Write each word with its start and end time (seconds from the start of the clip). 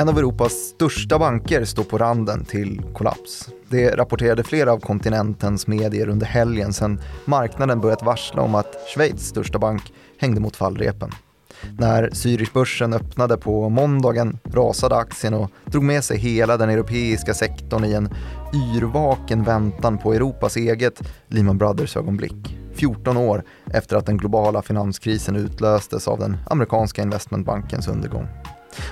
En 0.00 0.08
av 0.08 0.18
Europas 0.18 0.52
största 0.52 1.18
banker 1.18 1.64
står 1.64 1.84
på 1.84 1.98
randen 1.98 2.44
till 2.44 2.82
kollaps. 2.94 3.48
Det 3.68 3.96
rapporterade 3.96 4.42
flera 4.42 4.72
av 4.72 4.78
kontinentens 4.78 5.66
medier 5.66 6.08
under 6.08 6.26
helgen 6.26 6.72
sedan 6.72 7.00
marknaden 7.24 7.80
börjat 7.80 8.02
varsla 8.02 8.42
om 8.42 8.54
att 8.54 8.76
Schweiz 8.94 9.28
största 9.28 9.58
bank 9.58 9.92
hängde 10.18 10.40
mot 10.40 10.56
fallrepen. 10.56 11.10
När 11.78 12.10
Zürichbörsen 12.10 12.94
öppnade 12.96 13.36
på 13.36 13.68
måndagen 13.68 14.38
rasade 14.52 14.96
aktien 14.96 15.34
och 15.34 15.50
drog 15.64 15.84
med 15.84 16.04
sig 16.04 16.18
hela 16.18 16.56
den 16.56 16.70
europeiska 16.70 17.34
sektorn 17.34 17.84
i 17.84 17.92
en 17.92 18.08
yrvaken 18.76 19.44
väntan 19.44 19.98
på 19.98 20.14
Europas 20.14 20.56
eget 20.56 21.02
Lehman 21.28 21.58
Brothers-ögonblick. 21.58 22.56
14 22.74 23.16
år 23.16 23.42
efter 23.72 23.96
att 23.96 24.06
den 24.06 24.16
globala 24.16 24.62
finanskrisen 24.62 25.36
utlöstes 25.36 26.08
av 26.08 26.18
den 26.18 26.36
amerikanska 26.46 27.02
investmentbankens 27.02 27.88
undergång. 27.88 28.28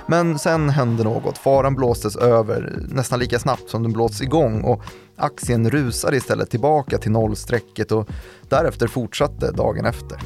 Men 0.07 0.39
sen 0.39 0.69
hände 0.69 1.03
något. 1.03 1.37
Faran 1.37 1.75
blåstes 1.75 2.15
över 2.15 2.79
nästan 2.89 3.19
lika 3.19 3.39
snabbt 3.39 3.69
som 3.69 3.83
den 3.83 3.93
blåsts 3.93 4.21
igång 4.21 4.61
och 4.61 4.81
aktien 5.15 5.69
rusade 5.69 6.17
istället 6.17 6.49
tillbaka 6.49 6.97
till 6.97 7.11
nollstrecket 7.11 7.91
och 7.91 8.09
därefter 8.49 8.87
fortsatte 8.87 9.51
dagen 9.51 9.85
efter. 9.85 10.19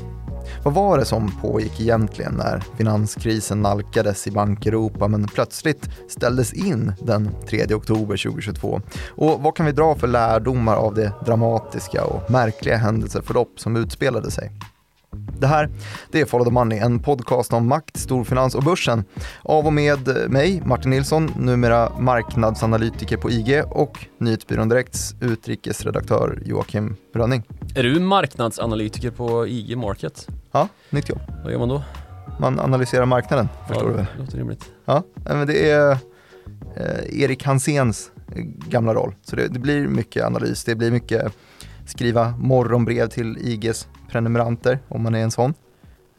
Vad 0.63 0.73
var 0.73 0.97
det 0.97 1.05
som 1.05 1.31
pågick 1.41 1.81
egentligen 1.81 2.33
när 2.33 2.63
finanskrisen 2.77 3.61
nalkades 3.61 4.27
i 4.27 4.31
Bankeuropa 4.31 5.07
men 5.07 5.27
plötsligt 5.27 5.89
ställdes 6.09 6.53
in 6.53 6.93
den 7.01 7.29
3 7.49 7.75
oktober 7.75 8.23
2022? 8.23 8.81
Och 9.09 9.41
vad 9.41 9.55
kan 9.55 9.65
vi 9.65 9.71
dra 9.71 9.95
för 9.95 10.07
lärdomar 10.07 10.75
av 10.75 10.93
det 10.93 11.11
dramatiska 11.25 12.05
och 12.05 12.31
märkliga 12.31 12.77
händelseförlopp 12.77 13.59
som 13.59 13.75
utspelade 13.75 14.31
sig? 14.31 14.51
Det 15.39 15.47
här 15.47 15.69
det 16.11 16.21
är 16.21 16.25
Follow 16.25 16.45
the 16.45 16.51
Money, 16.51 16.79
en 16.79 16.99
podcast 16.99 17.53
om 17.53 17.67
makt, 17.67 17.97
storfinans 17.97 18.55
och 18.55 18.63
börsen. 18.63 19.03
Av 19.41 19.65
och 19.65 19.73
med 19.73 20.29
mig, 20.29 20.61
Martin 20.65 20.91
Nilsson, 20.91 21.31
numera 21.37 21.91
marknadsanalytiker 21.99 23.17
på 23.17 23.31
IG 23.31 23.63
och 23.69 24.05
Nyhetsbyrån 24.17 24.69
Direkts 24.69 25.15
utrikesredaktör 25.21 26.41
Joakim 26.45 26.95
Brönning. 27.13 27.43
Är 27.75 27.83
du 27.83 27.99
marknadsanalytiker 27.99 29.11
på 29.11 29.47
IG 29.47 29.77
Market? 29.77 30.27
Ja, 30.51 30.67
nytt 30.89 31.09
jobb. 31.09 31.21
Vad 31.43 31.51
gör 31.51 31.59
man 31.59 31.69
då? 31.69 31.83
Man 32.39 32.59
analyserar 32.59 33.05
marknaden, 33.05 33.49
förstår 33.67 33.85
ja, 33.85 33.91
du 33.91 33.97
väl? 33.97 34.05
Det 34.15 34.23
låter 34.23 34.37
rimligt. 34.37 34.71
Ja, 34.85 35.03
men 35.25 35.47
det 35.47 35.71
är 35.71 35.91
eh, 36.75 37.21
Erik 37.21 37.43
Hanséns 37.43 38.11
gamla 38.69 38.93
roll. 38.93 39.15
Så 39.21 39.35
det, 39.35 39.47
det, 39.47 39.59
blir 39.59 39.87
mycket 39.87 40.25
analys, 40.25 40.63
det 40.63 40.75
blir 40.75 40.91
mycket 40.91 41.33
skriva 41.85 42.35
morgonbrev 42.37 43.07
till 43.07 43.37
IGs 43.37 43.87
prenumeranter 44.09 44.79
om 44.87 45.03
man 45.03 45.15
är 45.15 45.23
en 45.23 45.31
sån. 45.31 45.53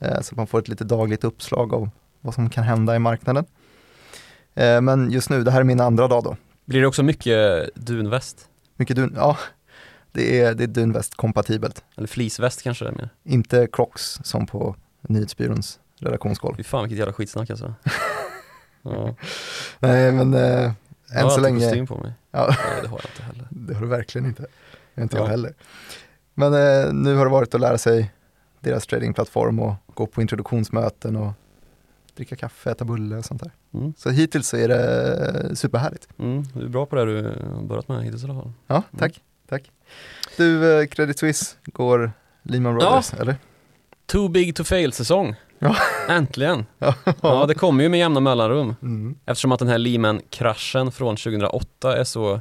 Eh, 0.00 0.20
så 0.20 0.32
att 0.32 0.36
man 0.36 0.46
får 0.46 0.58
ett 0.58 0.68
lite 0.68 0.84
dagligt 0.84 1.24
uppslag 1.24 1.74
av 1.74 1.90
vad 2.20 2.34
som 2.34 2.50
kan 2.50 2.64
hända 2.64 2.96
i 2.96 2.98
marknaden. 2.98 3.44
Eh, 4.54 4.80
men 4.80 5.10
just 5.10 5.30
nu, 5.30 5.42
det 5.42 5.50
här 5.50 5.60
är 5.60 5.64
min 5.64 5.80
andra 5.80 6.08
dag 6.08 6.24
då. 6.24 6.36
Blir 6.64 6.80
det 6.80 6.86
också 6.86 7.02
mycket 7.02 7.68
dunväst? 7.74 8.48
Mycket 8.76 8.96
dun, 8.96 9.12
ja. 9.16 9.36
Det 10.12 10.40
är, 10.40 10.54
det 10.54 10.64
är 10.64 10.68
dunväst-kompatibelt. 10.68 11.84
Eller 11.96 12.08
fleeceväst 12.08 12.62
kanske 12.62 12.84
det 12.84 12.90
är 12.90 12.94
mer? 12.94 13.08
Inte 13.24 13.68
Crocs 13.72 14.20
som 14.22 14.46
på 14.46 14.76
nyhetsbyråns 15.02 15.78
redaktionsgolv. 15.98 16.56
Fy 16.56 16.62
fan 16.62 16.82
vilket 16.82 16.98
jävla 16.98 17.12
skitsnack 17.12 17.50
alltså. 17.50 17.74
ja. 18.82 19.14
Nej 19.78 20.12
men 20.12 20.34
eh, 20.34 20.72
än 21.14 21.30
så 21.30 21.40
länge. 21.40 21.60
kostym 21.60 21.86
på 21.86 21.98
mig. 21.98 22.12
Ja. 22.30 22.46
Nej, 22.48 22.82
det 22.82 22.88
har 22.88 23.00
jag 23.02 23.10
inte 23.10 23.22
heller. 23.22 23.48
Det 23.66 23.74
har 23.74 23.80
du 23.80 23.86
verkligen 23.86 24.26
inte. 24.26 24.46
Inte 24.96 25.16
Ja. 25.16 25.22
jag 25.22 25.28
heller. 25.30 25.54
Men 26.34 26.54
eh, 26.54 26.92
nu 26.92 27.14
har 27.14 27.24
det 27.24 27.30
varit 27.30 27.54
att 27.54 27.60
lära 27.60 27.78
sig 27.78 28.12
deras 28.60 28.86
tradingplattform 28.86 29.60
och 29.60 29.74
gå 29.94 30.06
på 30.06 30.20
introduktionsmöten 30.22 31.16
och 31.16 31.32
dricka 32.16 32.36
kaffe, 32.36 32.70
äta 32.70 32.84
bulle 32.84 33.16
och 33.16 33.24
sånt 33.24 33.42
där. 33.42 33.52
Mm. 33.74 33.94
Så 33.96 34.10
hittills 34.10 34.48
så 34.48 34.56
är 34.56 34.68
det 34.68 35.56
superhärligt. 35.56 36.08
Mm, 36.18 36.42
du 36.54 36.64
är 36.64 36.68
bra 36.68 36.86
på 36.86 36.96
det 36.96 37.04
du 37.04 37.22
har 37.54 37.62
börjat 37.62 37.88
med 37.88 38.04
hittills 38.04 38.22
i 38.22 38.26
alla 38.26 38.34
fall. 38.42 38.52
Ja, 38.66 38.82
tack. 38.98 39.20
tack. 39.48 39.70
Du, 40.36 40.78
eh, 40.80 40.86
Credit 40.86 41.18
Suisse 41.18 41.56
går 41.64 42.12
Lehman 42.42 42.74
Brothers, 42.74 43.14
eller? 43.14 43.36
Too 44.06 44.28
big 44.28 44.56
to 44.56 44.64
fail 44.64 44.92
säsong. 44.92 45.34
Ja. 45.58 45.76
Äntligen. 46.08 46.66
Ja, 47.22 47.46
det 47.48 47.54
kommer 47.54 47.82
ju 47.82 47.88
med 47.88 48.00
jämna 48.00 48.20
mellanrum. 48.20 48.74
Mm. 48.82 49.14
Eftersom 49.26 49.52
att 49.52 49.58
den 49.58 49.68
här 49.68 49.78
Lehman-kraschen 49.78 50.92
från 50.92 51.16
2008 51.16 51.96
är 51.96 52.04
så 52.04 52.40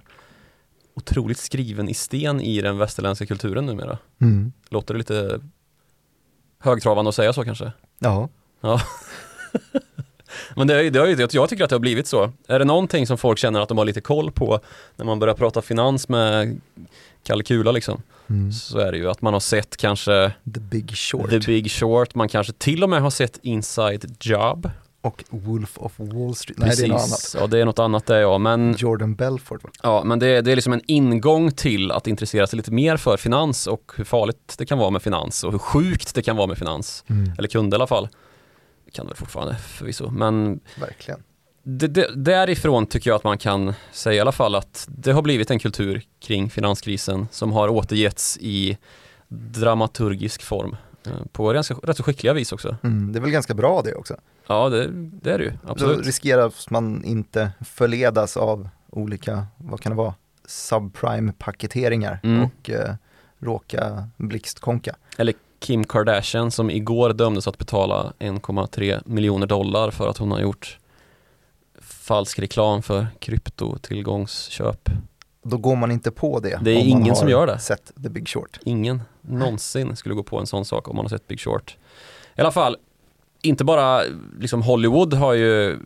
otroligt 0.95 1.37
skriven 1.37 1.89
i 1.89 1.93
sten 1.93 2.41
i 2.41 2.61
den 2.61 2.77
västerländska 2.77 3.25
kulturen 3.25 3.65
numera. 3.65 3.97
Mm. 4.21 4.53
Låter 4.69 4.93
det 4.93 4.97
lite 4.97 5.39
högtravande 6.59 7.09
att 7.09 7.15
säga 7.15 7.33
så 7.33 7.43
kanske? 7.43 7.71
Ja. 8.61 8.81
Men 10.55 10.67
det, 10.67 10.73
är- 10.85 10.91
det 10.91 11.09
ju, 11.09 11.27
jag 11.31 11.49
tycker 11.49 11.63
att 11.63 11.69
det 11.69 11.75
har 11.75 11.79
blivit 11.79 12.07
så. 12.07 12.31
Är 12.47 12.59
det 12.59 12.65
någonting 12.65 13.07
som 13.07 13.17
folk 13.17 13.39
känner 13.39 13.59
att 13.61 13.69
de 13.69 13.77
har 13.77 13.85
lite 13.85 14.01
koll 14.01 14.31
på 14.31 14.59
när 14.95 15.05
man 15.05 15.19
börjar 15.19 15.35
prata 15.35 15.61
finans 15.61 16.09
med 16.09 16.61
Kalle 17.23 17.43
Kula 17.43 17.71
liksom, 17.71 18.01
Mm. 18.29 18.51
så 18.51 18.77
är 18.77 18.91
det 18.91 18.97
ju 18.97 19.09
att 19.09 19.21
man 19.21 19.33
har 19.33 19.39
sett 19.39 19.77
kanske 19.77 20.31
The 20.53 20.59
Big 20.59 20.95
Short 20.97 21.29
The 21.29 21.39
Big 21.39 21.71
Short, 21.71 22.15
man 22.15 22.29
kanske 22.29 22.53
till 22.53 22.83
och 22.83 22.89
med 22.89 23.01
har 23.01 23.09
sett 23.09 23.39
Inside 23.41 24.15
Job. 24.19 24.69
Och 25.03 25.23
Wolf 25.29 25.77
of 25.77 25.93
Wall 25.97 26.35
Street. 26.35 26.57
Nej, 26.59 26.73
det 26.77 26.83
är 26.83 26.87
något 26.87 27.01
annat. 27.01 27.35
Ja, 27.39 27.47
det 27.47 27.59
är 27.59 27.65
något 27.65 27.79
annat 27.79 28.05
det 28.05 28.19
ja, 28.19 28.37
men, 28.37 28.75
Jordan 28.77 29.15
Belfort. 29.15 29.63
va? 29.63 29.69
ja, 29.83 30.03
men 30.03 30.19
det, 30.19 30.41
det 30.41 30.51
är 30.51 30.55
liksom 30.55 30.73
en 30.73 30.81
ingång 30.87 31.51
till 31.51 31.91
att 31.91 32.07
intressera 32.07 32.47
sig 32.47 32.57
lite 32.57 32.71
mer 32.71 32.97
för 32.97 33.17
finans 33.17 33.67
och 33.67 33.91
hur 33.95 34.03
farligt 34.03 34.55
det 34.57 34.65
kan 34.65 34.77
vara 34.77 34.89
med 34.89 35.01
finans 35.01 35.43
och 35.43 35.51
hur 35.51 35.59
sjukt 35.59 36.15
det 36.15 36.21
kan 36.21 36.35
vara 36.35 36.47
med 36.47 36.57
finans. 36.57 37.03
Mm. 37.09 37.31
Eller 37.37 37.47
kunde 37.47 37.75
i 37.75 37.77
alla 37.77 37.87
fall. 37.87 38.07
Det 38.85 38.91
kan 38.91 39.05
det 39.05 39.09
väl 39.09 39.17
fortfarande 39.17 39.55
förvisso, 39.55 40.09
men 40.09 40.59
Verkligen. 40.79 41.23
det, 41.63 41.87
det, 41.87 42.15
därifrån 42.15 42.85
tycker 42.85 43.09
jag 43.09 43.15
att 43.15 43.23
man 43.23 43.37
kan 43.37 43.73
säga 43.91 44.15
i 44.17 44.19
alla 44.19 44.31
fall 44.31 44.55
att 44.55 44.85
det 44.89 45.11
har 45.11 45.21
blivit 45.21 45.51
en 45.51 45.59
kultur 45.59 46.01
kring 46.21 46.49
finanskrisen 46.49 47.27
som 47.31 47.51
har 47.51 47.67
återgetts 47.69 48.37
i 48.41 48.77
dramaturgisk 49.47 50.41
form. 50.43 50.75
eh, 51.07 51.11
På 51.31 51.49
ganska, 51.51 51.73
rätt 51.73 51.97
så 51.97 52.03
skickliga 52.03 52.33
vis 52.33 52.51
också. 52.51 52.77
Mm. 52.83 53.11
Det 53.11 53.19
är 53.19 53.21
väl 53.21 53.31
ganska 53.31 53.53
bra 53.53 53.81
det 53.81 53.95
också. 53.95 54.15
Ja, 54.47 54.69
det, 54.69 54.87
det 54.93 55.31
är 55.33 55.37
det 55.37 55.43
ju. 55.43 55.51
Då 55.63 55.71
Absolut. 55.71 56.05
riskerar 56.05 56.53
man 56.69 57.03
inte 57.05 57.51
förledas 57.65 58.37
av 58.37 58.69
olika, 58.89 59.45
vad 59.57 59.81
kan 59.81 59.89
det 59.91 59.95
vara, 59.95 60.13
subprime-paketeringar 60.47 62.19
Mm. 62.23 62.43
och 62.43 62.69
eh, 62.69 62.93
råka 63.39 64.07
blixtkonka. 64.17 64.95
Eller 65.17 65.33
Kim 65.59 65.83
Kardashian 65.83 66.51
som 66.51 66.69
igår 66.69 67.13
dömdes 67.13 67.47
att 67.47 67.57
betala 67.57 68.13
1,3 68.19 69.01
miljoner 69.05 69.47
dollar 69.47 69.91
för 69.91 70.07
att 70.07 70.17
hon 70.17 70.31
har 70.31 70.39
gjort 70.39 70.77
falsk 71.81 72.39
reklam 72.39 72.81
för 72.81 73.07
kryptotillgångsköp. 73.19 74.89
Då 75.43 75.57
går 75.57 75.75
man 75.75 75.91
inte 75.91 76.11
på 76.11 76.39
det. 76.39 76.59
Det 76.61 76.71
är 76.71 76.81
om 76.81 76.89
man 76.89 77.01
ingen 77.01 77.15
som 77.15 77.25
har 77.25 77.31
gör 77.31 77.47
det. 77.47 77.59
sett 77.59 77.91
The 78.03 78.09
Big 78.09 78.27
Short. 78.29 78.59
Ingen 78.63 79.01
någonsin 79.21 79.95
skulle 79.95 80.15
gå 80.15 80.23
på 80.23 80.39
en 80.39 80.47
sån 80.47 80.65
sak 80.65 80.87
om 80.87 80.95
man 80.95 81.05
har 81.05 81.09
sett 81.09 81.27
Big 81.27 81.39
Short. 81.39 81.77
I 82.35 82.41
alla 82.41 82.51
fall, 82.51 82.77
inte 83.43 83.63
bara 83.63 84.01
liksom 84.39 84.61
Hollywood 84.61 85.13
har 85.13 85.33
ju 85.33 85.79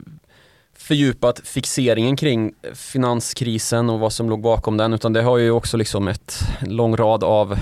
fördjupat 0.74 1.40
fixeringen 1.40 2.16
kring 2.16 2.54
finanskrisen 2.74 3.90
och 3.90 4.00
vad 4.00 4.14
som 4.14 4.30
låg 4.30 4.42
bakom 4.42 4.78
den 4.78 4.94
utan 4.94 5.14
det 5.14 5.22
har 5.22 5.38
ju 5.38 5.52
också 5.52 5.78
liksom 5.78 6.08
ett 6.08 6.40
lång 6.62 6.96
rad 6.96 7.24
av 7.24 7.60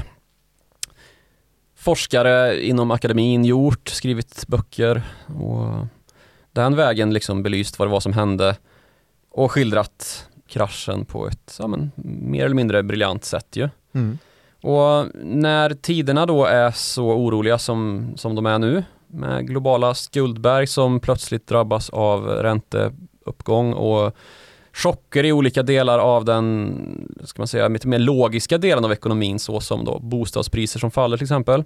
forskare 1.76 2.66
inom 2.66 2.92
akademin 2.92 3.46
gjort, 3.46 3.90
skrivit 3.90 4.48
böcker 4.48 5.02
och 5.40 5.88
den 6.52 6.76
vägen 6.76 7.14
liksom 7.14 7.44
belyst 7.44 7.80
vad 7.80 7.88
det 7.88 7.92
var 7.92 8.00
som 8.00 8.14
hände 8.14 8.56
och 9.32 9.52
skildrat 9.52 10.30
kraschen 10.48 11.06
på 11.06 11.28
ett 11.28 11.58
ja, 11.60 11.68
men, 11.68 11.92
mer 12.22 12.46
eller 12.46 12.56
mindre 12.56 12.84
briljant 12.84 13.26
sätt 13.26 13.48
ju. 13.56 13.70
Mm. 13.94 14.18
Och 14.62 15.08
när 15.24 15.74
tiderna 15.74 16.26
då 16.26 16.46
är 16.46 16.72
så 16.72 17.06
oroliga 17.06 17.58
som, 17.58 18.08
som 18.16 18.36
de 18.36 18.46
är 18.46 18.60
nu 18.60 18.84
med 19.16 19.48
globala 19.48 19.94
skuldberg 19.94 20.68
som 20.68 21.00
plötsligt 21.00 21.48
drabbas 21.48 21.90
av 21.90 22.28
ränteuppgång 22.28 23.74
och 23.74 24.16
chocker 24.74 25.24
i 25.24 25.32
olika 25.32 25.64
delar 25.64 26.00
av 26.00 26.26
den, 26.26 27.18
ska 27.24 27.42
man 27.42 27.48
säga, 27.48 27.68
lite 27.68 27.88
mer 27.88 28.00
logiska 28.00 28.58
delen 28.58 28.86
av 28.86 28.92
ekonomin 28.92 29.40
såsom 29.40 29.86
då 29.86 30.00
bostadspriser 30.00 30.80
som 30.80 30.92
faller 30.92 31.18
till 31.18 31.26
exempel. 31.26 31.64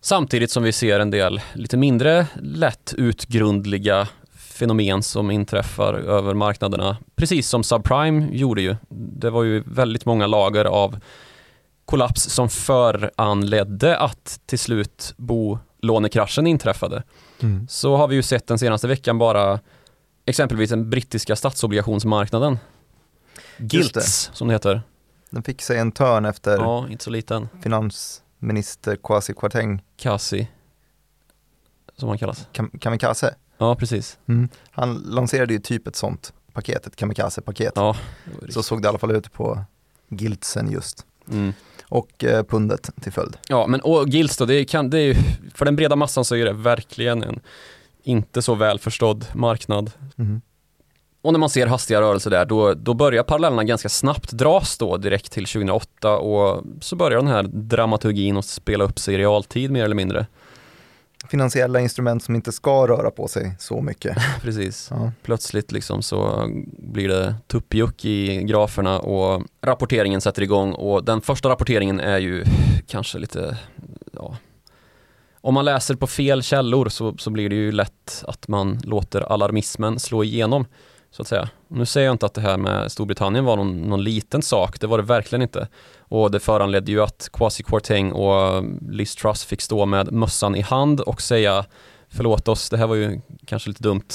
Samtidigt 0.00 0.50
som 0.50 0.62
vi 0.62 0.72
ser 0.72 1.00
en 1.00 1.10
del 1.10 1.40
lite 1.54 1.76
mindre 1.76 2.26
lätt 2.40 2.94
utgrundliga 2.96 4.08
fenomen 4.58 5.02
som 5.02 5.30
inträffar 5.30 5.94
över 5.94 6.34
marknaderna. 6.34 6.96
Precis 7.16 7.48
som 7.48 7.64
subprime 7.64 8.28
gjorde 8.32 8.62
ju. 8.62 8.76
Det 8.90 9.30
var 9.30 9.42
ju 9.44 9.62
väldigt 9.66 10.04
många 10.04 10.26
lager 10.26 10.64
av 10.64 10.96
kollaps 11.88 12.22
som 12.22 12.48
föranledde 12.48 13.98
att 13.98 14.40
till 14.46 14.58
slut 14.58 15.14
bolånekraschen 15.16 16.46
inträffade. 16.46 17.02
Mm. 17.42 17.68
Så 17.68 17.96
har 17.96 18.08
vi 18.08 18.14
ju 18.14 18.22
sett 18.22 18.46
den 18.46 18.58
senaste 18.58 18.88
veckan 18.88 19.18
bara 19.18 19.60
exempelvis 20.26 20.70
den 20.70 20.90
brittiska 20.90 21.36
statsobligationsmarknaden. 21.36 22.58
Gilts 23.56 24.30
som 24.34 24.48
det 24.48 24.54
heter. 24.54 24.82
Den 25.30 25.42
fick 25.42 25.62
sig 25.62 25.78
en 25.78 25.92
törn 25.92 26.24
efter 26.24 26.56
Ja, 26.58 26.88
inte 26.88 27.04
så 27.04 27.10
liten. 27.10 27.48
finansminister 27.62 28.96
Kwasi 28.96 29.34
Kwarteng 29.34 29.82
Kasi. 29.96 30.48
Som 31.96 32.08
han 32.08 32.18
kallas. 32.18 32.46
Kam- 32.52 32.78
Kamikaze. 32.80 33.34
Ja, 33.58 33.74
precis. 33.74 34.18
Mm. 34.26 34.48
Han 34.70 34.94
lanserade 34.94 35.52
ju 35.52 35.58
typ 35.60 35.86
ett 35.86 35.96
sånt 35.96 36.32
paket, 36.52 36.86
ett 36.86 36.96
kamikaze-paket. 36.96 37.72
Ja. 37.76 37.96
Så 38.48 38.62
såg 38.62 38.82
det 38.82 38.86
i 38.86 38.88
alla 38.88 38.98
fall 38.98 39.10
ut 39.10 39.32
på 39.32 39.64
giltsen 40.08 40.70
just. 40.70 41.06
Mm. 41.30 41.52
Och 41.88 42.24
eh, 42.24 42.44
pundet 42.44 42.90
till 43.00 43.12
följd. 43.12 43.36
Ja, 43.48 43.66
men 43.66 43.80
och 43.80 44.08
Gills 44.08 44.36
då, 44.36 44.44
det, 44.44 44.64
kan, 44.64 44.90
det 44.90 44.98
är 44.98 45.02
ju, 45.02 45.14
för 45.54 45.64
den 45.64 45.76
breda 45.76 45.96
massan 45.96 46.24
så 46.24 46.36
är 46.36 46.44
det 46.44 46.52
verkligen 46.52 47.22
en 47.22 47.40
inte 48.02 48.42
så 48.42 48.54
välförstådd 48.54 49.26
marknad. 49.34 49.90
Mm. 50.18 50.40
Och 51.22 51.32
när 51.32 51.40
man 51.40 51.50
ser 51.50 51.66
hastiga 51.66 52.00
rörelser 52.00 52.30
där, 52.30 52.44
då, 52.44 52.74
då 52.74 52.94
börjar 52.94 53.22
parallellerna 53.22 53.64
ganska 53.64 53.88
snabbt 53.88 54.32
dras 54.32 54.78
då 54.78 54.96
direkt 54.96 55.32
till 55.32 55.46
2008 55.46 56.18
och 56.18 56.64
så 56.80 56.96
börjar 56.96 57.18
den 57.18 57.28
här 57.28 57.42
dramaturgin 57.42 58.36
att 58.36 58.44
spela 58.44 58.84
upp 58.84 58.98
sig 58.98 59.14
i 59.14 59.18
realtid 59.18 59.70
mer 59.70 59.84
eller 59.84 59.96
mindre. 59.96 60.26
Finansiella 61.30 61.80
instrument 61.80 62.22
som 62.22 62.34
inte 62.34 62.52
ska 62.52 62.86
röra 62.86 63.10
på 63.10 63.28
sig 63.28 63.56
så 63.58 63.80
mycket. 63.80 64.16
Precis. 64.42 64.88
Ja. 64.90 65.12
Plötsligt 65.22 65.72
liksom 65.72 66.02
så 66.02 66.50
blir 66.78 67.08
det 67.08 67.34
tuppjuck 67.46 68.04
i 68.04 68.42
graferna 68.42 68.98
och 68.98 69.42
rapporteringen 69.62 70.20
sätter 70.20 70.42
igång 70.42 70.72
och 70.72 71.04
den 71.04 71.20
första 71.20 71.48
rapporteringen 71.48 72.00
är 72.00 72.18
ju 72.18 72.44
kanske 72.86 73.18
lite, 73.18 73.58
ja, 74.12 74.36
om 75.40 75.54
man 75.54 75.64
läser 75.64 75.94
på 75.94 76.06
fel 76.06 76.42
källor 76.42 76.88
så, 76.88 77.16
så 77.18 77.30
blir 77.30 77.48
det 77.48 77.56
ju 77.56 77.72
lätt 77.72 78.24
att 78.26 78.48
man 78.48 78.78
låter 78.84 79.20
alarmismen 79.20 79.98
slå 79.98 80.24
igenom 80.24 80.66
så 81.10 81.22
att 81.22 81.28
säga. 81.28 81.48
Nu 81.68 81.86
säger 81.86 82.06
jag 82.06 82.14
inte 82.14 82.26
att 82.26 82.34
det 82.34 82.40
här 82.40 82.56
med 82.56 82.92
Storbritannien 82.92 83.44
var 83.44 83.56
någon, 83.56 83.82
någon 83.82 84.04
liten 84.04 84.42
sak, 84.42 84.80
det 84.80 84.86
var 84.86 84.98
det 84.98 85.04
verkligen 85.04 85.42
inte. 85.42 85.68
Och 86.08 86.30
det 86.30 86.40
föranledde 86.40 86.92
ju 86.92 87.02
att 87.02 87.28
Kwasi 87.32 87.62
Kwarteng 87.62 88.12
och 88.12 88.64
Liz 88.90 89.14
Truss 89.14 89.44
fick 89.44 89.60
stå 89.60 89.86
med 89.86 90.12
mössan 90.12 90.54
i 90.54 90.60
hand 90.60 91.00
och 91.00 91.22
säga 91.22 91.64
förlåt 92.08 92.48
oss, 92.48 92.70
det 92.70 92.76
här 92.76 92.86
var 92.86 92.94
ju 92.94 93.20
kanske 93.46 93.70
lite 93.70 93.82
dumt. 93.82 94.08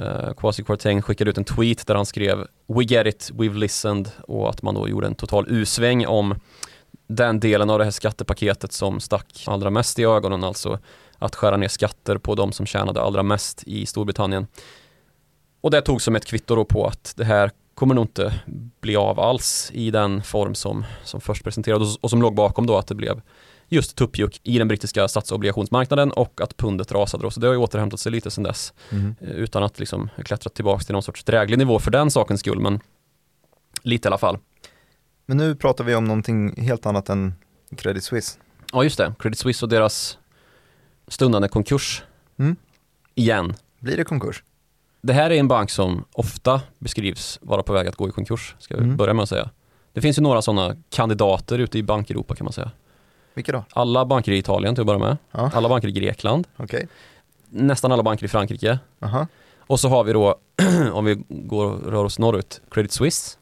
Uh, 0.00 0.32
Kwasi 0.34 0.64
Kwarteng 0.64 1.02
skickade 1.02 1.30
ut 1.30 1.38
en 1.38 1.44
tweet 1.44 1.86
där 1.86 1.94
han 1.94 2.06
skrev 2.06 2.46
We 2.66 2.84
get 2.84 3.06
it, 3.06 3.30
we've 3.34 3.54
listened 3.54 4.10
och 4.28 4.50
att 4.50 4.62
man 4.62 4.74
då 4.74 4.88
gjorde 4.88 5.06
en 5.06 5.14
total 5.14 5.46
usväng 5.48 6.06
om 6.06 6.34
den 7.06 7.40
delen 7.40 7.70
av 7.70 7.78
det 7.78 7.84
här 7.84 7.90
skattepaketet 7.90 8.72
som 8.72 9.00
stack 9.00 9.44
allra 9.46 9.70
mest 9.70 9.98
i 9.98 10.04
ögonen, 10.04 10.44
alltså 10.44 10.78
att 11.18 11.34
skära 11.34 11.56
ner 11.56 11.68
skatter 11.68 12.18
på 12.18 12.34
de 12.34 12.52
som 12.52 12.66
tjänade 12.66 13.02
allra 13.02 13.22
mest 13.22 13.62
i 13.66 13.86
Storbritannien. 13.86 14.46
Och 15.60 15.70
det 15.70 15.80
tog 15.80 16.02
som 16.02 16.16
ett 16.16 16.24
kvitto 16.24 16.54
då 16.54 16.64
på 16.64 16.86
att 16.86 17.14
det 17.16 17.24
här 17.24 17.50
kommer 17.74 17.94
nog 17.94 18.04
inte 18.04 18.40
bli 18.80 18.96
av 18.96 19.20
alls 19.20 19.70
i 19.74 19.90
den 19.90 20.22
form 20.22 20.54
som, 20.54 20.84
som 21.04 21.20
först 21.20 21.44
presenterades 21.44 21.96
och 21.96 22.10
som 22.10 22.22
låg 22.22 22.34
bakom 22.34 22.66
då 22.66 22.76
att 22.76 22.86
det 22.86 22.94
blev 22.94 23.20
just 23.68 23.96
tuppjuck 23.96 24.40
i 24.42 24.58
den 24.58 24.68
brittiska 24.68 25.08
statsobligationsmarknaden 25.08 26.12
och 26.12 26.40
att 26.40 26.56
pundet 26.56 26.92
rasade 26.92 27.22
då. 27.22 27.30
Så 27.30 27.40
det 27.40 27.46
har 27.46 27.54
ju 27.54 27.60
återhämtat 27.60 28.00
sig 28.00 28.12
lite 28.12 28.30
sedan 28.30 28.44
dess. 28.44 28.72
Mm. 28.90 29.14
Utan 29.20 29.62
att 29.62 29.78
liksom 29.78 30.08
klättra 30.24 30.50
tillbaka 30.50 30.84
till 30.84 30.92
någon 30.92 31.02
sorts 31.02 31.24
dräglig 31.24 31.58
nivå 31.58 31.78
för 31.78 31.90
den 31.90 32.10
sakens 32.10 32.40
skull, 32.40 32.60
men 32.60 32.80
lite 33.82 34.06
i 34.06 34.08
alla 34.08 34.18
fall. 34.18 34.38
Men 35.26 35.36
nu 35.36 35.54
pratar 35.54 35.84
vi 35.84 35.94
om 35.94 36.04
någonting 36.04 36.62
helt 36.62 36.86
annat 36.86 37.08
än 37.08 37.34
Credit 37.76 38.04
Suisse. 38.04 38.38
Ja, 38.72 38.84
just 38.84 38.98
det. 38.98 39.14
Credit 39.18 39.38
Suisse 39.38 39.64
och 39.64 39.68
deras 39.68 40.18
stundande 41.08 41.48
konkurs. 41.48 42.02
Mm. 42.38 42.56
Igen. 43.14 43.54
Blir 43.78 43.96
det 43.96 44.04
konkurs? 44.04 44.42
Det 45.02 45.12
här 45.12 45.30
är 45.30 45.34
en 45.34 45.48
bank 45.48 45.70
som 45.70 46.04
ofta 46.12 46.60
beskrivs 46.78 47.38
vara 47.42 47.62
på 47.62 47.72
väg 47.72 47.88
att 47.88 47.96
gå 47.96 48.08
i 48.08 48.10
konkurs, 48.12 48.54
ska 48.58 48.76
vi 48.76 48.82
Mm. 48.82 48.96
börja 48.96 49.14
med 49.14 49.22
att 49.22 49.28
säga. 49.28 49.50
Det 49.92 50.00
finns 50.00 50.18
ju 50.18 50.22
några 50.22 50.42
sådana 50.42 50.76
kandidater 50.90 51.58
ute 51.58 51.78
i 51.78 51.82
bankeuropa 51.82 52.34
kan 52.34 52.44
man 52.44 52.52
säga. 52.52 52.70
Vilka 53.34 53.52
då? 53.52 53.64
Alla 53.72 54.04
banker 54.04 54.32
i 54.32 54.38
Italien 54.38 54.74
till 54.74 54.82
att 54.82 54.86
börja 54.86 54.98
med. 54.98 55.16
Ja. 55.30 55.50
Alla 55.54 55.68
banker 55.68 55.88
i 55.88 55.92
Grekland. 55.92 56.46
Okej. 56.56 56.88
Nästan 57.48 57.92
alla 57.92 58.02
banker 58.02 58.24
i 58.24 58.28
Frankrike. 58.28 58.78
Aha. 59.00 59.26
Och 59.58 59.80
så 59.80 59.88
har 59.88 60.04
vi 60.04 60.12
då, 60.12 60.36
om 60.92 61.04
vi 61.04 61.24
går 61.28 61.66
och 61.66 61.92
rör 61.92 62.04
oss 62.04 62.18
norrut, 62.18 62.60
Credit 62.70 62.92
Suisse. 62.92 63.38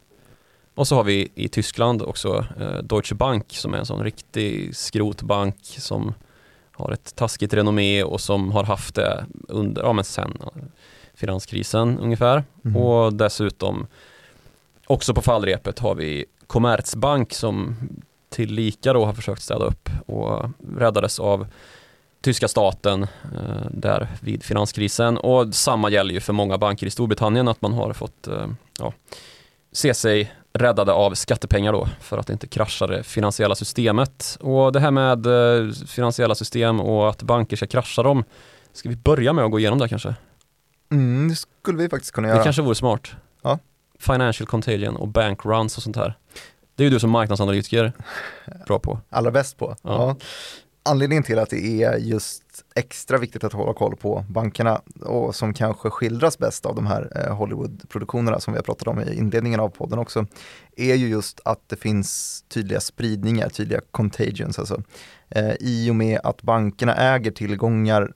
Och 0.74 0.88
så 0.88 0.96
har 0.96 1.04
vi 1.04 1.28
i 1.34 1.48
Tyskland 1.48 2.02
också 2.02 2.46
eh, 2.60 2.78
Deutsche 2.82 3.14
Bank 3.14 3.44
som 3.48 3.74
är 3.74 3.78
en 3.78 3.86
sån 3.86 4.04
riktig 4.04 4.76
skrotbank 4.76 5.56
som 5.62 6.14
har 6.72 6.92
ett 6.92 7.16
taskigt 7.16 7.54
renommé 7.54 8.02
och 8.02 8.20
som 8.20 8.52
har 8.52 8.64
haft 8.64 8.94
det 8.94 9.24
under, 9.48 9.82
ja 9.82 9.92
men 9.92 10.04
sen 10.04 10.38
finanskrisen 11.20 11.98
ungefär. 11.98 12.44
Mhm. 12.62 12.76
Och 12.76 13.12
dessutom 13.12 13.86
också 14.86 15.14
på 15.14 15.22
fallrepet 15.22 15.78
har 15.78 15.94
vi 15.94 16.24
Commerzbank 16.46 17.34
som 17.34 17.76
tillika 18.30 18.92
då 18.92 19.04
har 19.04 19.12
försökt 19.12 19.42
städa 19.42 19.64
upp 19.64 19.88
och 20.06 20.50
räddades 20.76 21.20
av 21.20 21.46
tyska 22.20 22.48
staten 22.48 23.02
eh, 23.02 23.66
där 23.70 24.08
vid 24.20 24.42
finanskrisen 24.42 25.18
och 25.18 25.54
samma 25.54 25.90
gäller 25.90 26.14
ju 26.14 26.20
för 26.20 26.32
många 26.32 26.58
banker 26.58 26.86
i 26.86 26.90
Storbritannien 26.90 27.48
att 27.48 27.62
man 27.62 27.72
har 27.72 27.92
fått 27.92 28.28
eh, 28.28 28.46
ja, 28.78 28.92
se 29.72 29.94
sig 29.94 30.32
räddade 30.52 30.92
av 30.92 31.14
skattepengar 31.14 31.72
då 31.72 31.88
för 32.00 32.18
att 32.18 32.30
inte 32.30 32.46
krascha 32.46 32.86
det 32.86 33.02
finansiella 33.02 33.54
systemet. 33.54 34.38
Och 34.40 34.72
det 34.72 34.80
här 34.80 34.90
med 34.90 35.26
eh, 35.26 35.72
finansiella 35.72 36.34
system 36.34 36.80
och 36.80 37.08
att 37.08 37.22
banker 37.22 37.56
ska 37.56 37.66
krascha 37.66 38.02
dem, 38.02 38.24
ska 38.72 38.88
vi 38.88 38.96
börja 38.96 39.32
med 39.32 39.44
att 39.44 39.50
gå 39.50 39.58
igenom 39.58 39.78
det 39.78 39.88
kanske? 39.88 40.14
Mm, 40.90 41.28
det 41.28 41.34
skulle 41.34 41.78
vi 41.78 41.88
faktiskt 41.88 42.12
kunna 42.12 42.28
Det 42.28 42.34
göra. 42.34 42.44
kanske 42.44 42.62
vore 42.62 42.74
smart. 42.74 43.08
Ja. 43.42 43.58
Financial 43.98 44.46
contagion 44.46 44.96
och 44.96 45.08
bank 45.08 45.44
runs 45.44 45.76
och 45.76 45.82
sånt 45.82 45.96
här. 45.96 46.18
Det 46.74 46.82
är 46.82 46.84
ju 46.84 46.90
du 46.90 47.00
som 47.00 47.10
marknadsanalytiker 47.10 47.92
bra 48.66 48.78
på. 48.78 48.98
Allra 49.10 49.30
bäst 49.30 49.56
på. 49.58 49.76
Ja. 49.82 49.90
Ja. 49.92 50.16
Anledningen 50.82 51.22
till 51.22 51.38
att 51.38 51.50
det 51.50 51.82
är 51.82 51.96
just 51.98 52.42
extra 52.74 53.18
viktigt 53.18 53.44
att 53.44 53.52
hålla 53.52 53.72
koll 53.74 53.96
på 53.96 54.24
bankerna 54.28 54.80
och 55.00 55.34
som 55.34 55.54
kanske 55.54 55.90
skildras 55.90 56.38
bäst 56.38 56.66
av 56.66 56.74
de 56.74 56.86
här 56.86 57.12
eh, 57.16 57.36
Hollywood-produktionerna 57.36 58.40
som 58.40 58.52
vi 58.52 58.58
har 58.58 58.62
pratat 58.64 58.88
om 58.88 59.00
i 59.00 59.14
inledningen 59.14 59.60
av 59.60 59.68
podden 59.68 59.98
också, 59.98 60.26
är 60.76 60.94
ju 60.94 61.08
just 61.08 61.40
att 61.44 61.68
det 61.68 61.76
finns 61.76 62.42
tydliga 62.48 62.80
spridningar, 62.80 63.48
tydliga 63.48 63.80
contagions 63.90 64.58
alltså. 64.58 64.82
Eh, 65.28 65.52
I 65.60 65.90
och 65.90 65.94
med 65.96 66.20
att 66.24 66.42
bankerna 66.42 66.94
äger 66.94 67.30
tillgångar 67.30 68.12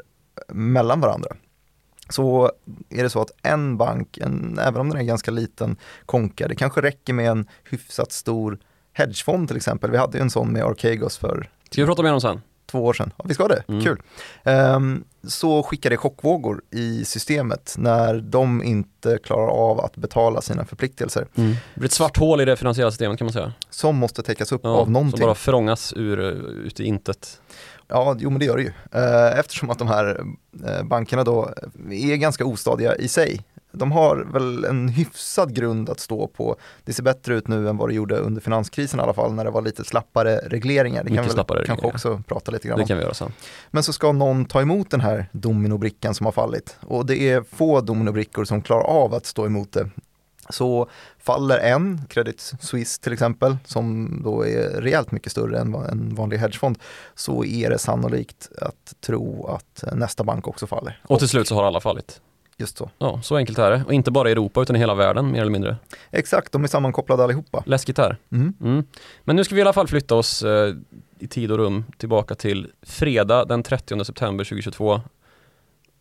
mellan 0.49 1.01
varandra. 1.01 1.29
Så 2.15 2.51
är 2.91 3.03
det 3.03 3.11
så 3.11 3.21
att 3.21 3.31
en 3.43 3.77
bank, 3.77 4.19
en, 4.19 4.59
även 4.63 4.81
om 4.81 4.89
den 4.91 4.99
är 5.01 5.05
ganska 5.05 5.31
liten, 5.31 5.77
konkar. 6.07 6.49
Det 6.49 6.55
kanske 6.55 6.81
räcker 6.81 7.13
med 7.13 7.31
en 7.31 7.47
hyfsat 7.71 8.13
stor 8.13 8.59
hedgefond 8.93 9.49
till 9.49 9.57
exempel. 9.57 9.91
Vi 9.91 9.97
hade 9.97 10.19
ju 10.19 10.23
en 10.23 10.31
sån 10.31 10.53
med 10.53 10.65
Archegos 10.65 11.17
för 11.19 11.49
Ska 11.71 11.83
vi 11.83 11.87
prata 11.87 12.03
mer 12.03 12.13
om 12.13 12.21
sen? 12.21 12.41
två 12.67 12.85
år 12.85 12.93
sedan. 12.93 13.13
Ja, 13.19 13.25
vi 13.29 13.35
ska 13.35 13.49
det, 13.49 13.63
Mm. 13.69 13.85
kul. 13.85 14.03
Ehm, 14.45 15.05
så 15.29 15.63
skickar 15.63 15.91
det 15.91 15.97
chockvågor 15.97 16.63
i 16.71 17.05
systemet 17.05 17.75
när 17.79 18.21
de 18.21 18.63
inte 18.63 19.19
klarar 19.25 19.49
av 19.49 19.81
att 19.81 19.97
betala 19.97 20.41
sina 20.41 20.65
förpliktelser 20.65 21.27
Det 21.35 21.57
blir 21.75 21.85
ett 21.85 21.93
svart 21.93 22.17
hål 22.19 22.41
i 22.41 22.45
det 22.45 22.57
finansiella 22.57 22.91
systemet 22.91 23.19
kan 23.19 23.25
man 23.27 23.33
säga. 23.33 23.53
som 23.71 23.97
måste 23.97 24.23
täckas 24.23 24.53
upp 24.53 24.61
Ja, 24.65 24.71
av 24.71 24.85
som 24.85 24.93
någonting. 24.93 25.21
bara 25.21 25.35
förångas 25.35 25.93
ur, 25.97 26.19
ut 26.67 26.81
i 26.81 26.85
intet. 26.85 27.41
Ja, 27.89 28.17
jo 28.19 28.31
men 28.31 28.39
det 28.39 28.45
gör 28.47 28.57
det 28.57 28.63
ju. 28.63 28.73
Eh, 28.93 29.39
Eftersom 29.39 29.71
att 29.71 29.79
de 29.79 29.89
här 29.89 30.25
eh, 30.67 30.83
bankerna 30.85 31.25
då 31.25 31.51
är 31.91 32.17
ganska 32.17 32.45
ostadiga 32.45 32.95
i 32.97 33.09
sig. 33.09 33.45
De 33.77 33.93
har 33.93 34.17
väl 34.33 34.65
en 34.65 34.89
hyfsad 34.89 35.55
grund 35.55 35.91
att 35.91 36.01
stå 36.01 36.27
på. 36.27 36.57
Det 36.85 36.93
ser 36.93 37.03
bättre 37.03 37.35
ut 37.35 37.49
nu 37.49 37.69
än 37.69 37.77
vad 37.77 37.89
det 37.89 37.95
gjorde 37.95 38.17
under 38.17 38.41
finanskrisen 38.41 39.01
i 39.01 39.03
alla 39.03 39.13
fall 39.13 39.33
när 39.35 39.45
det 39.45 39.51
var 39.51 39.63
lite 39.63 39.85
slappare 39.85 40.37
regleringar. 40.37 41.05
Det 41.05 41.09
kan 41.09 41.13
Mycket 41.13 41.25
vi 41.25 41.29
väl 41.29 41.35
slappare 41.35 41.67
kanske 41.67 41.87
också 41.87 42.23
prata 42.29 42.51
lite 42.53 42.69
grann 42.69 42.77
Det 42.79 42.83
om. 42.83 42.89
kan 42.89 42.97
vi 42.97 43.03
göra 43.03 43.15
sen. 43.15 43.33
Men 43.71 43.83
så 43.83 43.93
ska 43.93 44.13
någon 44.13 44.45
ta 44.45 44.61
emot 44.61 44.91
den 44.91 45.01
här 45.01 45.27
dominobrickan 45.33 46.15
som 46.15 46.27
har 46.27 46.33
fallit. 46.33 46.77
Och 46.81 47.07
det 47.07 47.17
är 47.31 47.43
få 47.57 47.81
dominobrickor 47.81 48.45
som 48.45 48.63
klarar 48.63 48.83
av 48.85 49.15
att 49.15 49.27
stå 49.27 49.47
emot 49.47 49.73
det. 49.73 49.91
Så 50.49 50.89
faller 51.19 51.59
en, 51.59 52.01
Credit 52.09 52.53
Suisse 52.61 53.01
till 53.03 53.13
exempel, 53.13 53.57
som 53.65 54.19
då 54.25 54.47
är 54.47 54.81
rejält 54.81 55.13
mycket 55.13 55.33
större 55.33 55.59
än 55.59 55.75
en 55.75 56.15
vanlig 56.15 56.39
hedgefond, 56.39 56.79
så 57.15 57.45
är 57.45 57.71
det 57.71 57.79
sannolikt 57.79 58.49
att 58.61 58.95
tro 59.01 59.47
att 59.47 59.85
nästa 59.93 60.25
bank 60.25 60.49
också 60.49 60.67
faller. 60.67 61.01
Och 61.03 61.19
till 61.19 61.29
slut 61.29 61.49
så 61.49 61.55
har 61.55 61.65
alla 61.65 61.81
fallit. 61.81 62.21
Just 62.57 62.79
så. 62.79 62.91
Ja, 62.99 63.21
så 63.23 63.37
enkelt 63.37 63.59
är 63.59 63.71
det. 63.71 63.85
Och 63.87 63.93
inte 63.93 64.11
bara 64.11 64.29
i 64.29 64.33
Europa 64.33 64.63
utan 64.63 64.77
i 64.77 64.79
hela 64.79 64.95
världen 64.95 65.33
mer 65.33 65.41
eller 65.41 65.53
mindre. 65.53 65.77
Exakt, 66.11 66.53
de 66.53 66.65
är 66.65 66.69
sammankopplade 66.69 67.25
allihopa. 67.25 67.63
Läskigt 67.67 67.99
här. 67.99 68.17
Mm. 68.33 68.55
Mm. 68.61 68.85
Men 69.25 69.37
nu 69.37 69.45
ska 69.45 69.55
vi 69.55 69.59
i 69.59 69.63
alla 69.63 69.73
fall 69.73 69.89
flytta 69.89 70.15
oss 70.15 70.43
eh, 70.43 70.75
i 71.19 71.27
tid 71.27 71.53
och 71.53 71.59
rum 71.59 71.85
tillbaka 71.97 72.35
till 72.35 72.71
fredag 72.83 73.45
den 73.45 73.63
30 73.63 74.05
september 74.05 74.45
2022 74.45 75.01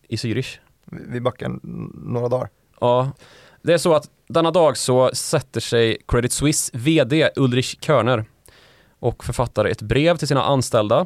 i 0.07 0.15
Zürich. 0.15 0.59
Vi 0.85 1.21
backar 1.21 1.59
några 2.11 2.29
dagar. 2.29 2.49
Ja, 2.79 3.11
det 3.61 3.73
är 3.73 3.77
så 3.77 3.93
att 3.93 4.09
denna 4.33 4.51
dag 4.51 4.77
så 4.77 5.11
sätter 5.13 5.61
sig 5.61 5.97
Credit 6.07 6.31
Suisse 6.31 6.77
VD 6.77 7.29
Ulrich 7.35 7.75
Körner 7.79 8.25
och 8.99 9.23
författar 9.23 9.65
ett 9.65 9.81
brev 9.81 10.17
till 10.17 10.27
sina 10.27 10.43
anställda 10.43 11.05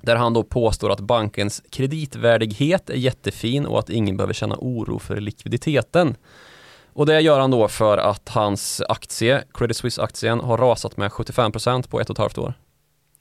där 0.00 0.16
han 0.16 0.32
då 0.32 0.42
påstår 0.42 0.90
att 0.90 1.00
bankens 1.00 1.62
kreditvärdighet 1.70 2.90
är 2.90 2.94
jättefin 2.94 3.66
och 3.66 3.78
att 3.78 3.90
ingen 3.90 4.16
behöver 4.16 4.34
känna 4.34 4.56
oro 4.58 4.98
för 4.98 5.16
likviditeten. 5.20 6.16
Och 6.92 7.06
det 7.06 7.20
gör 7.20 7.40
han 7.40 7.50
då 7.50 7.68
för 7.68 7.98
att 7.98 8.28
hans 8.28 8.82
aktie, 8.88 9.44
Credit 9.54 9.76
Suisse-aktien, 9.76 10.40
har 10.40 10.58
rasat 10.58 10.96
med 10.96 11.10
75% 11.10 11.88
på 11.88 12.00
ett 12.00 12.10
och 12.10 12.14
ett 12.14 12.18
halvt 12.18 12.38
år. 12.38 12.54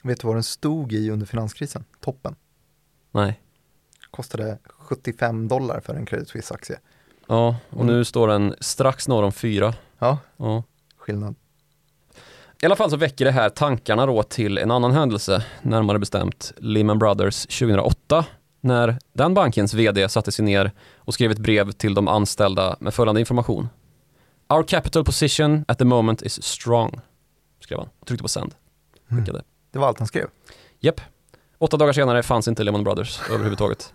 Vet 0.04 0.22
du 0.22 0.28
vad 0.28 0.36
den 0.36 0.44
stod 0.44 0.94
i 0.94 1.10
under 1.10 1.26
finanskrisen? 1.26 1.86
Toppen. 2.00 2.36
Nej. 3.12 3.42
Kostade 4.12 4.58
75 4.80 5.48
dollar 5.48 5.80
för 5.80 5.96
en 5.96 6.06
Credit 6.06 6.30
Suisse-aktie. 6.30 6.80
Ja, 7.28 7.56
och 7.70 7.86
nu 7.86 7.92
Mm. 7.94 8.06
står 8.06 8.28
den 8.28 8.56
strax 8.60 9.08
norr 9.08 9.24
om 9.24 9.32
fyra. 9.32 9.74
Ja, 10.00 10.18
Ja. 10.38 10.64
skillnad. 10.98 11.36
I 12.62 12.66
alla 12.66 12.76
fall 12.76 12.90
så 12.90 12.98
väcker 12.98 13.26
det 13.26 13.32
här 13.32 13.50
tankarna 13.50 14.06
då 14.06 14.24
till 14.24 14.58
en 14.58 14.72
annan 14.72 14.92
händelse, 14.92 15.46
närmare 15.62 16.00
bestämt 16.00 16.54
Lehman 16.58 17.00
Brothers 17.00 17.46
2008, 17.48 18.26
när 18.62 18.98
den 19.14 19.34
bankens 19.34 19.74
VD 19.74 20.10
satte 20.10 20.32
sig 20.32 20.46
ner 20.46 20.72
och 20.96 21.14
skrev 21.14 21.32
ett 21.32 21.38
brev 21.38 21.72
till 21.72 21.94
de 21.94 22.08
anställda 22.08 22.78
med 22.80 22.94
följande 22.94 23.20
information. 23.22 23.70
Our 24.50 24.64
capital 24.64 25.04
position 25.04 25.66
at 25.68 25.78
the 25.78 25.86
moment 25.86 26.22
is 26.22 26.44
strong, 26.44 27.00
skrev 27.60 27.80
han 27.80 27.90
och 28.00 28.08
tryckte 28.08 28.24
på 28.24 28.28
send. 28.30 28.56
Mm. 29.12 29.26
Det 29.72 29.80
var 29.80 29.88
allt 29.88 30.00
han 30.00 30.08
skrev. 30.08 30.28
Japp. 30.80 31.02
Åtta 31.58 31.78
dagar 31.78 31.94
senare 31.94 32.24
fanns 32.24 32.48
inte 32.48 32.64
Lehman 32.64 32.84
Brothers 32.84 33.20
överhuvudtaget. 33.32 33.94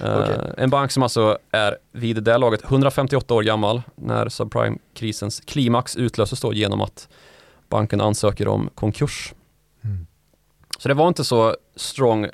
Eh, 0.00 0.20
Okej. 0.20 0.54
En 0.56 0.70
bank 0.70 0.90
som 0.90 1.02
alltså 1.02 1.38
är 1.50 1.78
vid 1.92 2.22
det 2.22 2.38
laget 2.38 2.64
158 2.64 3.34
år 3.34 3.42
gammal 3.42 3.82
när 3.94 4.28
subprime-krisens 4.28 5.40
klimax 5.40 5.96
utlöses 5.96 6.40
då 6.40 6.52
genom 6.52 6.80
att 6.80 7.08
banken 7.68 8.00
ansöker 8.00 8.48
om 8.48 8.70
konkurs. 8.74 9.34
Mm. 9.84 10.06
Så 10.78 10.88
det 10.88 10.94
var 10.94 11.08
inte 11.08 11.24
så 11.24 11.56
strong 11.76 12.28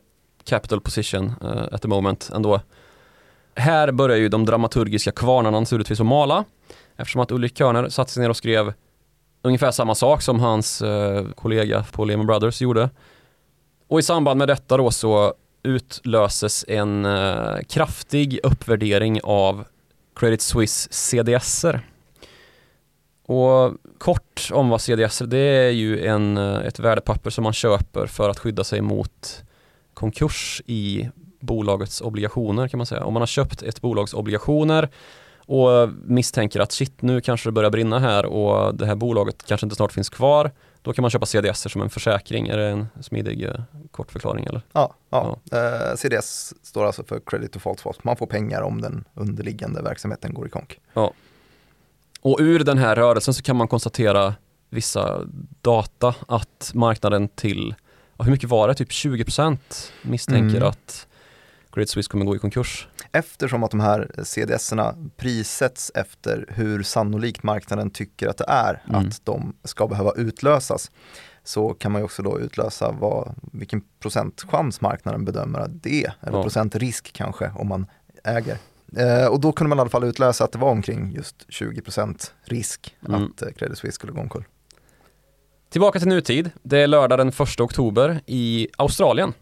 capital 0.44 0.80
position 0.80 1.34
uh, 1.44 1.62
at 1.72 1.82
the 1.82 1.88
moment 1.88 2.30
ändå. 2.34 2.60
Här 3.54 3.92
börjar 3.92 4.16
ju 4.16 4.28
de 4.28 4.44
dramaturgiska 4.44 5.12
kvarnarna 5.12 5.60
naturligtvis 5.60 6.00
att 6.00 6.06
mala 6.06 6.44
eftersom 6.96 7.22
att 7.22 7.30
Ulrik 7.30 7.54
Körner 7.58 7.88
satte 7.88 8.12
sig 8.12 8.22
ner 8.22 8.30
och 8.30 8.36
skrev 8.36 8.72
ungefär 9.42 9.70
samma 9.70 9.94
sak 9.94 10.22
som 10.22 10.40
hans 10.40 10.82
eh, 10.82 11.24
kollega 11.34 11.84
på 11.92 12.04
Lehman 12.04 12.26
Brothers 12.26 12.60
gjorde. 12.60 12.90
Och 13.88 13.98
i 13.98 14.02
samband 14.02 14.38
med 14.38 14.48
detta 14.48 14.76
då 14.76 14.90
så 14.90 15.34
utlöses 15.62 16.64
en 16.68 17.06
uh, 17.06 17.58
kraftig 17.68 18.40
uppvärdering 18.42 19.20
av 19.22 19.64
Credit 20.14 20.42
Suisse 20.42 20.88
CDSer. 20.92 21.80
Och 23.26 23.74
kort 23.98 24.48
om 24.52 24.68
vad 24.68 24.80
CDS 24.80 25.20
är, 25.20 25.26
det 25.26 25.38
är 25.38 25.70
ju 25.70 26.06
en, 26.06 26.36
eh, 26.36 26.56
ett 26.56 26.78
värdepapper 26.78 27.30
som 27.30 27.44
man 27.44 27.52
köper 27.52 28.06
för 28.06 28.30
att 28.30 28.38
skydda 28.38 28.64
sig 28.64 28.80
mot 28.80 29.42
konkurs 29.94 30.62
i 30.66 31.08
bolagets 31.40 32.00
obligationer 32.00 32.68
kan 32.68 32.78
man 32.78 32.86
säga. 32.86 33.04
Om 33.04 33.12
man 33.12 33.22
har 33.22 33.26
köpt 33.26 33.62
ett 33.62 33.80
bolags 33.80 34.14
obligationer 34.14 34.88
och 35.38 35.88
misstänker 36.04 36.60
att 36.60 36.72
shit 36.72 37.02
nu 37.02 37.20
kanske 37.20 37.48
det 37.48 37.52
börjar 37.52 37.70
brinna 37.70 37.98
här 37.98 38.26
och 38.26 38.74
det 38.74 38.86
här 38.86 38.94
bolaget 38.94 39.44
kanske 39.46 39.66
inte 39.66 39.76
snart 39.76 39.92
finns 39.92 40.08
kvar. 40.08 40.50
Då 40.88 40.92
kan 40.94 41.02
man 41.02 41.10
köpa 41.10 41.26
CDS 41.26 41.72
som 41.72 41.82
en 41.82 41.90
försäkring. 41.90 42.48
Är 42.48 42.56
det 42.56 42.66
en 42.68 42.88
smidig 43.00 43.44
eh, 43.44 43.60
kort 43.90 44.12
förklaring 44.12 44.44
eller? 44.44 44.62
Ja, 44.72 44.94
ja. 45.10 45.38
Eh, 45.52 45.96
CDS 45.96 46.54
står 46.62 46.84
alltså 46.86 47.04
för 47.04 47.20
Credit 47.26 47.52
Default 47.52 47.80
Swap. 47.80 48.04
Man 48.04 48.16
får 48.16 48.26
pengar 48.26 48.62
om 48.62 48.80
den 48.80 49.04
underliggande 49.14 49.82
verksamheten 49.82 50.34
går 50.34 50.46
i 50.46 50.50
konk. 50.50 50.80
Och 52.20 52.36
ur 52.40 52.64
den 52.64 52.78
här 52.78 52.96
rörelsen 52.96 53.34
så 53.34 53.42
kan 53.42 53.56
man 53.56 53.68
konstatera 53.68 54.34
vissa 54.70 55.20
data 55.62 56.14
att 56.28 56.70
marknaden 56.74 57.28
till, 57.28 57.74
ja, 58.16 58.24
hur 58.24 58.32
mycket 58.32 58.48
var 58.48 58.68
det? 58.68 58.74
Typ 58.74 58.90
20% 58.90 59.58
misstänker 60.02 60.56
Mm. 60.56 60.68
att 60.68 61.07
Credit 61.78 61.90
Suisse 61.90 62.10
kommer 62.10 62.24
gå 62.24 62.36
i 62.36 62.38
konkurs. 62.38 62.88
Eftersom 63.12 63.64
att 63.64 63.70
de 63.70 63.80
här 63.80 64.10
CDS-erna 64.22 64.94
prissätts 65.16 65.92
efter 65.94 66.44
hur 66.48 66.82
sannolikt 66.82 67.42
marknaden 67.42 67.90
tycker 67.90 68.28
att 68.28 68.36
det 68.36 68.44
är 68.48 68.82
Mm. 68.88 69.08
att 69.08 69.20
de 69.24 69.56
ska 69.64 69.86
behöva 69.88 70.12
utlösas 70.16 70.90
så 71.44 71.74
kan 71.74 71.92
man 71.92 72.00
ju 72.00 72.04
också 72.04 72.22
då 72.22 72.40
utlösa 72.40 72.90
vad, 73.00 73.34
vilken 73.52 73.82
procentchans 74.00 74.80
marknaden 74.80 75.24
bedömer 75.24 75.58
att 75.58 75.82
det 75.82 76.04
är, 76.04 76.12
eller 76.20 76.36
Ja. 76.38 76.42
procentrisk 76.42 77.12
kanske 77.12 77.50
om 77.54 77.68
man 77.68 77.86
äger. 78.24 78.58
Eh, 78.96 79.26
och 79.26 79.40
då 79.40 79.52
kunde 79.52 79.68
man 79.68 79.78
i 79.78 79.80
alla 79.80 79.90
fall 79.90 80.04
utläsa 80.04 80.44
att 80.44 80.52
det 80.52 80.58
var 80.58 80.70
omkring 80.70 81.12
just 81.12 81.46
20% 81.48 82.32
risk 82.44 82.96
Mm. 83.08 83.24
att 83.24 83.42
eh, 83.42 83.48
Credit 83.48 83.78
Suisse 83.78 83.94
skulle 83.94 84.12
gå 84.12 84.20
omkull. 84.20 84.44
Tillbaka 85.70 85.98
till 85.98 86.08
nutid. 86.08 86.50
Det 86.62 86.78
är 86.78 86.86
lördag 86.86 87.18
den 87.18 87.28
1 87.28 87.60
oktober 87.60 88.20
i 88.26 88.68
Australien. 88.78 89.32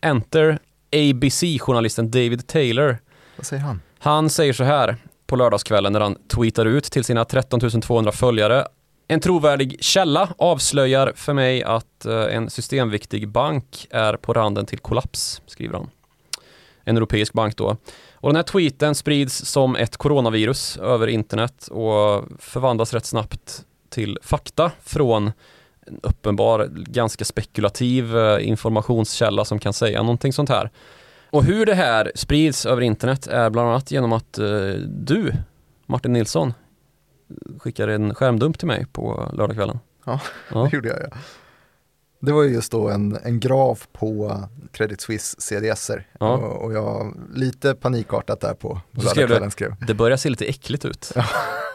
Enter 0.00 0.58
ABC-journalisten 0.92 2.10
David 2.10 2.46
Taylor. 2.46 2.98
Vad 3.36 3.46
säger 3.46 3.62
han? 3.62 3.80
Han 3.98 4.30
säger 4.30 4.52
så 4.52 4.64
här 4.64 4.96
på 5.26 5.36
lördagskvällen 5.36 5.92
när 5.92 6.00
han 6.00 6.16
tweetar 6.28 6.66
ut 6.66 6.84
till 6.84 7.04
sina 7.04 7.24
13 7.24 7.60
200 7.60 8.12
följare. 8.12 8.66
En 9.08 9.20
trovärdig 9.20 9.76
källa 9.80 10.28
avslöjar 10.38 11.12
för 11.16 11.32
mig 11.32 11.62
att 11.62 12.04
eh, 12.04 12.36
en 12.36 12.50
systemviktig 12.50 13.28
bank 13.28 13.86
är 13.90 14.16
på 14.16 14.32
randen 14.32 14.66
till 14.66 14.78
kollaps, 14.78 15.42
skriver 15.46 15.74
han. 15.74 15.90
En 16.84 16.96
europeisk 16.96 17.32
bank 17.32 17.56
då. 17.56 17.76
Och 18.12 18.28
den 18.28 18.36
här 18.36 18.42
tweeten 18.42 18.94
sprids 18.94 19.44
som 19.44 19.76
ett 19.76 19.96
coronavirus 19.96 20.76
över 20.76 21.06
internet 21.06 21.68
och 21.68 22.24
förvandlas 22.38 22.94
rätt 22.94 23.06
snabbt 23.06 23.64
till 23.88 24.18
fakta 24.22 24.72
från 24.82 25.32
en 25.88 26.00
uppenbar, 26.02 26.68
ganska 26.72 27.24
spekulativ 27.24 28.16
eh, 28.16 28.48
informationskälla 28.48 29.44
som 29.44 29.58
kan 29.58 29.72
säga 29.72 30.02
någonting 30.02 30.32
sånt 30.32 30.48
här. 30.48 30.70
Och 31.30 31.44
hur 31.44 31.66
det 31.66 31.74
här 31.74 32.12
sprids 32.14 32.66
över 32.66 32.82
internet 32.82 33.26
är 33.26 33.50
bland 33.50 33.68
annat 33.68 33.90
genom 33.90 34.12
att 34.12 34.38
eh, 34.38 34.46
du, 34.86 35.32
Martin 35.86 36.12
Nilsson, 36.12 36.54
skickar 37.58 37.88
en 37.88 38.14
skärmdump 38.14 38.58
till 38.58 38.66
mig 38.68 38.86
på 38.92 39.30
lördagskvällen. 39.32 39.78
Ja, 40.04 40.20
Ja. 40.50 40.64
det 40.70 40.76
gjorde 40.76 40.88
jag 40.88 40.98
ja. 41.10 41.16
Det 42.20 42.32
var 42.32 42.42
ju 42.42 42.52
just 42.54 42.72
då 42.72 42.88
en, 42.88 43.18
en 43.24 43.40
graf 43.40 43.88
på 43.92 44.40
Credit 44.72 45.00
Suisse 45.00 45.40
CDSer 45.40 46.06
Ja. 46.20 46.32
och, 46.36 46.64
och 46.64 46.72
jag 46.72 47.14
lite 47.34 47.74
panikartat 47.74 48.40
där 48.40 48.54
på 48.54 48.80
på 48.92 49.00
lördagskvällen 49.00 49.50
skrev. 49.50 49.74
Det 49.86 49.94
börjar 49.94 50.16
se 50.16 50.30
lite 50.30 50.44
äckligt 50.46 50.84
ut. 50.84 51.12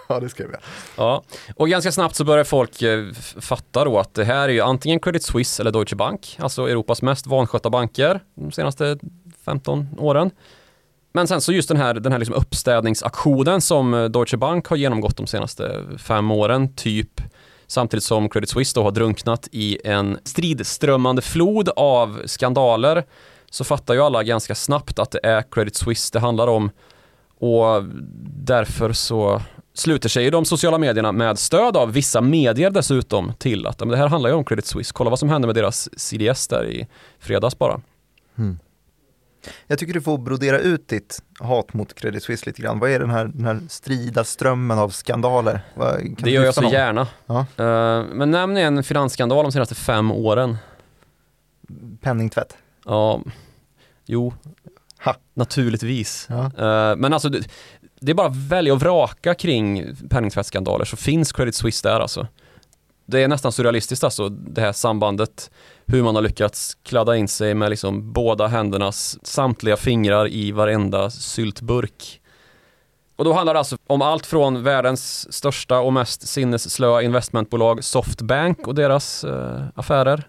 Ja, 0.09 0.19
det 0.19 0.29
skrev 0.29 0.47
jag. 0.51 0.59
Ja, 0.97 1.23
och 1.55 1.69
ganska 1.69 1.91
snabbt 1.91 2.15
så 2.15 2.23
börjar 2.23 2.43
folk 2.43 2.81
eh, 2.81 3.11
fatta 3.39 3.85
då 3.85 3.99
att 3.99 4.13
det 4.13 4.23
här 4.25 4.49
är 4.49 4.53
ju 4.53 4.61
antingen 4.61 4.99
Credit 4.99 5.23
Suisse 5.23 5.63
eller 5.63 5.71
Deutsche 5.71 5.95
Bank, 5.95 6.37
alltså 6.39 6.69
Europas 6.69 7.01
mest 7.01 7.27
vanskötta 7.27 7.69
banker 7.69 8.19
de 8.35 8.51
senaste 8.51 8.97
15 9.45 9.87
åren. 9.97 10.31
Men 11.13 11.27
sen 11.27 11.41
så 11.41 11.51
just 11.53 11.67
den 11.69 11.77
här, 11.77 11.93
den 11.93 12.11
här 12.11 12.19
liksom 12.19 12.35
uppstädningsaktionen 12.35 13.61
som 13.61 13.93
eh, 13.93 14.03
Deutsche 14.05 14.37
Bank 14.37 14.67
har 14.67 14.77
genomgått 14.77 15.17
de 15.17 15.27
senaste 15.27 15.83
fem 15.97 16.31
åren, 16.31 16.75
typ 16.75 17.21
samtidigt 17.67 18.03
som 18.03 18.29
Credit 18.29 18.49
Suisse 18.49 18.79
då 18.79 18.83
har 18.83 18.91
drunknat 18.91 19.47
i 19.51 19.77
en 19.83 20.17
stridströmmande 20.23 21.21
flod 21.21 21.69
av 21.75 22.21
skandaler, 22.25 23.03
så 23.49 23.63
fattar 23.63 23.93
ju 23.93 24.01
alla 24.01 24.23
ganska 24.23 24.55
snabbt 24.55 24.99
att 24.99 25.11
det 25.11 25.19
är 25.23 25.41
Credit 25.51 25.75
Suisse 25.75 26.09
det 26.13 26.19
handlar 26.19 26.47
om 26.47 26.71
och 27.39 27.83
därför 28.43 28.93
så 28.93 29.41
sluter 29.73 30.09
sig 30.09 30.31
de 30.31 30.45
sociala 30.45 30.77
medierna 30.77 31.11
med 31.11 31.39
stöd 31.39 31.77
av 31.77 31.91
vissa 31.91 32.21
medier 32.21 32.69
dessutom 32.69 33.33
till 33.39 33.67
att 33.67 33.79
men 33.79 33.87
det 33.87 33.97
här 33.97 34.07
handlar 34.07 34.29
ju 34.29 34.35
om 34.35 34.45
Credit 34.45 34.65
Suisse. 34.65 34.91
Kolla 34.93 35.09
vad 35.09 35.19
som 35.19 35.29
hände 35.29 35.47
med 35.47 35.55
deras 35.55 35.99
CDS 35.99 36.47
där 36.47 36.65
i 36.65 36.87
fredags 37.19 37.57
bara. 37.57 37.81
Mm. 38.37 38.59
Jag 39.67 39.79
tycker 39.79 39.93
du 39.93 40.01
får 40.01 40.17
brodera 40.17 40.59
ut 40.59 40.87
ditt 40.87 41.23
hat 41.39 41.73
mot 41.73 41.93
Credit 41.93 42.23
Suisse 42.23 42.45
lite 42.45 42.61
grann. 42.61 42.79
Vad 42.79 42.89
är 42.91 42.99
den 42.99 43.09
här, 43.09 43.25
den 43.25 43.45
här 43.45 43.59
strida 43.69 44.23
strömmen 44.23 44.79
av 44.79 44.89
skandaler? 44.89 45.61
Vad, 45.75 46.15
det 46.17 46.31
gör 46.31 46.43
jag 46.43 46.53
så 46.53 46.61
någon? 46.61 46.71
gärna. 46.71 47.07
Ja. 47.25 47.39
Eh, 47.39 48.05
men 48.13 48.31
nämn 48.31 48.57
en 48.57 48.83
finansskandal 48.83 49.43
de 49.43 49.51
senaste 49.51 49.75
fem 49.75 50.11
åren. 50.11 50.57
Penningtvätt. 52.01 52.57
Ja, 52.85 53.21
jo, 54.05 54.33
Ha. 55.03 55.15
naturligtvis. 55.33 56.27
Ja. 56.29 56.45
Eh, 56.45 56.95
men 56.95 57.13
alltså, 57.13 57.29
det, 57.29 57.47
det 57.99 58.11
är 58.11 58.15
bara 58.15 58.27
att 58.27 58.35
välja 58.35 58.73
och 58.73 58.79
vraka 58.79 59.33
kring 59.33 59.95
penningtvättsskandaler 60.09 60.85
så 60.85 60.97
finns 60.97 61.31
Credit 61.31 61.55
Suisse 61.55 61.89
där 61.89 61.99
alltså. 61.99 62.27
Det 63.05 63.23
är 63.23 63.27
nästan 63.27 63.51
surrealistiskt 63.51 64.03
alltså, 64.03 64.29
det 64.29 64.61
här 64.61 64.71
sambandet. 64.71 65.51
Hur 65.85 66.03
man 66.03 66.15
har 66.15 66.21
lyckats 66.21 66.77
kladda 66.83 67.15
in 67.15 67.27
sig 67.27 67.53
med 67.53 67.69
liksom 67.69 68.13
båda 68.13 68.47
händernas 68.47 69.25
samtliga 69.25 69.77
fingrar 69.77 70.27
i 70.27 70.51
varenda 70.51 71.09
syltburk. 71.09 72.21
Och 73.15 73.25
då 73.25 73.33
handlar 73.33 73.53
det 73.53 73.59
alltså 73.59 73.77
om 73.87 74.01
allt 74.01 74.25
från 74.25 74.63
världens 74.63 75.33
största 75.33 75.79
och 75.79 75.93
mest 75.93 76.27
sinnesslöa 76.27 77.01
investmentbolag 77.01 77.83
Softbank 77.83 78.67
och 78.67 78.75
deras 78.75 79.23
eh, 79.23 79.61
affärer. 79.75 80.27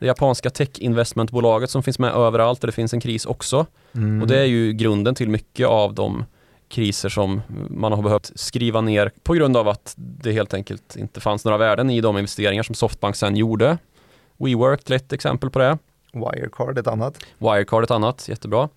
Det 0.00 0.06
japanska 0.06 0.50
tech-investmentbolaget 0.50 1.70
som 1.70 1.82
finns 1.82 1.98
med 1.98 2.14
överallt 2.14 2.60
där 2.60 2.68
det 2.68 2.72
finns 2.72 2.94
en 2.94 3.00
kris 3.00 3.26
också. 3.26 3.66
Mm. 3.94 4.22
Och 4.22 4.28
det 4.28 4.38
är 4.38 4.44
ju 4.44 4.72
grunden 4.72 5.14
till 5.14 5.28
mycket 5.28 5.66
av 5.66 5.94
de 5.94 6.24
kriser 6.68 7.08
som 7.08 7.42
man 7.70 7.92
har 7.92 8.02
behövt 8.02 8.32
skriva 8.34 8.80
ner 8.80 9.12
på 9.22 9.34
grund 9.34 9.56
av 9.56 9.68
att 9.68 9.94
det 9.96 10.32
helt 10.32 10.54
enkelt 10.54 10.96
inte 10.96 11.20
fanns 11.20 11.44
några 11.44 11.58
värden 11.58 11.90
i 11.90 12.00
de 12.00 12.18
investeringar 12.18 12.62
som 12.62 12.74
Softbank 12.74 13.16
sen 13.16 13.36
gjorde. 13.36 13.78
WeWork 14.38 14.90
är 14.90 14.94
ett 14.94 15.12
exempel 15.12 15.50
på 15.50 15.58
det. 15.58 15.78
Wirecard 16.12 16.78
ett 16.78 16.86
annat. 16.86 17.18
Wirecard 17.38 17.84
ett 17.84 17.90
annat, 17.90 18.28
jättebra. 18.28 18.68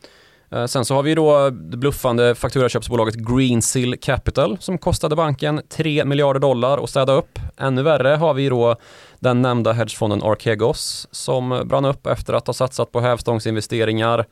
Eh, 0.52 0.66
Sen 0.66 0.86
så 0.86 0.96
har 0.96 1.04
vi 1.04 1.16
då 1.16 1.50
det 1.50 1.78
bluffande 1.78 2.36
fakturaköpsbolaget 2.36 3.16
Greensill 3.16 4.00
Capital 4.02 4.58
som 4.60 4.78
kostade 4.78 5.16
banken 5.16 5.62
3 5.70 6.06
miljarder 6.06 6.40
dollar 6.40 6.84
att 6.84 6.90
städa 6.90 7.14
upp. 7.14 7.40
Ännu 7.58 7.84
värre 7.84 8.08
har 8.16 8.34
vi 8.34 8.50
då 8.50 8.76
den 9.20 9.42
nämnda 9.42 9.74
hedgefonden 9.74 10.24
Archegos 10.24 11.08
som 11.12 11.62
brann 11.66 11.86
upp 11.86 12.08
efter 12.08 12.34
att 12.34 12.48
ha 12.48 12.54
satsat 12.54 12.92
på 12.92 13.00
hävstångsinvesteringar 13.00 14.26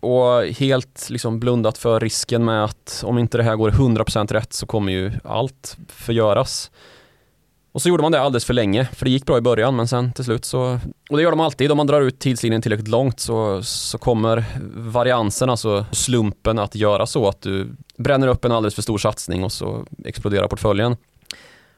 och 0.00 0.44
helt 0.44 1.10
liksom 1.10 1.40
blundat 1.40 1.78
för 1.78 2.00
risken 2.00 2.44
med 2.44 2.64
att 2.64 3.02
om 3.06 3.18
inte 3.18 3.36
det 3.38 3.42
här 3.44 3.56
går 3.56 3.70
100% 3.70 4.32
rätt 4.32 4.52
så 4.52 4.66
kommer 4.66 4.92
ju 4.92 5.12
allt 5.24 5.76
förgöras. 5.88 6.70
Och 7.76 7.82
så 7.82 7.88
gjorde 7.88 8.02
man 8.02 8.12
det 8.12 8.20
alldeles 8.20 8.44
för 8.44 8.54
länge, 8.54 8.84
för 8.84 9.04
det 9.04 9.10
gick 9.10 9.26
bra 9.26 9.38
i 9.38 9.40
början 9.40 9.76
men 9.76 9.88
sen 9.88 10.12
till 10.12 10.24
slut 10.24 10.44
så... 10.44 10.80
Och 11.10 11.16
det 11.16 11.22
gör 11.22 11.30
de 11.30 11.40
alltid, 11.40 11.70
om 11.70 11.76
man 11.76 11.86
drar 11.86 12.00
ut 12.00 12.18
tidslinjen 12.18 12.62
tillräckligt 12.62 12.88
långt 12.88 13.20
så, 13.20 13.62
så 13.62 13.98
kommer 13.98 14.44
variansen, 14.76 15.50
alltså 15.50 15.86
slumpen 15.92 16.58
att 16.58 16.74
göra 16.74 17.06
så 17.06 17.28
att 17.28 17.40
du 17.40 17.76
bränner 17.96 18.28
upp 18.28 18.44
en 18.44 18.52
alldeles 18.52 18.74
för 18.74 18.82
stor 18.82 18.98
satsning 18.98 19.44
och 19.44 19.52
så 19.52 19.84
exploderar 20.04 20.48
portföljen. 20.48 20.96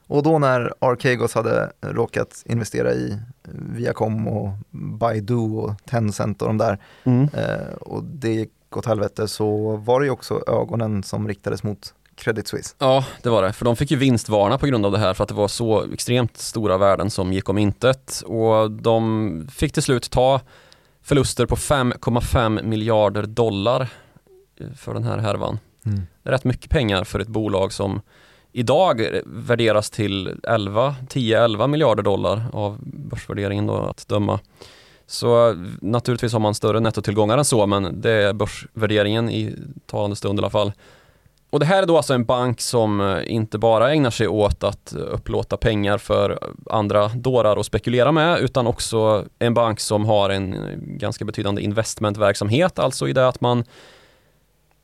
Och 0.07 0.23
då 0.23 0.39
när 0.39 0.73
Archegos 0.79 1.35
hade 1.35 1.71
råkat 1.81 2.43
investera 2.45 2.93
i 2.93 3.19
Viacom 3.51 4.27
och 4.27 4.49
Baidu 4.71 5.35
och 5.35 5.85
Tencent 5.85 6.41
och 6.41 6.47
de 6.47 6.57
där 6.57 6.77
mm. 7.03 7.29
eh, 7.33 7.73
och 7.81 8.03
det 8.03 8.29
gick 8.29 8.77
åt 8.77 8.85
helvete 8.85 9.27
så 9.27 9.75
var 9.75 9.99
det 9.99 10.05
ju 10.05 10.11
också 10.11 10.43
ögonen 10.47 11.03
som 11.03 11.27
riktades 11.27 11.63
mot 11.63 11.93
Credit 12.19 12.47
Suisse. 12.47 12.75
Ja, 12.79 13.05
det 13.23 13.29
var 13.29 13.43
det. 13.43 13.53
För 13.53 13.65
de 13.65 13.75
fick 13.75 13.91
ju 13.91 13.97
vinstvarna 13.97 14.57
på 14.57 14.65
grund 14.65 14.85
av 14.85 14.91
det 14.91 14.97
här 14.97 15.13
för 15.13 15.23
att 15.23 15.27
det 15.27 15.35
var 15.35 15.47
så 15.47 15.83
extremt 15.93 16.37
stora 16.37 16.77
värden 16.77 17.09
som 17.09 17.33
gick 17.33 17.49
om 17.49 17.57
intet. 17.57 18.23
Och 18.25 18.71
de 18.71 19.47
fick 19.51 19.73
till 19.73 19.83
slut 19.83 20.11
ta 20.11 20.41
förluster 21.03 21.45
på 21.45 21.55
5,5 21.55 22.63
miljarder 22.63 23.23
dollar 23.23 23.87
för 24.75 24.93
den 24.93 25.03
här 25.03 25.17
härvan. 25.17 25.59
Mm. 25.85 26.01
Rätt 26.23 26.43
mycket 26.43 26.69
pengar 26.69 27.03
för 27.03 27.19
ett 27.19 27.27
bolag 27.27 27.73
som 27.73 28.01
idag 28.51 29.21
värderas 29.25 29.89
till 29.89 30.39
11, 30.43 30.95
10-11 31.09 31.67
miljarder 31.67 32.03
dollar 32.03 32.43
av 32.53 32.77
börsvärderingen 32.81 33.67
då 33.67 33.75
att 33.75 34.07
döma. 34.07 34.39
Så 35.07 35.55
naturligtvis 35.81 36.33
har 36.33 36.39
man 36.39 36.55
större 36.55 36.79
nettotillgångar 36.79 37.37
än 37.37 37.45
så 37.45 37.67
men 37.67 38.01
det 38.01 38.11
är 38.11 38.33
börsvärderingen 38.33 39.29
i 39.29 39.55
talande 39.85 40.15
stund 40.15 40.39
i 40.39 40.41
alla 40.41 40.49
fall. 40.49 40.71
Och 41.49 41.59
det 41.59 41.65
här 41.65 41.83
är 41.83 41.87
då 41.87 41.97
alltså 41.97 42.13
en 42.13 42.25
bank 42.25 42.61
som 42.61 43.01
eh, 43.01 43.33
inte 43.33 43.57
bara 43.57 43.93
ägnar 43.93 44.09
sig 44.09 44.27
åt 44.27 44.63
att 44.63 44.93
eh, 44.93 44.99
upplåta 44.99 45.57
pengar 45.57 45.97
för 45.97 46.29
eh, 46.29 46.37
andra 46.69 47.07
dårar 47.07 47.57
att 47.57 47.65
spekulera 47.65 48.11
med 48.11 48.39
utan 48.39 48.67
också 48.67 49.25
en 49.39 49.53
bank 49.53 49.79
som 49.79 50.05
har 50.05 50.29
en 50.29 50.55
ganska 50.79 51.25
betydande 51.25 51.61
investmentverksamhet, 51.61 52.79
alltså 52.79 53.07
i 53.07 53.13
det 53.13 53.27
att 53.27 53.41
man 53.41 53.63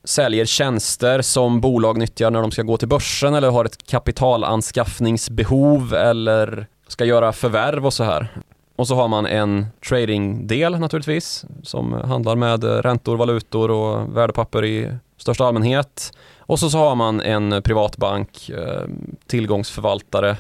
säljer 0.03 0.45
tjänster 0.45 1.21
som 1.21 1.61
bolag 1.61 1.97
nyttjar 1.97 2.31
när 2.31 2.41
de 2.41 2.51
ska 2.51 2.61
gå 2.61 2.77
till 2.77 2.87
börsen 2.87 3.33
eller 3.33 3.51
har 3.51 3.65
ett 3.65 3.87
kapitalanskaffningsbehov 3.87 5.93
eller 5.93 6.67
ska 6.87 7.05
göra 7.05 7.33
förvärv 7.33 7.85
och 7.85 7.93
så 7.93 8.03
här. 8.03 8.27
Och 8.75 8.87
så 8.87 8.95
har 8.95 9.07
man 9.07 9.25
en 9.25 9.65
tradingdel 9.87 10.79
naturligtvis 10.79 11.45
som 11.63 11.93
handlar 11.93 12.35
med 12.35 12.63
räntor, 12.63 13.17
valutor 13.17 13.71
och 13.71 14.17
värdepapper 14.17 14.65
i 14.65 14.91
största 15.17 15.45
allmänhet. 15.45 16.11
Och 16.47 16.59
så, 16.59 16.69
så 16.69 16.77
har 16.77 16.95
man 16.95 17.21
en 17.21 17.61
privatbank, 17.61 18.49
eh, 18.49 18.83
tillgångsförvaltare. 19.27 20.37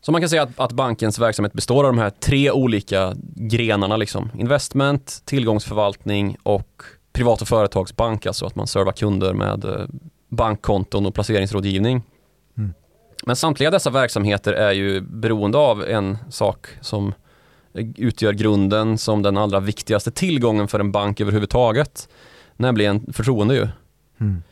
Så 0.00 0.12
man 0.12 0.20
kan 0.20 0.30
säga 0.30 0.42
att, 0.42 0.60
att, 0.60 0.72
bankens 0.72 1.18
verksamhet 1.18 1.52
består 1.52 1.84
av 1.84 1.92
de 1.92 1.98
här 1.98 2.10
tre 2.10 2.50
olika 2.50 3.14
grenarna 3.34 3.96
liksom. 3.96 4.30
Investment, 4.38 5.22
tillgångsförvaltning 5.24 6.36
och 6.42 6.82
privat 7.12 7.42
och 7.42 7.48
företagsbank, 7.48 8.26
alltså 8.26 8.46
att 8.46 8.56
man 8.56 8.66
servar 8.66 8.92
kunder 8.92 9.32
med 9.32 9.64
eh, 9.64 9.86
bankkonton 10.28 11.06
och 11.06 11.14
placeringsrådgivning. 11.14 12.02
Mm. 12.56 12.74
Men 13.26 13.36
samtliga 13.36 13.70
dessa 13.70 13.90
verksamheter 13.90 14.52
är 14.52 14.72
ju 14.72 15.00
beroende 15.00 15.58
av 15.58 15.84
en 15.84 16.18
sak 16.30 16.66
som 16.80 17.14
utgör 17.96 18.32
grunden 18.32 18.98
som 18.98 19.22
den 19.22 19.36
allra 19.36 19.60
viktigaste 19.60 20.10
tillgången 20.10 20.68
för 20.68 20.80
en 20.80 20.92
bank 20.92 21.20
överhuvudtaget. 21.20 22.08
Nämligen 22.56 23.12
förtroende 23.12 23.54
ju. 23.54 23.68
Mm. 24.20 24.42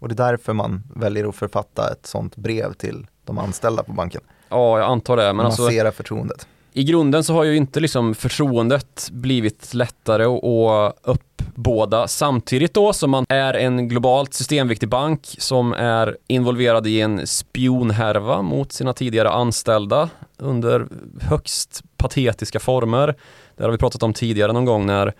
Och 0.00 0.08
det 0.08 0.14
är 0.14 0.30
därför 0.30 0.52
man 0.52 0.82
väljer 0.94 1.28
att 1.28 1.36
författa 1.36 1.92
ett 1.92 2.06
sånt 2.06 2.36
brev 2.36 2.72
till 2.72 3.06
de 3.24 3.38
anställda 3.38 3.82
på 3.82 3.92
banken. 3.92 4.20
Ja, 4.48 4.78
jag 4.78 4.90
antar 4.90 5.16
det. 5.16 5.32
Men 5.32 5.46
alltså, 5.46 5.68
förtroendet. 5.92 6.46
I 6.72 6.84
grunden 6.84 7.24
så 7.24 7.34
har 7.34 7.44
ju 7.44 7.56
inte 7.56 7.80
liksom 7.80 8.14
förtroendet 8.14 9.08
blivit 9.12 9.74
lättare 9.74 10.24
att 10.24 10.96
uppbåda 11.02 12.08
samtidigt 12.08 12.74
då 12.74 12.92
som 12.92 13.10
man 13.10 13.24
är 13.28 13.54
en 13.54 13.88
globalt 13.88 14.34
systemviktig 14.34 14.88
bank 14.88 15.36
som 15.38 15.72
är 15.72 16.16
involverad 16.26 16.86
i 16.86 17.00
en 17.00 17.26
spionhärva 17.26 18.42
mot 18.42 18.72
sina 18.72 18.92
tidigare 18.92 19.30
anställda 19.30 20.08
under 20.38 20.86
högst 21.20 21.82
patetiska 21.96 22.60
former. 22.60 23.14
Det 23.56 23.62
har 23.64 23.70
vi 23.70 23.78
pratat 23.78 24.02
om 24.02 24.12
tidigare 24.12 24.52
någon 24.52 24.64
gång 24.64 24.86
när 24.86 25.14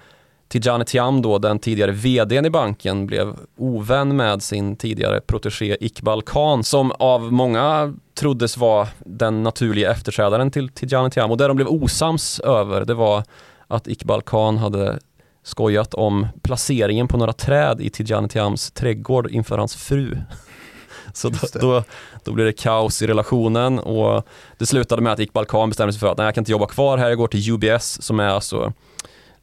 Tidjane 0.50 0.84
Thiam 0.84 1.22
då, 1.22 1.38
den 1.38 1.58
tidigare 1.58 1.90
vdn 1.90 2.46
i 2.46 2.50
banken, 2.50 3.06
blev 3.06 3.36
ovän 3.56 4.16
med 4.16 4.42
sin 4.42 4.76
tidigare 4.76 5.20
protegé 5.20 5.76
Iqbal 5.80 6.22
Khan 6.22 6.64
som 6.64 6.92
av 6.92 7.32
många 7.32 7.94
troddes 8.14 8.56
vara 8.56 8.88
den 8.98 9.42
naturliga 9.42 9.90
efterträdaren 9.90 10.50
till 10.50 10.68
Tidjane 10.68 11.10
Thiam 11.10 11.30
och 11.30 11.36
det 11.36 11.48
de 11.48 11.56
blev 11.56 11.68
osams 11.68 12.40
över 12.40 12.84
det 12.84 12.94
var 12.94 13.24
att 13.66 13.88
Iqbal 13.88 14.22
Khan 14.22 14.58
hade 14.58 14.98
skojat 15.42 15.94
om 15.94 16.26
placeringen 16.42 17.08
på 17.08 17.16
några 17.16 17.32
träd 17.32 17.80
i 17.80 17.90
Tidjane 17.90 18.28
Thiams 18.28 18.70
trädgård 18.70 19.30
inför 19.30 19.58
hans 19.58 19.76
fru. 19.76 20.16
Så 21.14 21.28
då, 21.28 21.38
då, 21.60 21.84
då 22.24 22.32
blev 22.32 22.46
det 22.46 22.52
kaos 22.52 23.02
i 23.02 23.06
relationen 23.06 23.78
och 23.78 24.26
det 24.58 24.66
slutade 24.66 25.02
med 25.02 25.12
att 25.12 25.20
Iqbal 25.20 25.46
Khan 25.46 25.68
bestämde 25.68 25.92
sig 25.92 26.00
för 26.00 26.12
att 26.12 26.18
nej, 26.18 26.24
jag 26.24 26.34
kan 26.34 26.42
inte 26.42 26.52
jobba 26.52 26.66
kvar 26.66 26.98
här, 26.98 27.08
jag 27.08 27.18
går 27.18 27.28
till 27.28 27.52
UBS 27.52 28.02
som 28.02 28.20
är 28.20 28.28
alltså 28.28 28.72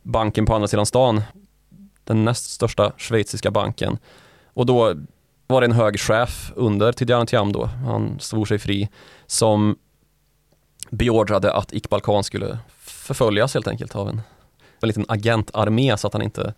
banken 0.07 0.45
på 0.45 0.55
andra 0.55 0.67
sidan 0.67 0.85
stan, 0.85 1.21
den 2.03 2.25
näst 2.25 2.49
största 2.49 2.91
schweiziska 2.97 3.51
banken. 3.51 3.97
Och 4.45 4.65
då 4.65 4.95
var 5.47 5.61
det 5.61 5.67
en 5.67 5.71
hög 5.71 5.99
chef 5.99 6.51
under 6.55 6.91
Tidjane 6.91 7.25
Thiam 7.25 7.51
då, 7.51 7.65
han 7.65 8.19
svor 8.19 8.45
sig 8.45 8.59
fri, 8.59 8.89
som 9.25 9.77
beordrade 10.89 11.53
att 11.53 11.73
Iqbal 11.73 12.01
Khan 12.01 12.23
skulle 12.23 12.59
förföljas 12.77 13.53
helt 13.53 13.67
enkelt 13.67 13.95
av 13.95 14.09
en, 14.09 14.21
en 14.81 14.87
liten 14.87 15.05
agentarmé 15.07 15.97
så 15.97 16.07
att 16.07 16.13
han 16.13 16.21
inte 16.21 16.53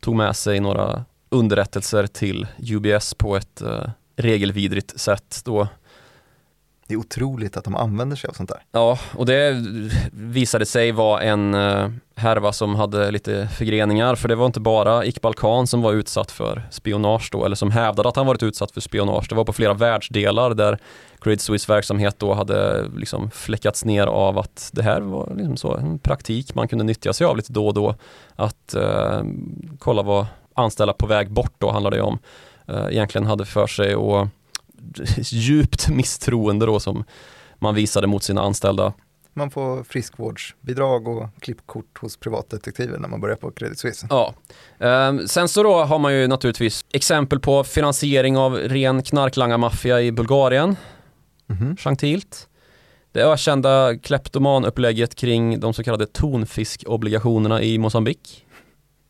tog 0.00 0.16
med 0.16 0.36
sig 0.36 0.60
några 0.60 1.04
underrättelser 1.28 2.06
till 2.06 2.46
UBS 2.58 3.14
på 3.14 3.36
ett 3.36 3.62
uh, 3.62 3.88
regelvidrigt 4.16 5.00
sätt. 5.00 5.40
Då 5.44 5.68
det 6.86 6.94
är 6.94 6.98
otroligt 6.98 7.56
att 7.56 7.64
de 7.64 7.76
använder 7.76 8.16
sig 8.16 8.28
av 8.28 8.34
sånt 8.34 8.48
där. 8.48 8.62
Ja, 8.72 8.98
och 9.14 9.26
det 9.26 9.64
visade 10.12 10.66
sig 10.66 10.92
vara 10.92 11.22
en 11.22 11.54
uh, 11.54 11.90
härva 12.16 12.52
som 12.52 12.74
hade 12.74 13.10
lite 13.10 13.48
förgreningar 13.48 14.14
för 14.14 14.28
det 14.28 14.34
var 14.34 14.46
inte 14.46 14.60
bara 14.60 15.04
Iqbal 15.04 15.34
Khan 15.34 15.66
som 15.66 15.82
var 15.82 15.92
utsatt 15.92 16.30
för 16.30 16.68
spionage 16.70 17.28
då 17.32 17.44
eller 17.44 17.56
som 17.56 17.70
hävdade 17.70 18.08
att 18.08 18.16
han 18.16 18.26
varit 18.26 18.42
utsatt 18.42 18.70
för 18.70 18.80
spionage. 18.80 19.26
Det 19.28 19.34
var 19.34 19.44
på 19.44 19.52
flera 19.52 19.74
världsdelar 19.74 20.54
där 20.54 20.78
Credit 21.20 21.40
Suisse 21.40 21.72
verksamhet 21.72 22.18
då 22.18 22.34
hade 22.34 22.88
liksom 22.96 23.30
fläckats 23.30 23.84
ner 23.84 24.06
av 24.06 24.38
att 24.38 24.70
det 24.72 24.82
här 24.82 25.00
var 25.00 25.32
liksom 25.36 25.56
så 25.56 25.76
en 25.76 25.98
praktik 25.98 26.54
man 26.54 26.68
kunde 26.68 26.84
nyttja 26.84 27.12
sig 27.12 27.26
av 27.26 27.36
lite 27.36 27.52
då 27.52 27.66
och 27.66 27.74
då. 27.74 27.94
Att 28.36 28.74
eh, 28.74 29.22
kolla 29.78 30.02
vad 30.02 30.26
anställda 30.54 30.92
på 30.92 31.06
väg 31.06 31.30
bort 31.30 31.54
då 31.58 31.70
handlar 31.70 31.90
det 31.90 32.00
om. 32.00 32.18
eh, 32.68 32.86
egentligen 32.90 33.26
hade 33.26 33.44
för 33.44 33.66
sig 33.66 33.94
och 33.96 34.28
djupt 35.16 35.88
misstroende 35.88 36.66
då 36.66 36.80
som 36.80 37.04
man 37.58 37.74
visade 37.74 38.06
mot 38.06 38.22
sina 38.22 38.42
anställda. 38.42 38.92
Man 39.36 39.50
får 39.50 39.84
friskvårdsbidrag 39.84 41.08
och 41.08 41.28
klippkort 41.40 41.98
hos 41.98 42.16
privatdetektiver 42.16 42.98
när 42.98 43.08
man 43.08 43.20
börjar 43.20 43.36
på 43.36 43.50
Credit 43.50 43.78
Suisse. 43.78 44.06
Ja. 44.10 44.34
Ehm, 44.78 45.28
sen 45.28 45.48
så 45.48 45.62
då 45.62 45.84
har 45.84 45.98
man 45.98 46.14
ju 46.14 46.26
naturligtvis 46.26 46.84
exempel 46.92 47.40
på 47.40 47.64
finansiering 47.64 48.36
av 48.36 48.54
ren 48.54 49.02
knarklangarmaffia 49.02 50.00
i 50.00 50.12
Bulgarien. 50.12 50.76
Mm 51.48 51.76
-hmm. 51.76 52.36
Det 53.12 53.22
ökända 53.22 53.98
kleptomanupplägget 53.98 55.14
kring 55.14 55.60
de 55.60 55.74
så 55.74 55.84
kallade 55.84 56.06
tonfiskobligationerna 56.06 57.62
i 57.62 57.78
Mosambik. 57.78 58.46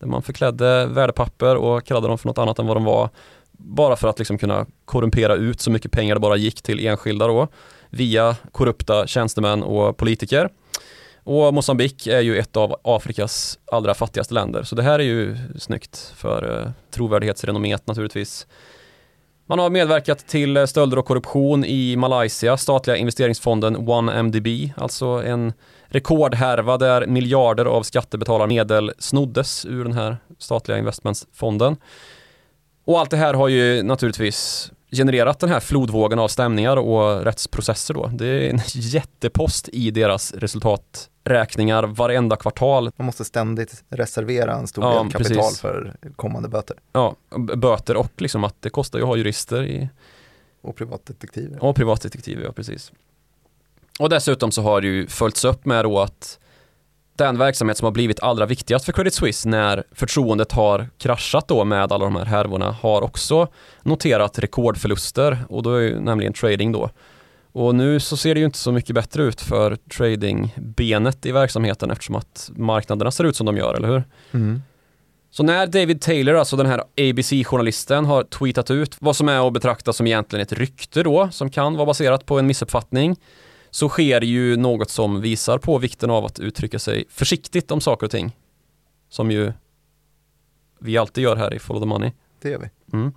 Där 0.01 0.07
man 0.07 0.23
förklädde 0.23 0.87
värdepapper 0.87 1.57
och 1.57 1.85
kallade 1.85 2.09
dem 2.09 2.19
för 2.19 2.29
något 2.29 2.39
annat 2.39 2.59
än 2.59 2.67
vad 2.67 2.77
de 2.77 2.85
var 2.85 3.11
bara 3.59 3.97
för 3.97 4.09
att 4.09 4.19
liksom 4.19 4.39
kunna 4.39 4.67
korrumpera 4.85 5.35
ut 5.35 5.61
så 5.61 5.71
mycket 5.71 5.91
pengar 5.93 6.15
det 6.15 6.21
bara 6.21 6.37
gick 6.37 6.63
till 6.63 6.87
enskilda 6.87 7.27
då 7.27 7.49
via 7.95 8.37
korrupta 8.53 9.07
tjänstemän 9.07 9.63
och 9.63 9.97
politiker. 9.97 10.49
Och 11.25 11.55
Mosambik 11.55 12.07
är 12.07 12.21
ju 12.21 12.39
ett 12.39 12.57
av 12.57 12.77
Afrikas 12.85 13.59
allra 13.73 13.95
fattigaste 13.95 14.35
länder 14.35 14.63
så 14.63 14.75
det 14.75 14.83
här 14.83 14.99
är 14.99 15.05
ju 15.05 15.37
snyggt 15.59 16.13
för 16.17 16.61
eh, 16.61 16.71
trovärdighetsrenommet 16.91 17.87
naturligtvis. 17.87 18.47
Man 19.47 19.59
har 19.59 19.71
medverkat 19.71 20.19
till 20.29 20.57
eh, 20.57 20.67
stölder 20.67 20.99
och 20.99 21.07
korruption 21.07 21.65
i 21.65 21.97
Malaysia, 21.97 22.57
statliga 22.57 22.97
investeringsfonden 22.97 23.77
1MDB, 23.77 24.71
alltså 24.77 25.07
en 25.07 25.53
rekordhärva 25.87 26.79
där 26.79 27.07
miljarder 27.07 27.65
av 27.65 27.83
skattebetalarmedel 27.83 28.93
snoddes 28.99 29.67
ur 29.67 29.85
den 29.85 29.93
här 29.93 30.17
statliga 30.39 30.79
investmentfonden. 30.79 31.77
Och 32.85 33.01
allt 33.01 33.11
det 33.11 33.17
här 33.17 33.35
har 33.35 33.49
ju 33.49 33.83
naturligtvis 33.83 34.73
genererat 34.95 35.39
den 35.41 35.49
här 35.51 35.61
flodvågen 35.61 36.19
av 36.19 36.29
stämningar 36.29 36.77
och 36.77 37.25
rättsprocesser 37.25 37.95
då. 37.95 38.07
Det 38.13 38.27
är 38.27 38.51
en 38.51 38.61
jättepost 38.75 39.69
i 39.69 39.91
deras 39.91 40.33
resultaträkningar 40.33 41.83
varenda 41.85 42.37
kvartal. 42.37 42.91
Man 42.97 43.07
måste 43.07 43.25
ständigt 43.25 43.85
reservera 43.89 44.55
en 44.55 44.67
stor 44.67 44.85
Ja, 44.85 45.03
del 45.03 45.13
kapital 45.13 45.37
precis. 45.37 45.61
för 45.61 45.95
kommande 46.17 46.49
böter 46.49 46.77
Ja, 46.93 47.15
böter 47.57 47.97
och 47.97 48.13
liksom 48.23 48.45
att 48.45 48.57
det 48.63 48.71
kostar 48.71 48.99
ju 48.99 49.03
att 49.03 49.09
ha 49.09 49.17
jurister 49.17 49.65
i, 49.65 49.89
och 50.63 50.77
privatdetektiver. 50.77 51.65
och 51.65 51.77
privatdetektiver, 51.77 52.45
ja 52.45 52.53
precis. 52.53 52.93
Och 53.99 54.09
dessutom 54.09 54.51
så 54.51 54.63
har 54.63 54.81
det 54.81 54.87
ju 54.87 55.07
följts 55.07 55.45
upp 55.45 55.65
med 55.65 55.85
då 55.85 56.01
att 56.01 56.39
den 57.17 57.39
verksamhet 57.39 57.77
som 57.77 57.85
har 57.85 57.93
blivit 57.93 58.21
allra 58.21 58.47
viktigast 58.47 58.85
för 58.85 58.93
Credit 58.93 59.15
Suisse 59.15 59.49
när 59.49 59.85
förtroendet 59.93 60.53
har 60.53 60.89
kraschat 60.99 61.49
då 61.49 61.65
med 61.65 61.93
alla 61.93 62.05
de 62.05 62.17
här 62.17 62.25
härvorna 62.25 62.71
har 62.71 63.03
också 63.03 63.49
noterat 63.83 64.39
rekordförluster 64.39 65.39
och 65.49 65.63
då 65.63 65.75
är 65.75 65.81
ju 65.81 66.01
nämligen 66.01 66.33
trading 66.33 66.73
då. 66.73 66.91
Och 67.53 67.75
nu 67.75 68.01
så 68.01 68.17
ser 68.17 68.35
det 68.35 68.39
ju 68.41 68.47
inte 68.47 68.59
så 68.59 68.73
mycket 68.73 68.95
bättre 68.95 69.23
ut 69.23 69.41
för 69.41 69.77
tradingbenet 69.77 71.27
i 71.27 71.33
verksamheten 71.33 71.91
eftersom 71.91 72.15
att 72.15 72.51
marknaderna 72.57 73.11
ser 73.11 73.25
ut 73.25 73.37
som 73.37 73.47
de 73.47 73.57
gör, 73.57 73.75
eller 73.75 73.89
hur? 73.89 74.05
Mm. 74.33 74.63
Så 75.31 75.43
när 75.43 75.67
David 75.67 76.01
Taylor, 76.01 76.35
alltså 76.35 76.57
den 76.57 76.67
här 76.67 76.79
ABC-journalisten, 76.79 78.05
har 78.05 78.23
tweetat 78.23 78.71
ut 78.71 78.97
vad 78.99 79.17
som 79.17 79.29
är 79.29 79.47
att 79.47 79.53
betrakta 79.53 79.93
som 79.93 80.07
egentligen 80.07 80.43
ett 80.43 80.53
rykte 80.53 81.03
då, 81.03 81.29
som 81.33 81.51
kan 81.51 81.75
vara 81.77 81.87
baserat 81.87 82.27
på 82.27 82.39
en 82.39 82.47
missuppfattning, 82.47 83.17
så 83.75 83.89
sker 83.89 84.21
ju 84.21 84.57
något 84.57 84.91
som 84.91 85.21
visar 85.21 85.59
på 85.59 85.79
vikten 85.79 86.11
av 86.11 86.25
att 86.25 86.41
uttrycka 86.41 86.79
sig 86.79 87.05
försiktigt 87.09 87.71
om 87.71 87.81
saker 87.81 88.07
och 88.07 88.11
ting. 88.11 88.37
Som 89.09 89.31
ju 89.31 89.53
vi 90.81 90.99
alltid 90.99 91.25
gör 91.25 91.37
här 91.37 91.55
i 91.55 91.59
Follow 91.59 91.83
the 91.83 91.87
Money. 91.87 92.13
Det 92.43 92.51
gör 92.51 92.59
vi. 92.59 92.97
Mm. 92.97 93.13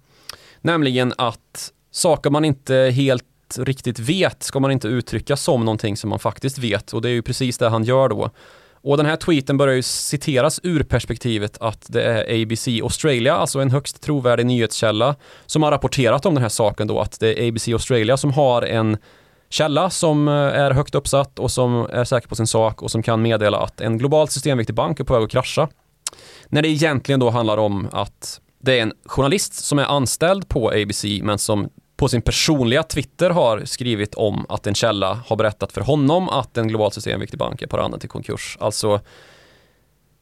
Nämligen 0.62 1.14
att 1.18 1.74
saker 1.92 2.30
man 2.30 2.46
inte 2.46 2.76
helt 2.76 3.58
riktigt 3.58 4.00
vet 4.00 4.44
ska 4.44 4.60
man 4.60 4.72
inte 4.72 4.88
uttrycka 4.88 5.38
som 5.38 5.66
någonting 5.66 5.98
som 5.98 6.10
man 6.10 6.20
faktiskt 6.20 6.58
vet 6.58 6.94
och 6.94 7.02
det 7.02 7.10
är 7.10 7.14
ju 7.14 7.22
precis 7.22 7.58
det 7.58 7.70
han 7.70 7.84
gör 7.84 8.10
då. 8.10 8.30
Och 8.72 8.98
den 8.98 9.06
här 9.06 9.16
tweeten 9.16 9.58
börjar 9.58 9.76
ju 9.76 9.84
citeras 9.84 10.60
ur 10.64 10.84
perspektivet 10.84 11.58
att 11.62 11.86
det 11.90 12.04
är 12.04 12.44
ABC 12.44 12.68
Australia, 12.68 13.36
alltså 13.36 13.60
en 13.60 13.72
högst 13.72 14.02
trovärdig 14.02 14.46
nyhetskälla, 14.46 15.16
som 15.46 15.64
har 15.64 15.72
rapporterat 15.72 16.26
om 16.26 16.34
den 16.34 16.44
här 16.44 16.50
saken 16.50 16.88
då, 16.88 17.00
att 17.00 17.20
det 17.20 17.42
är 17.42 17.50
ABC 17.50 17.68
Australia 17.68 18.18
som 18.18 18.34
har 18.34 18.62
en 18.62 18.98
källa 19.50 19.90
som 19.90 20.28
eh, 20.28 20.34
är 20.34 20.72
högt 20.72 20.96
uppsatt 20.96 21.40
och 21.40 21.52
som 21.52 21.88
är 21.92 22.04
säker 22.04 22.28
på 22.28 22.36
sin 22.36 22.48
sak 22.48 22.82
och 22.82 22.92
som 22.92 23.04
kan 23.04 23.22
meddela 23.22 23.58
att 23.60 23.82
en 23.82 23.98
globalt 23.98 24.32
systemviktig 24.32 24.76
bank 24.76 25.00
är 25.00 25.04
på 25.04 25.14
väg 25.14 25.24
att 25.24 25.32
krascha. 25.32 25.68
När 26.48 26.62
det 26.62 26.68
egentligen 26.68 27.20
då 27.20 27.30
handlar 27.30 27.58
om 27.58 27.88
att 27.92 28.42
det 28.60 28.80
är 28.80 28.82
en 28.82 28.94
journalist 29.06 29.54
som 29.54 29.80
är 29.80 29.86
anställd 29.86 30.50
på 30.50 30.70
ABC 30.70 31.06
men 31.22 31.38
som 31.38 31.70
på 31.98 32.08
sin 32.08 32.22
personliga 32.22 32.84
Twitter 32.84 33.30
har 33.30 33.66
skrivit 33.66 34.16
om 34.16 34.46
att 34.50 34.68
en 34.68 34.76
källa 34.76 35.20
har 35.28 35.36
berättat 35.36 35.72
för 35.72 35.82
honom 35.82 36.30
att 36.30 36.58
en 36.58 36.68
globalt 36.68 36.94
systemviktig 36.94 37.40
bank 37.40 37.62
är 37.62 37.68
på 37.68 37.78
randen 37.78 38.00
till 38.00 38.10
konkurs. 38.10 38.58
Alltså 38.60 39.02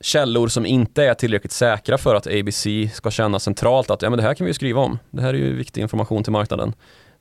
källor 0.02 0.48
som 0.48 0.66
inte 0.66 1.04
är 1.04 1.14
tillräckligt 1.14 1.52
säkra 1.52 1.98
för 1.98 2.16
att 2.16 2.28
ABC 2.28 2.68
ska 2.94 3.12
känna 3.12 3.40
centralt 3.40 3.90
att 3.90 4.02
ja, 4.02 4.10
men 4.10 4.18
det 4.18 4.24
här 4.24 4.34
kan 4.34 4.46
vi 4.46 4.50
ju 4.50 4.54
skriva 4.54 4.82
om. 4.82 5.00
Det 5.12 5.22
här 5.22 5.34
är 5.34 5.38
ju 5.38 5.56
viktig 5.56 5.82
information 5.82 6.24
till 6.24 6.32
marknaden. 6.32 6.74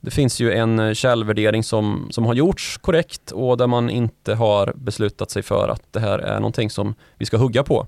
Det 0.05 0.11
finns 0.11 0.41
ju 0.41 0.53
en 0.53 0.79
eh, 0.79 0.93
källvärdering 0.93 1.63
som, 1.63 2.09
som 2.11 2.27
har 2.27 2.35
gjorts 2.35 2.79
korrekt 2.79 3.31
och 3.31 3.57
där 3.57 3.67
man 3.67 3.91
inte 3.91 4.35
har 4.35 4.73
beslutat 4.77 5.31
sig 5.31 5.43
för 5.43 5.69
att 5.69 5.93
det 5.93 6.01
här 6.01 6.19
är 6.19 6.35
någonting 6.37 6.71
som 6.71 6.95
vi 7.19 7.27
ska 7.27 7.37
hugga 7.37 7.63
på. 7.63 7.87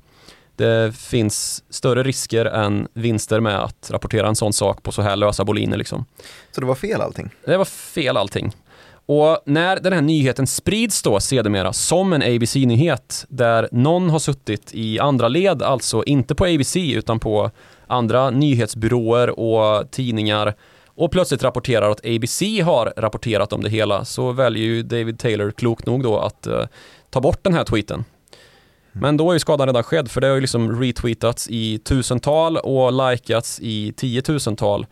Det 0.57 0.97
finns 0.97 1.65
större 1.71 2.03
risker 2.03 2.45
än 2.45 2.89
vinster 2.95 3.41
med 3.41 3.65
att 3.65 3.91
rapportera 3.91 4.29
en 4.29 4.37
sån 4.37 4.53
sak 4.53 4.83
på 4.83 4.93
så 4.93 5.03
här 5.03 5.17
lösa 5.17 5.45
boliner 5.45 5.77
liksom. 5.77 6.05
Så 6.53 6.61
det 6.61 6.67
var 6.67 6.75
fel 6.75 7.01
allting? 7.01 7.31
Det 7.45 7.57
var 7.57 7.65
fel 7.65 8.17
allting. 8.17 8.53
Och 9.07 9.39
när 9.47 9.81
den 9.81 9.93
här 9.93 10.03
nyheten 10.03 10.47
sprids 10.47 11.03
då 11.03 11.21
sedermera 11.21 11.73
som 11.73 12.13
en 12.13 12.23
ABC-nyhet 12.23 13.27
där 13.29 13.69
någon 13.73 14.11
har 14.11 14.19
suttit 14.19 14.71
i 14.75 14.99
andra 14.99 15.29
led, 15.29 15.63
alltså 15.63 16.05
inte 16.05 16.35
på 16.35 16.45
ABC 16.45 16.77
utan 16.77 17.21
på 17.21 17.51
andra 17.87 18.31
nyhetsbyråer 18.31 19.39
och 19.41 19.91
tidningar 19.91 20.55
och 20.97 21.11
plötsligt 21.11 21.43
rapporterar 21.43 21.91
att 21.91 22.07
ABC 22.07 22.43
har 22.65 22.93
rapporterat 22.97 23.53
om 23.53 23.63
det 23.63 23.71
hela 23.71 24.05
så 24.05 24.33
väljer 24.33 24.65
ju 24.65 24.83
David 24.83 25.19
Taylor 25.19 25.51
klokt 25.51 25.87
nog 25.87 26.03
då 26.03 26.19
att 26.19 26.47
eh, 26.47 26.65
ta 27.11 27.21
bort 27.21 27.45
den 27.45 27.55
här 27.55 27.65
tweeten. 27.65 28.05
Men 28.93 29.17
då 29.17 29.31
är 29.31 29.35
ju 29.35 29.39
skadan 29.39 29.67
redan 29.67 29.83
skedd 29.83 30.11
för 30.11 30.21
det 30.21 30.27
har 30.27 30.35
ju 30.35 30.41
liksom 30.41 30.81
retweetats 30.83 31.49
i 31.51 31.79
tusental 31.79 32.57
och 32.57 33.11
likats 33.11 33.61
i 33.61 33.93
tiotusental. 33.97 34.87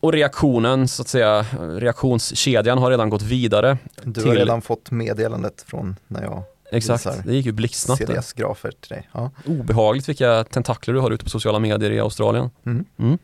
Och 0.00 0.12
reaktionen, 0.12 0.88
så 0.88 1.02
att 1.02 1.08
säga, 1.08 1.46
reaktionskedjan 1.60 2.78
har 2.78 2.90
redan 2.90 3.10
gått 3.10 3.22
vidare. 3.22 3.78
Du 4.02 4.20
Till- 4.20 4.28
har 4.30 4.36
redan 4.36 4.62
fått 4.62 4.90
meddelandet 4.90 5.64
från 5.66 5.96
när 6.06 6.22
jag 6.22 6.42
Exakt, 6.72 7.24
det 7.24 7.34
gick 7.34 7.46
ju 7.46 7.52
blixtsnabbt. 7.52 8.00
CDS-grafer 8.00 8.70
till 8.80 8.88
dig. 8.88 9.08
Ja. 9.12 9.30
Obehagligt 9.46 10.08
vilka 10.08 10.44
tentakler 10.44 10.94
du 10.94 11.00
har 11.00 11.10
ute 11.10 11.24
på 11.24 11.30
sociala 11.30 11.58
medier 11.58 11.90
i 11.90 12.00
Australien. 12.00 12.50
Mm. 12.66 13.18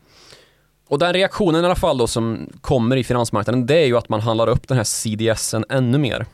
Och 0.87 0.99
den 0.99 1.13
reaktionen 1.13 1.63
i 1.63 1.65
alla 1.65 1.75
fall 1.75 1.97
då 1.97 2.07
som 2.07 2.49
kommer 2.61 2.95
i 2.95 3.03
finansmarknaden 3.03 3.65
det 3.65 3.75
är 3.75 3.85
ju 3.85 3.97
att 3.97 4.09
man 4.09 4.21
handlar 4.21 4.49
upp 4.49 4.67
den 4.67 4.77
här 4.77 4.83
CDSen 4.83 5.65
ännu 5.69 5.97
mer. 5.97 6.25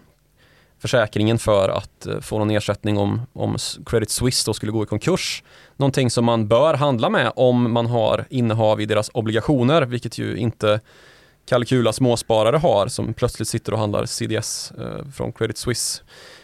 Försäkringen 0.79 1.39
för 1.39 1.69
att 1.69 2.05
eh, 2.05 2.19
få 2.19 2.39
någon 2.39 2.51
ersättning 2.51 2.97
om, 2.97 3.21
om 3.33 3.57
Credit 3.85 4.09
Suisse 4.09 4.49
då 4.49 4.53
skulle 4.53 4.71
gå 4.71 4.83
i 4.83 4.85
konkurs. 4.85 5.43
Någonting 5.77 6.09
som 6.09 6.25
man 6.25 6.47
bör 6.47 6.73
handla 6.73 7.09
med 7.09 7.31
om 7.35 7.73
man 7.73 7.85
har 7.85 8.25
innehav 8.29 8.81
i 8.81 8.85
deras 8.85 9.11
obligationer, 9.13 9.81
vilket 9.81 10.17
ju 10.17 10.37
inte 10.37 10.79
kalkyla 11.45 11.93
småsparare 11.93 12.57
har 12.57 12.87
som 12.87 13.13
plötsligt 13.13 13.47
sitter 13.47 13.71
och 13.71 13.79
handlar 13.79 14.05
CDS 14.05 14.71
eh, 14.71 15.11
från 15.13 15.33
Credit 15.33 15.57
Suisse. 15.57 16.03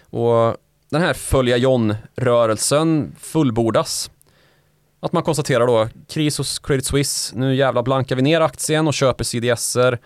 Och 0.10 0.58
den 0.90 1.02
här 1.02 1.14
följa 1.14 1.58
John-rörelsen 1.58 3.16
fullbordas. 3.20 4.12
Att 5.02 5.14
man 5.14 5.24
konstaterar 5.24 5.68
då, 5.68 5.88
kris 6.10 6.38
hos 6.38 6.60
Credit 6.60 6.86
Suisse, 6.86 7.36
nu 7.36 7.56
jävla 7.56 7.84
blankar 7.84 8.16
vi 8.16 8.22
ner 8.22 8.42
aktien 8.42 8.88
och 8.88 8.94
köper 8.94 9.24
CDSer. 9.24 10.00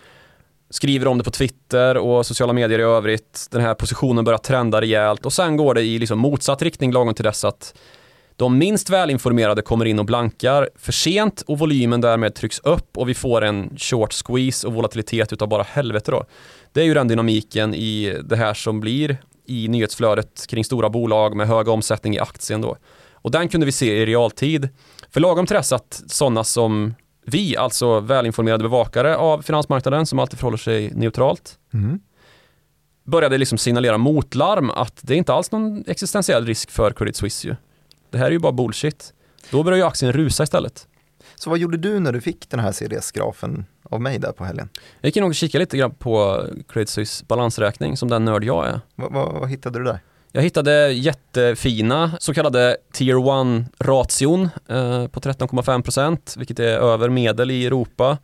Skriver 0.70 1.06
om 1.06 1.18
det 1.18 1.24
på 1.24 1.30
Twitter 1.30 1.96
och 1.96 2.26
sociala 2.26 2.52
medier 2.52 2.78
i 2.78 2.82
övrigt. 2.82 3.46
Den 3.50 3.60
här 3.60 3.74
positionen 3.74 4.24
börjar 4.24 4.38
trenda 4.38 4.80
rejält 4.80 5.26
och 5.26 5.32
sen 5.32 5.56
går 5.56 5.74
det 5.74 5.82
i 5.82 5.98
liksom 5.98 6.18
motsatt 6.18 6.62
riktning 6.62 6.92
lagom 6.92 7.14
till 7.14 7.24
dess 7.24 7.44
att 7.44 7.74
de 8.36 8.58
minst 8.58 8.90
välinformerade 8.90 9.62
kommer 9.62 9.84
in 9.84 9.98
och 9.98 10.04
blankar 10.04 10.68
för 10.76 10.92
sent 10.92 11.42
och 11.46 11.58
volymen 11.58 12.00
därmed 12.00 12.34
trycks 12.34 12.58
upp 12.58 12.98
och 12.98 13.08
vi 13.08 13.14
får 13.14 13.44
en 13.44 13.76
short 13.76 14.12
squeeze 14.12 14.66
och 14.66 14.72
volatilitet 14.72 15.32
utav 15.32 15.48
bara 15.48 15.62
helvete 15.62 16.10
då. 16.10 16.24
Det 16.72 16.80
är 16.80 16.84
ju 16.84 16.94
den 16.94 17.08
dynamiken 17.08 17.74
i 17.74 18.18
det 18.24 18.36
här 18.36 18.54
som 18.54 18.80
blir 18.80 19.18
i 19.46 19.68
nyhetsflödet 19.68 20.46
kring 20.48 20.64
stora 20.64 20.90
bolag 20.90 21.36
med 21.36 21.48
hög 21.48 21.68
omsättning 21.68 22.14
i 22.14 22.18
aktien 22.18 22.60
då. 22.60 22.76
Och 23.24 23.30
den 23.30 23.48
kunde 23.48 23.66
vi 23.66 23.72
se 23.72 24.02
i 24.02 24.06
realtid. 24.06 24.68
För 25.10 25.20
lagom 25.20 25.46
till 25.46 25.56
dess 25.56 25.72
att 25.72 26.02
sådana 26.06 26.44
som 26.44 26.94
vi, 27.26 27.56
alltså 27.56 28.00
välinformerade 28.00 28.62
bevakare 28.64 29.16
av 29.16 29.42
finansmarknaden 29.42 30.06
som 30.06 30.18
alltid 30.18 30.38
förhåller 30.38 30.58
sig 30.58 30.90
neutralt, 30.94 31.58
Mm. 31.74 32.00
började 33.04 33.38
liksom 33.38 33.58
signalera 33.58 33.98
motlarm 33.98 34.70
att 34.70 34.98
det 35.02 35.14
är 35.14 35.18
inte 35.18 35.32
alls 35.32 35.52
någon 35.52 35.84
existentiell 35.86 36.46
risk 36.46 36.70
för 36.70 36.90
Credit 36.90 37.16
Suisse 37.16 37.48
ju. 37.48 37.56
Det 38.10 38.18
här 38.18 38.26
är 38.26 38.30
ju 38.30 38.38
bara 38.38 38.52
bullshit. 38.52 39.12
Då 39.50 39.62
börjar 39.62 39.76
ju 39.76 39.82
aktien 39.84 40.12
rusa 40.12 40.42
istället. 40.42 40.88
Så 41.34 41.50
vad 41.50 41.58
gjorde 41.58 41.76
du 41.76 41.98
när 42.00 42.12
du 42.12 42.20
fick 42.20 42.50
den 42.50 42.60
här 42.60 42.72
CDS-grafen 42.72 43.64
av 43.90 44.00
mig 44.00 44.18
där 44.18 44.32
på 44.32 44.44
helgen? 44.44 44.68
Jag 45.00 45.08
gick 45.08 45.16
in 45.16 45.24
och 45.24 45.34
kikade 45.34 45.62
lite 45.62 45.76
grann 45.76 45.90
på 45.94 46.44
Credit 46.68 46.88
Suisse 46.88 47.24
balansräkning 47.24 47.96
som 47.96 48.08
den 48.08 48.24
nörd 48.24 48.44
jag 48.44 48.66
är. 48.66 48.80
Vad, 48.94 49.12
vad, 49.12 49.32
vad 49.32 49.50
hittade 49.50 49.78
du 49.78 49.84
där? 49.84 49.98
Jag 50.36 50.42
hittade 50.42 50.92
jättefina 50.92 52.12
så 52.20 52.34
kallade 52.34 52.76
Tier 52.92 53.14
1-ration 53.14 54.42
eh, 54.68 55.06
på 55.08 55.20
13,5% 55.20 56.38
vilket 56.38 56.58
är 56.58 56.78
över 56.78 57.08
medel 57.08 57.50
i 57.50 57.66
Europa. 57.66 58.18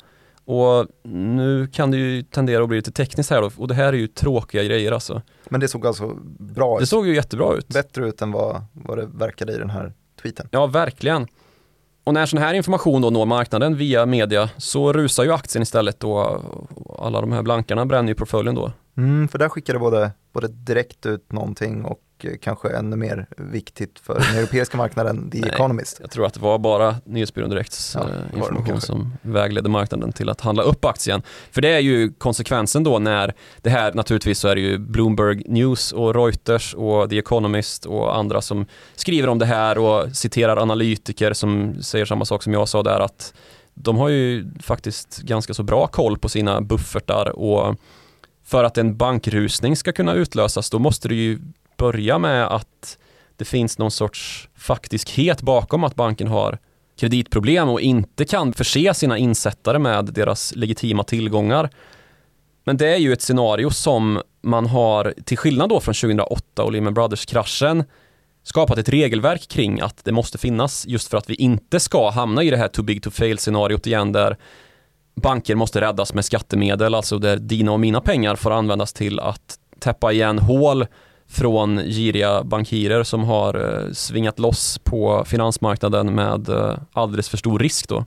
Och 0.44 0.86
nu 1.04 1.66
kan 1.72 1.90
det 1.90 1.96
ju 1.96 2.22
tendera 2.22 2.62
att 2.62 2.68
bli 2.68 2.76
lite 2.78 2.92
tekniskt 2.92 3.30
här 3.30 3.42
då, 3.42 3.50
och 3.56 3.68
det 3.68 3.74
här 3.74 3.92
är 3.92 3.92
ju 3.96 4.06
tråkiga 4.06 4.64
grejer 4.64 4.92
alltså. 4.92 5.22
Men 5.48 5.60
det 5.60 5.68
såg 5.68 5.86
alltså 5.86 6.08
bra 6.38 6.76
Det 6.76 6.82
ut, 6.82 6.88
såg 6.88 7.06
ju 7.06 7.14
jättebra 7.14 7.54
ut. 7.54 7.68
bättre 7.68 8.08
ut 8.08 8.22
än 8.22 8.32
vad, 8.32 8.64
vad 8.72 8.98
det 8.98 9.06
verkade 9.06 9.52
i 9.52 9.56
den 9.58 9.70
här 9.70 9.92
tweeten. 10.22 10.48
Ja, 10.50 10.66
verkligen. 10.66 11.26
Och 12.10 12.14
när 12.14 12.26
sån 12.26 12.38
här 12.38 12.54
information 12.54 13.02
då 13.02 13.10
når 13.10 13.26
marknaden 13.26 13.76
via 13.76 14.06
media 14.06 14.50
så 14.56 14.92
rusar 14.92 15.24
ju 15.24 15.32
aktien 15.32 15.62
istället 15.62 16.00
då 16.00 16.12
och 16.74 17.06
alla 17.06 17.20
de 17.20 17.32
här 17.32 17.42
blankarna 17.42 17.86
bränner 17.86 18.08
ju 18.08 18.14
portföljen 18.14 18.54
då. 18.54 18.72
Mm, 18.96 19.28
för 19.28 19.38
där 19.38 19.48
skickade 19.48 19.78
både, 19.78 20.10
både 20.32 20.48
direkt 20.48 21.06
ut 21.06 21.32
någonting 21.32 21.84
och 21.84 21.98
eh, 22.24 22.32
kanske 22.40 22.68
ännu 22.68 22.96
mer 22.96 23.26
viktigt 23.36 23.98
för 23.98 24.14
den 24.14 24.38
europeiska 24.38 24.76
marknaden, 24.76 25.30
The 25.30 25.40
Nej. 25.40 25.50
Economist. 25.50 25.98
Jag 26.00 26.10
tror 26.10 26.26
att 26.26 26.34
det 26.34 26.40
var 26.40 26.58
bara 26.58 26.96
Nyhetsbyrån 27.04 27.50
Direkts 27.50 27.94
Ja, 27.94 28.00
eh, 28.00 28.38
information 28.38 28.80
som 28.80 29.12
vägledde 29.22 29.68
marknaden 29.68 30.12
till 30.12 30.28
att 30.28 30.40
handla 30.40 30.62
upp 30.62 30.84
aktien. 30.84 31.22
För 31.50 31.62
det 31.62 31.68
är 31.68 31.78
ju 31.78 32.12
konsekvensen 32.12 32.84
då 32.84 32.98
när 32.98 33.34
det 33.62 33.70
här 33.70 33.92
naturligtvis 33.92 34.38
så 34.38 34.48
är 34.48 34.54
det 34.54 34.60
ju 34.60 34.78
Bloomberg 34.78 35.42
News 35.46 35.92
och 35.92 36.14
Reuters 36.14 36.74
och 36.74 37.10
The 37.10 37.18
Economist 37.18 37.86
och 37.86 38.16
andra 38.16 38.40
som 38.40 38.66
skriver 38.94 39.28
om 39.28 39.38
det 39.38 39.46
här 39.46 39.78
och 39.78 40.16
citerar 40.16 40.56
analytiker 40.56 41.32
som 41.32 41.82
säger 41.82 42.04
samma 42.04 42.24
sak 42.24 42.42
som 42.42 42.52
jag 42.52 42.68
sa 42.68 42.82
där 42.82 43.00
att 43.00 43.34
de 43.74 43.96
har 43.96 44.08
ju 44.08 44.50
faktiskt 44.60 45.18
ganska 45.18 45.54
så 45.54 45.62
bra 45.62 45.86
koll 45.86 46.18
på 46.18 46.28
sina 46.28 46.60
buffertar 46.60 47.28
och 47.28 47.76
för 48.44 48.64
att 48.64 48.78
en 48.78 48.96
bankrusning 48.96 49.76
ska 49.76 49.92
kunna 49.92 50.14
utlösas 50.14 50.70
då 50.70 50.78
måste 50.78 51.08
det 51.08 51.14
ju 51.14 51.38
börja 51.80 52.18
med 52.18 52.46
att 52.46 52.98
det 53.36 53.44
finns 53.44 53.78
någon 53.78 53.90
sorts 53.90 54.48
faktiskhet 54.56 55.42
bakom 55.42 55.84
att 55.84 55.94
banken 55.94 56.28
har 56.28 56.58
kreditproblem 57.00 57.68
och 57.68 57.80
inte 57.80 58.24
kan 58.24 58.52
förse 58.52 58.94
sina 58.94 59.18
insättare 59.18 59.78
med 59.78 60.04
deras 60.04 60.54
legitima 60.56 61.04
tillgångar. 61.04 61.70
Men 62.64 62.76
det 62.76 62.94
är 62.94 62.98
ju 62.98 63.12
ett 63.12 63.22
scenario 63.22 63.70
som 63.70 64.22
man 64.42 64.66
har, 64.66 65.14
till 65.24 65.38
skillnad 65.38 65.68
då 65.68 65.80
från 65.80 65.94
2008 65.94 66.62
och 66.62 66.72
Lehman 66.72 66.94
Brothers-kraschen, 66.94 67.84
skapat 68.42 68.78
ett 68.78 68.88
regelverk 68.88 69.48
kring 69.48 69.80
att 69.80 70.04
det 70.04 70.12
måste 70.12 70.38
finnas 70.38 70.86
just 70.86 71.08
för 71.08 71.18
att 71.18 71.30
vi 71.30 71.34
inte 71.34 71.80
ska 71.80 72.10
hamna 72.10 72.42
i 72.42 72.50
det 72.50 72.56
här 72.56 72.68
too 72.68 72.84
big 72.84 73.02
to 73.02 73.10
fail 73.10 73.38
scenariot 73.38 73.86
igen 73.86 74.12
där 74.12 74.36
banker 75.22 75.54
måste 75.54 75.80
räddas 75.80 76.14
med 76.14 76.24
skattemedel, 76.24 76.94
alltså 76.94 77.18
där 77.18 77.36
dina 77.36 77.72
och 77.72 77.80
mina 77.80 78.00
pengar 78.00 78.36
får 78.36 78.50
användas 78.50 78.92
till 78.92 79.20
att 79.20 79.58
täppa 79.78 80.12
igen 80.12 80.38
hål 80.38 80.86
från 81.30 81.76
giriga 81.76 82.44
bankirer 82.44 83.02
som 83.02 83.24
har 83.24 83.54
eh, 83.54 83.92
svingat 83.92 84.38
loss 84.38 84.78
på 84.78 85.24
finansmarknaden 85.26 86.14
med 86.14 86.48
eh, 86.48 86.78
alldeles 86.92 87.28
för 87.28 87.36
stor 87.36 87.58
risk 87.58 87.88
då. 87.88 88.04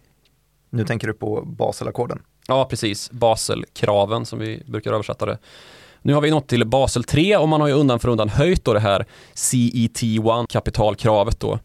Nu 0.69 0.85
tänker 0.85 1.07
du 1.07 1.13
på 1.13 1.41
Baselackorden? 1.45 2.21
Ja, 2.47 2.65
precis. 2.69 3.11
Baselkraven 3.11 4.25
som 4.25 4.39
vi 4.39 4.63
brukar 4.67 4.93
översätta 4.93 5.25
det. 5.25 5.37
Nu 6.01 6.13
har 6.13 6.21
vi 6.21 6.31
nått 6.31 6.47
till 6.47 6.67
Basel 6.67 7.03
3 7.03 7.37
och 7.37 7.49
man 7.49 7.61
har 7.61 7.67
ju 7.67 7.73
undan 7.73 7.99
för 7.99 8.09
undan 8.09 8.29
höjt 8.29 8.65
då 8.65 8.73
det 8.73 8.79
här 8.79 9.05
CET1 9.35 10.45
kapitalkravet 10.49 11.39
då. 11.39 11.59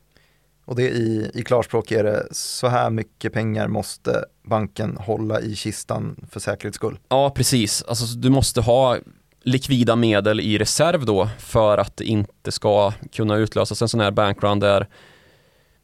Och 0.64 0.77
det 0.77 0.83
i, 0.83 1.31
i 1.35 1.42
klarspråk 1.42 1.90
är 1.90 2.05
det 2.05 2.27
så 2.33 2.68
här 2.68 2.90
mycket 2.90 3.33
pengar 3.33 3.68
måste 3.68 4.25
banken 4.44 4.97
hålla 4.97 5.40
i 5.40 5.57
kistan 5.57 6.27
för 6.31 6.40
säkerhets 6.40 6.77
skull. 6.77 6.99
Ja, 7.09 7.31
precis. 7.31 7.85
Alltså 7.88 8.07
du 8.07 8.31
måste 8.31 8.61
ha 8.61 8.97
likvida 9.42 9.96
medel 9.96 10.40
i 10.40 10.59
reserv 10.59 11.05
då 11.05 11.29
för 11.38 11.79
att 11.79 11.96
det 11.96 12.05
inte 12.05 12.53
ska 12.53 12.92
kunna 13.12 13.37
utlösas 13.37 13.83
en 13.83 13.88
sån 13.88 14.01
här 14.01 14.11
bankrun 14.11 14.61
där 14.61 14.87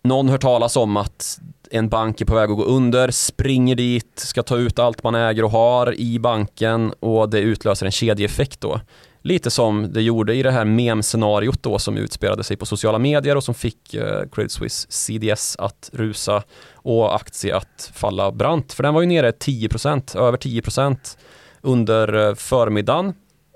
någon 0.02 0.28
hör 0.28 0.38
talas 0.38 0.76
om 0.76 0.96
att 0.96 1.40
en 1.70 1.88
bank 1.88 2.20
är 2.20 2.24
på 2.24 2.34
väg 2.34 2.50
att 2.50 2.56
gå 2.56 2.64
under, 2.64 3.10
springer 3.10 3.74
dit, 3.74 4.18
ska 4.18 4.42
ta 4.42 4.56
ut 4.56 4.78
allt 4.78 5.02
man 5.02 5.14
äger 5.14 5.44
och 5.44 5.50
har 5.50 6.00
i 6.00 6.18
banken 6.18 6.92
och 7.00 7.30
det 7.30 7.40
utlöser 7.40 7.86
en 7.86 7.92
kedjeeffekt 7.92 8.60
då. 8.60 8.80
Lite 9.22 9.50
som 9.50 9.92
det 9.92 10.02
gjorde 10.02 10.34
i 10.34 10.42
det 10.42 10.50
här 10.50 10.64
mem-scenariot 10.64 11.62
då 11.62 11.78
som 11.78 11.96
utspelade 11.96 12.44
sig 12.44 12.56
på 12.56 12.66
sociala 12.66 12.98
medier 12.98 13.36
och 13.36 13.44
som 13.44 13.54
fick 13.54 13.94
eh, 13.94 14.22
Credit 14.32 14.52
Suisse 14.52 14.86
CDS 14.90 15.56
att 15.58 15.90
rusa 15.92 16.42
och 16.74 17.14
aktie 17.14 17.56
att 17.56 17.90
falla 17.94 18.32
brant. 18.32 18.72
För 18.72 18.82
den 18.82 18.94
var 18.94 19.00
ju 19.00 19.06
nere 19.06 19.30
10%, 19.30 20.18
över 20.18 20.38
10% 20.38 21.16
under 21.62 22.28
eh, 22.28 22.34
förmiddagen 22.34 23.14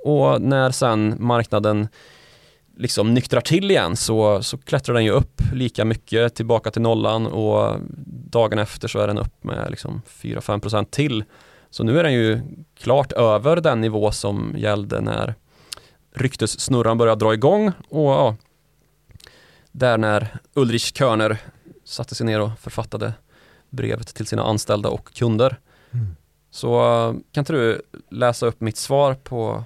och 0.09 0.43
när 0.43 0.71
sen 0.71 1.17
marknaden 1.19 1.89
liksom 2.77 3.15
nyktrar 3.15 3.41
till 3.41 3.71
igen 3.71 3.97
så, 3.97 4.43
så 4.43 4.59
klättrar 4.59 4.95
den 4.95 5.05
ju 5.05 5.11
upp 5.11 5.43
lika 5.53 5.85
mycket 5.85 6.35
tillbaka 6.35 6.71
till 6.71 6.83
nollan 6.83 7.27
och 7.27 7.77
dagen 8.31 8.59
efter 8.59 8.89
så 8.89 8.99
är 8.99 9.07
den 9.07 9.19
upp 9.19 9.45
med 9.45 9.71
liksom 9.71 10.03
4-5% 10.09 10.85
till. 10.91 11.25
Så 11.71 11.85
nu 11.85 11.99
är 11.99 12.03
den 12.03 12.13
ju 12.13 12.41
klart 12.79 13.13
över 13.13 13.57
den 13.57 13.81
nivå 13.81 14.13
som 14.13 14.55
gällde 14.57 15.01
när 15.01 15.35
ryktessnurran 16.15 16.99
började 16.99 17.25
dra 17.25 17.35
igång 17.35 17.73
och 17.89 18.11
ja, 18.11 18.37
där 19.73 19.99
när 19.99 20.39
Ulrich 20.55 20.93
Körner 20.93 21.39
satte 21.85 22.15
sig 22.15 22.27
ner 22.27 22.41
och 22.41 22.59
författade 22.61 23.13
brevet 23.71 24.15
till 24.15 24.27
sina 24.27 24.43
anställda 24.43 24.89
och 24.89 25.15
kunder. 25.15 25.59
Mm. 25.91 26.17
Så 26.51 26.79
kan 27.33 27.41
inte 27.41 27.53
du 27.53 27.83
läsa 28.11 28.47
upp 28.47 28.61
mitt 28.61 28.77
svar 28.77 29.15
på, 29.15 29.65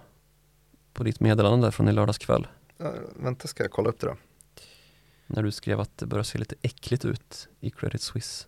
på 0.92 1.02
ditt 1.02 1.20
meddelande 1.20 1.72
från 1.72 1.88
i 1.88 1.92
lördags 1.92 2.18
kväll? 2.18 2.46
Ja, 2.78 2.92
vänta, 3.16 3.48
ska 3.48 3.64
jag 3.64 3.70
kolla 3.70 3.88
upp 3.88 4.00
det 4.00 4.06
då? 4.06 4.16
När 5.26 5.42
du 5.42 5.50
skrev 5.50 5.80
att 5.80 5.98
det 5.98 6.06
börjar 6.06 6.24
se 6.24 6.38
lite 6.38 6.54
äckligt 6.62 7.04
ut 7.04 7.48
i 7.60 7.70
Credit 7.70 8.02
Suisse. 8.02 8.46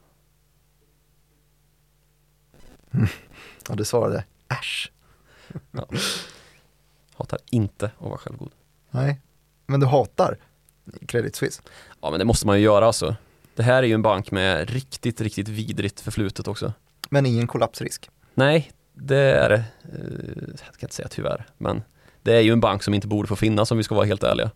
Ja, 3.68 3.74
du 3.74 3.84
svarade 3.84 4.24
äsch. 4.48 4.92
Ja. 5.70 5.88
Hatar 7.14 7.38
inte 7.50 7.86
att 7.86 8.08
vara 8.08 8.18
självgod. 8.18 8.50
Nej, 8.90 9.20
men 9.66 9.80
du 9.80 9.86
hatar 9.86 10.38
Credit 11.06 11.36
Suisse? 11.36 11.62
Ja, 12.00 12.10
men 12.10 12.18
det 12.18 12.24
måste 12.24 12.46
man 12.46 12.58
ju 12.58 12.64
göra 12.64 12.86
alltså. 12.86 13.16
Det 13.54 13.62
här 13.62 13.82
är 13.82 13.86
ju 13.86 13.94
en 13.94 14.02
bank 14.02 14.30
med 14.30 14.70
riktigt, 14.70 15.20
riktigt 15.20 15.48
vidrigt 15.48 16.00
förflutet 16.00 16.48
också. 16.48 16.72
Men 17.10 17.26
ingen 17.26 17.46
kollapsrisk? 17.46 18.10
Nej, 18.34 18.72
det 18.92 19.16
är 19.16 19.48
det. 19.48 19.64
Eh, 19.82 20.48
jag 20.48 20.74
kan 20.78 20.86
inte 20.86 20.94
säga 20.94 21.08
tyvärr, 21.08 21.46
men 21.58 21.82
det 22.24 22.32
är 22.36 22.40
ju 22.40 22.52
en 22.52 22.60
bank 22.60 22.82
som 22.82 22.94
inte 22.94 23.06
borde 23.06 23.28
få 23.28 23.36
finnas 23.36 23.70
om 23.70 23.78
vi 23.78 23.84
ska 23.84 23.94
vara 23.94 24.06
helt 24.06 24.22
ärliga. 24.22 24.50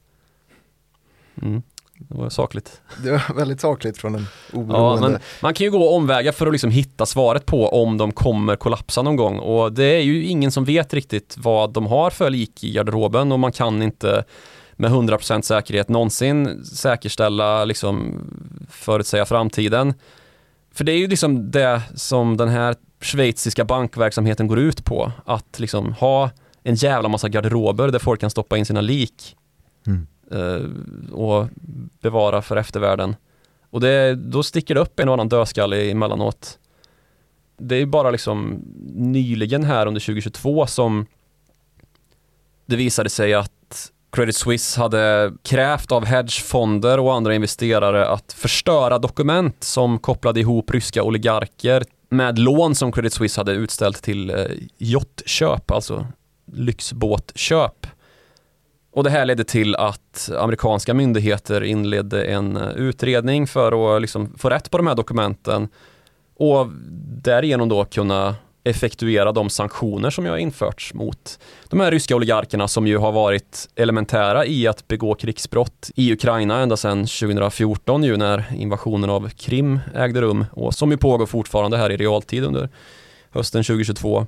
Mm. 1.42 1.62
Det 1.98 2.14
var 2.14 2.31
sakligt. 2.31 2.81
Det 3.02 3.11
var 3.11 3.35
väldigt 3.35 3.61
sakligt 3.61 3.98
från 3.98 4.14
en 4.14 4.26
oberoende. 4.52 5.07
Ja, 5.07 5.11
men 5.11 5.20
man 5.42 5.54
kan 5.54 5.64
ju 5.64 5.70
gå 5.70 5.96
omvägar 5.96 6.33
för 6.33 6.46
att 6.46 6.52
liksom 6.52 6.70
hitta 6.70 7.07
svaret 7.07 7.46
på 7.46 7.68
om 7.68 7.96
de 7.96 8.12
kommer 8.12 8.57
kollapsa 8.57 9.02
någon 9.02 9.16
gång 9.16 9.38
och 9.38 9.72
det 9.72 9.85
är 9.85 10.00
ju 10.00 10.24
ingen 10.24 10.52
som 10.52 10.64
vet 10.64 10.94
riktigt 10.94 11.37
vad 11.38 11.72
de 11.72 11.87
har 11.87 12.11
för 12.11 12.31
lik 12.31 12.64
i 12.64 12.72
garderoben 12.72 13.33
och 13.33 13.40
man 13.40 13.52
kan 13.52 13.83
inte 13.83 14.24
med 14.72 14.90
100% 14.90 15.42
säkerhet 15.42 15.88
någonsin 15.88 16.64
säkerställa, 16.64 17.64
liksom 17.64 18.20
förutsäga 18.70 19.26
framtiden. 19.26 19.94
För 20.74 20.85
det 20.85 20.92
är 20.92 20.98
ju 20.98 21.07
liksom 21.07 21.50
det 21.50 21.83
som 21.94 22.37
den 22.37 22.48
här 22.48 22.76
schweiziska 23.00 23.64
bankverksamheten 23.64 24.46
går 24.46 24.59
ut 24.59 24.85
på, 24.85 25.12
att 25.24 25.59
liksom 25.59 25.92
ha 25.92 26.31
en 26.68 26.74
jävla 26.74 27.09
massa 27.09 27.28
garderober 27.28 27.88
där 27.88 27.98
folk 27.98 28.20
kan 28.20 28.31
stoppa 28.31 28.57
in 28.57 28.66
sina 28.66 28.81
lik. 28.81 29.37
Mm. 29.87 30.07
Eh, 30.31 31.12
och 31.12 31.48
bevara 32.00 32.42
för 32.42 32.57
eftervärlden. 32.57 33.16
Och 33.70 33.81
det, 33.81 34.14
då 34.14 34.42
sticker 34.42 34.74
det 34.74 34.81
upp 34.81 35.00
en 35.00 35.09
och 35.09 35.14
annan 35.14 35.28
dödskalle 35.28 35.90
emellanåt. 35.90 36.59
Det 37.59 37.76
är 37.76 37.87
bara 37.87 38.11
liksom 38.11 38.62
nyligen 38.94 39.64
här 39.64 39.87
under 39.87 40.00
2022 40.00 40.66
som 40.66 41.07
det 42.66 42.76
visade 42.76 43.11
sig 43.11 43.35
att 43.35 43.92
Credit 44.12 44.37
Suisse 44.37 44.81
hade 44.81 45.33
krävt 45.42 45.92
av 45.92 46.04
hedgefonder 46.04 46.98
och 46.98 47.14
andra 47.14 47.35
investerare 47.35 48.09
att 48.09 48.33
förstöra 48.33 48.98
dokument 48.98 49.64
som 49.64 49.98
kopplade 49.98 50.40
ihop 50.40 50.70
ryska 50.70 51.02
oligarker 51.02 51.85
med 52.09 52.38
lån 52.38 52.74
som 52.74 52.92
Credit 52.92 53.12
Suisse 53.12 53.40
hade 53.40 53.52
utställt 53.52 54.02
till 54.02 54.31
eh, 54.31 54.46
yachtköp, 54.78 55.70
alltså 55.70 56.07
lyxbåtköp. 56.53 57.87
Och 58.93 59.05
det 59.05 59.11
här 59.11 59.25
ledde 59.25 59.45
till 59.45 59.77
att 59.77 60.31
amerikanska 60.39 60.95
myndigheter 60.95 61.65
inledde 61.65 62.25
en 62.25 62.57
eh, 62.57 62.69
utredning 62.69 63.47
för 63.47 63.97
att 63.97 64.03
liksom 64.03 64.35
få 64.39 64.51
rätt 64.51 64.71
på 64.71 64.77
de 64.77 64.87
här 64.87 64.95
dokumenten 64.95 65.69
och 66.37 66.67
därigenom 67.23 67.69
då 67.69 67.85
kunna 67.85 68.35
effektuera 68.65 69.33
de 69.33 69.51
sanktioner 69.51 70.11
som 70.11 70.25
ju 70.25 70.31
har 70.31 70.39
införts 70.39 70.95
mot 70.95 71.39
de 71.69 71.81
här 71.81 71.91
ryska 71.91 72.17
oligarkerna 72.17 72.69
som 72.69 72.87
ju 72.87 72.99
har 72.99 73.13
varit 73.13 73.69
elementära 73.77 74.47
i 74.47 74.67
att 74.67 74.89
begå 74.89 75.15
krigsbrott 75.15 75.91
i 75.95 76.13
Ukraina 76.13 76.61
ända 76.61 76.77
sedan 76.77 76.99
2014 76.99 78.05
ju 78.05 78.17
när 78.17 78.45
invasionen 78.57 79.11
av 79.11 79.29
Krim 79.29 79.81
ägde 79.95 80.21
rum 80.21 80.45
och 80.53 80.75
som 80.75 80.91
ju 80.91 80.97
pågår 80.97 81.27
fortfarande 81.27 81.77
här 81.77 81.91
i 81.91 81.97
realtid 81.97 82.45
under 82.45 82.69
hösten 83.31 83.65
2022. 83.65 84.27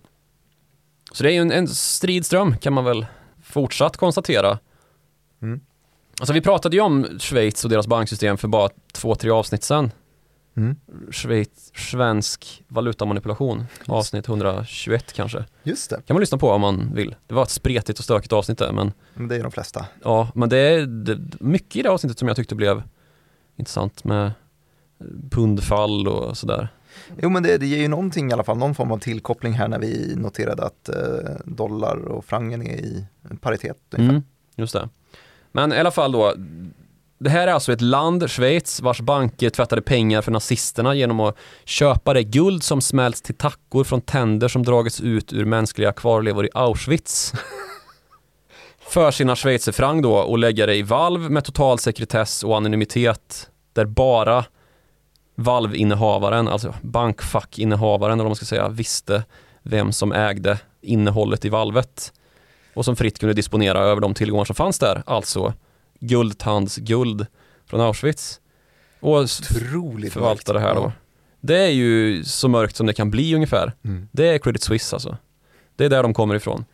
Så 1.12 1.22
det 1.22 1.30
är 1.30 1.32
ju 1.32 1.40
en, 1.40 1.52
en 1.52 1.68
stridström 1.68 2.56
kan 2.56 2.72
man 2.72 2.84
väl 2.84 3.06
fortsatt 3.42 3.96
konstatera. 3.96 4.58
Mm. 5.42 5.60
Alltså 6.20 6.32
vi 6.32 6.40
pratade 6.40 6.76
ju 6.76 6.82
om 6.82 7.06
Schweiz 7.18 7.64
och 7.64 7.70
deras 7.70 7.86
banksystem 7.86 8.36
för 8.36 8.48
bara 8.48 8.68
två, 8.92 9.14
tre 9.14 9.30
avsnitt 9.30 9.62
sedan. 9.62 9.90
Mm. 10.56 10.76
Schweiz, 11.10 11.72
svensk 11.74 12.62
valutamanipulation, 12.68 13.64
avsnitt 13.86 14.28
121 14.28 15.12
kanske. 15.12 15.44
Just 15.62 15.90
det. 15.90 15.96
Kan 16.06 16.14
man 16.14 16.20
lyssna 16.20 16.38
på 16.38 16.50
om 16.50 16.60
man 16.60 16.94
vill. 16.94 17.14
Det 17.26 17.34
var 17.34 17.42
ett 17.42 17.50
spretigt 17.50 17.98
och 17.98 18.04
stökigt 18.04 18.32
avsnitt 18.32 18.58
där 18.58 18.72
men 18.72 18.92
Men 19.14 19.28
det 19.28 19.36
är 19.36 19.42
de 19.42 19.52
flesta. 19.52 19.86
Ja, 20.02 20.28
men 20.34 20.48
det 20.48 20.58
är 20.58 20.86
det, 20.86 21.18
mycket 21.40 21.76
i 21.76 21.82
det 21.82 21.90
avsnittet 21.90 22.18
som 22.18 22.28
jag 22.28 22.36
tyckte 22.36 22.54
blev 22.54 22.82
intressant 23.56 24.04
med 24.04 24.32
pundfall 25.30 26.08
och 26.08 26.36
sådär. 26.36 26.68
Jo 27.22 27.30
men 27.30 27.42
det, 27.42 27.58
det 27.58 27.66
ger 27.66 27.78
ju 27.78 27.88
någonting 27.88 28.30
i 28.30 28.32
alla 28.32 28.44
fall, 28.44 28.58
någon 28.58 28.74
form 28.74 28.92
av 28.92 28.98
tillkoppling 28.98 29.52
här 29.52 29.68
när 29.68 29.78
vi 29.78 30.14
noterade 30.16 30.62
att 30.62 30.88
eh, 30.88 31.34
dollar 31.44 31.96
och 31.96 32.24
frangen 32.24 32.62
är 32.62 32.80
i 32.80 33.06
paritet. 33.40 33.94
Mm, 33.98 34.22
just 34.56 34.72
det. 34.72 34.88
Men 35.52 35.72
i 35.72 35.76
alla 35.76 35.90
fall 35.90 36.12
då, 36.12 36.34
det 37.18 37.30
här 37.30 37.48
är 37.48 37.52
alltså 37.52 37.72
ett 37.72 37.80
land, 37.80 38.30
Schweiz, 38.30 38.80
vars 38.80 39.00
banker 39.00 39.50
tvättade 39.50 39.82
pengar 39.82 40.22
för 40.22 40.32
nazisterna 40.32 40.94
genom 40.94 41.20
att 41.20 41.36
köpa 41.64 42.14
det 42.14 42.22
guld 42.22 42.62
som 42.62 42.80
smälts 42.80 43.22
till 43.22 43.34
tackor 43.34 43.84
från 43.84 44.00
tänder 44.00 44.48
som 44.48 44.62
dragits 44.62 45.00
ut 45.00 45.32
ur 45.32 45.44
mänskliga 45.44 45.92
kvarlevor 45.92 46.46
i 46.46 46.48
Auschwitz. 46.54 47.32
för 48.90 49.10
sina 49.10 49.36
schweizerfranc 49.36 50.02
då 50.02 50.14
och 50.14 50.38
lägga 50.38 50.66
det 50.66 50.76
i 50.76 50.82
valv 50.82 51.30
med 51.30 51.44
total 51.44 51.78
sekretess 51.78 52.44
och 52.44 52.56
anonymitet 52.56 53.50
där 53.72 53.84
bara 53.84 54.44
valvinnehavaren, 55.40 56.48
alltså 56.48 56.74
bankfackinnehavaren 56.82 58.12
eller 58.12 58.24
vad 58.24 58.30
man 58.30 58.36
ska 58.36 58.46
säga, 58.46 58.68
visste 58.68 59.24
vem 59.62 59.92
som 59.92 60.12
ägde 60.12 60.58
innehållet 60.80 61.44
i 61.44 61.48
valvet 61.48 62.12
och 62.74 62.84
som 62.84 62.96
fritt 62.96 63.18
kunde 63.18 63.34
disponera 63.34 63.78
över 63.78 64.00
de 64.00 64.14
tillgångar 64.14 64.44
som 64.44 64.56
fanns 64.56 64.78
där, 64.78 65.02
alltså 65.06 65.54
guldtandsguld 66.00 67.26
från 67.66 67.80
Auschwitz. 67.80 68.40
Och 69.00 69.18
Otroligt 69.20 70.12
förvalta 70.12 70.52
det 70.52 70.60
här 70.60 70.74
då. 70.74 70.92
Det 71.40 71.58
är 71.58 71.70
ju 71.70 72.24
så 72.24 72.48
mörkt 72.48 72.76
som 72.76 72.86
det 72.86 72.92
kan 72.92 73.10
bli 73.10 73.34
ungefär. 73.34 73.72
Mm. 73.84 74.08
Det 74.12 74.28
är 74.28 74.38
Credit 74.38 74.62
Suisse 74.62 74.96
alltså. 74.96 75.16
Det 75.76 75.84
är 75.84 75.88
där 75.88 76.02
de 76.02 76.14
kommer 76.14 76.34
ifrån. 76.34 76.64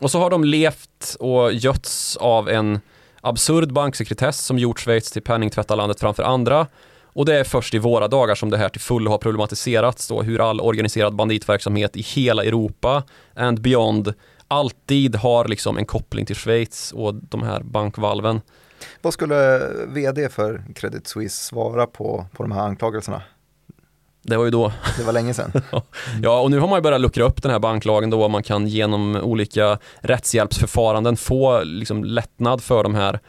Och 0.00 0.10
så 0.10 0.18
har 0.18 0.30
de 0.30 0.44
levt 0.44 1.16
och 1.20 1.52
götts 1.52 2.16
av 2.16 2.48
en 2.48 2.80
absurd 3.20 3.72
banksekretess 3.72 4.40
som 4.40 4.58
gjort 4.58 4.80
Schweiz 4.80 5.12
till 5.12 5.22
penningtvättarlandet 5.22 6.00
framför 6.00 6.22
andra. 6.22 6.66
Och 7.12 7.24
det 7.24 7.38
är 7.38 7.44
först 7.44 7.74
i 7.74 7.78
våra 7.78 8.08
dagar 8.08 8.34
som 8.34 8.50
det 8.50 8.58
här 8.58 8.68
till 8.68 8.80
fullo 8.80 9.10
har 9.10 9.18
problematiserats 9.18 10.08
då 10.08 10.22
hur 10.22 10.50
all 10.50 10.60
organiserad 10.60 11.14
banditverksamhet 11.14 11.96
i 11.96 12.02
hela 12.02 12.44
Europa 12.44 13.02
and 13.34 13.60
beyond 13.60 14.14
alltid 14.48 15.16
har 15.16 15.48
liksom 15.48 15.78
en 15.78 15.86
koppling 15.86 16.26
till 16.26 16.36
Schweiz 16.36 16.92
och 16.92 17.14
de 17.14 17.42
här 17.42 17.62
bankvalven. 17.62 18.40
Vad 19.02 19.12
skulle 19.12 19.60
vd 19.86 20.28
för 20.28 20.64
Credit 20.74 21.06
Suisse 21.06 21.44
svara 21.44 21.86
på, 21.86 22.26
på 22.32 22.42
de 22.42 22.52
här 22.52 22.62
anklagelserna? 22.62 23.22
Det 24.22 24.36
var 24.36 24.44
ju 24.44 24.50
då. 24.50 24.72
Det 24.98 25.04
var 25.04 25.12
länge 25.12 25.34
sedan. 25.34 25.52
Ja, 26.22 26.40
och 26.40 26.50
nu 26.50 26.58
har 26.58 26.68
man 26.68 26.78
ju 26.78 26.82
börjat 26.82 27.00
luckra 27.00 27.24
upp 27.24 27.42
den 27.42 27.50
här 27.50 27.58
banklagen 27.58 28.10
då 28.10 28.28
man 28.28 28.42
kan 28.42 28.66
genom 28.66 29.16
olika 29.16 29.78
rättshjälpsförfaranden 30.00 31.16
få 31.16 31.62
liksom 31.64 32.04
lättnad 32.04 32.62
för 32.62 32.82
de 32.82 32.94
här 32.94 33.20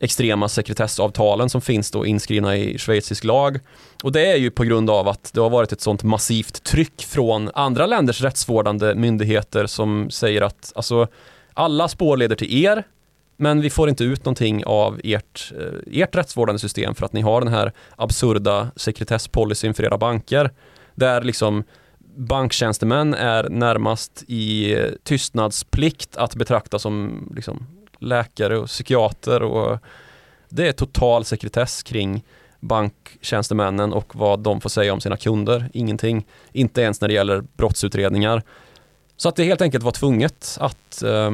extrema 0.00 0.48
sekretessavtalen 0.48 1.50
som 1.50 1.60
finns 1.60 1.90
då 1.90 2.06
inskrivna 2.06 2.56
i 2.56 2.78
schweizisk 2.78 3.24
lag. 3.24 3.58
Och 4.02 4.12
det 4.12 4.26
är 4.26 4.36
ju 4.36 4.50
på 4.50 4.64
grund 4.64 4.90
av 4.90 5.08
att 5.08 5.30
det 5.34 5.40
har 5.40 5.50
varit 5.50 5.72
ett 5.72 5.80
sånt 5.80 6.02
massivt 6.02 6.64
tryck 6.64 7.02
från 7.02 7.50
andra 7.54 7.86
länders 7.86 8.20
rättsvårdande 8.20 8.94
myndigheter 8.94 9.66
som 9.66 10.10
säger 10.10 10.42
att 10.42 10.72
alltså 10.74 11.06
alla 11.54 11.88
spår 11.88 12.16
leder 12.16 12.36
till 12.36 12.64
er, 12.64 12.84
men 13.36 13.60
vi 13.60 13.70
får 13.70 13.88
inte 13.88 14.04
ut 14.04 14.24
någonting 14.24 14.64
av 14.64 15.00
ert, 15.04 15.52
eh, 15.58 16.02
ert 16.02 16.16
rättsvårdande 16.16 16.58
system 16.58 16.94
för 16.94 17.06
att 17.06 17.12
ni 17.12 17.20
har 17.20 17.40
den 17.40 17.52
här 17.52 17.72
absurda 17.96 18.70
sekretesspolicyn 18.76 19.74
för 19.74 19.84
era 19.84 19.98
banker. 19.98 20.50
Där 20.94 21.22
liksom 21.22 21.64
banktjänstemän 22.16 23.14
är 23.14 23.48
närmast 23.48 24.24
i 24.28 24.76
tystnadsplikt 25.02 26.16
att 26.16 26.34
betrakta 26.34 26.78
som 26.78 27.28
liksom 27.36 27.66
läkare 28.00 28.58
och 28.58 28.66
psykiater 28.66 29.42
och 29.42 29.78
det 30.48 30.68
är 30.68 30.72
total 30.72 31.24
sekretess 31.24 31.82
kring 31.82 32.22
banktjänstemännen 32.60 33.92
och 33.92 34.16
vad 34.16 34.40
de 34.40 34.60
får 34.60 34.70
säga 34.70 34.92
om 34.92 35.00
sina 35.00 35.16
kunder. 35.16 35.70
Ingenting, 35.72 36.26
inte 36.52 36.80
ens 36.80 37.00
när 37.00 37.08
det 37.08 37.14
gäller 37.14 37.44
brottsutredningar. 37.56 38.42
Så 39.16 39.28
att 39.28 39.36
det 39.36 39.44
helt 39.44 39.62
enkelt 39.62 39.84
var 39.84 39.92
tvunget 39.92 40.56
att 40.60 41.02
eh, 41.02 41.30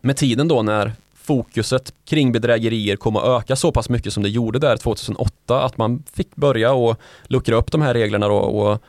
med 0.00 0.16
tiden 0.16 0.48
då 0.48 0.62
när 0.62 0.92
fokuset 1.14 1.94
kring 2.04 2.32
bedrägerier 2.32 2.96
kom 2.96 3.16
att 3.16 3.24
öka 3.24 3.56
så 3.56 3.72
pass 3.72 3.88
mycket 3.88 4.12
som 4.12 4.22
det 4.22 4.28
gjorde 4.28 4.58
där 4.58 4.76
2008 4.76 5.62
att 5.62 5.76
man 5.76 6.02
fick 6.12 6.36
börja 6.36 6.72
och 6.72 6.96
luckra 7.24 7.56
upp 7.56 7.72
de 7.72 7.82
här 7.82 7.94
reglerna 7.94 8.28
då 8.28 8.36
och 8.36 8.82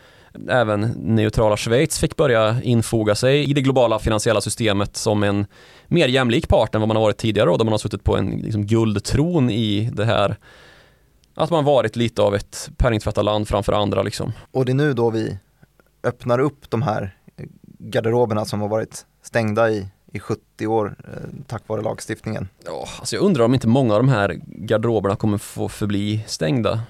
även 0.50 0.82
neutrala 0.98 1.58
Schweiz 1.58 2.00
fick 2.00 2.16
börja 2.16 2.62
infoga 2.64 3.16
sig 3.16 3.50
i 3.50 3.54
det 3.54 3.62
globala 3.62 4.00
finansiella 4.00 4.42
systemet 4.42 4.98
som 4.98 5.24
en 5.24 5.46
mer 5.88 6.08
jämlik 6.08 6.48
part 6.48 6.76
än 6.76 6.82
vad 6.82 6.88
man 6.88 6.98
har 6.98 7.04
varit 7.04 7.18
tidigare 7.18 7.50
då, 7.50 7.58
där 7.58 7.66
man 7.66 7.74
har 7.74 7.78
suttit 7.78 8.04
på 8.04 8.18
en 8.18 8.30
liksom, 8.30 8.66
guldtron 8.66 9.50
i 9.50 9.90
det 9.94 10.06
här 10.06 10.38
att 11.36 11.50
man 11.50 11.64
varit 11.64 11.96
lite 11.96 12.22
av 12.22 12.36
ett 12.36 12.70
penningtvättarland 12.78 13.48
framför 13.48 13.74
andra 13.74 14.04
liksom. 14.04 14.34
Och 14.52 14.66
det 14.66 14.72
är 14.72 14.74
nu 14.74 14.94
då 14.94 15.10
vi 15.10 15.38
öppnar 16.04 16.40
upp 16.40 16.70
de 16.70 16.82
här 16.82 17.16
garderoberna 17.80 18.46
som 18.46 18.62
har 18.62 18.68
varit 18.68 19.06
stängda 19.22 19.70
i, 19.70 19.88
i 20.14 20.20
70 20.20 20.68
år 20.68 20.96
eh, 21.04 21.30
tack 21.48 21.68
vare 21.68 21.82
lagstiftningen. 21.82 22.48
Ja, 22.66 22.88
alltså 23.00 23.16
jag 23.16 23.24
undrar 23.24 23.46
om 23.46 23.54
inte 23.54 23.68
många 23.68 23.94
av 23.94 24.00
de 24.00 24.10
här 24.10 24.42
garderoberna 24.46 25.16
kommer 25.16 25.38
få 25.38 25.70
förbli 25.70 26.24
stängda. 26.28 26.82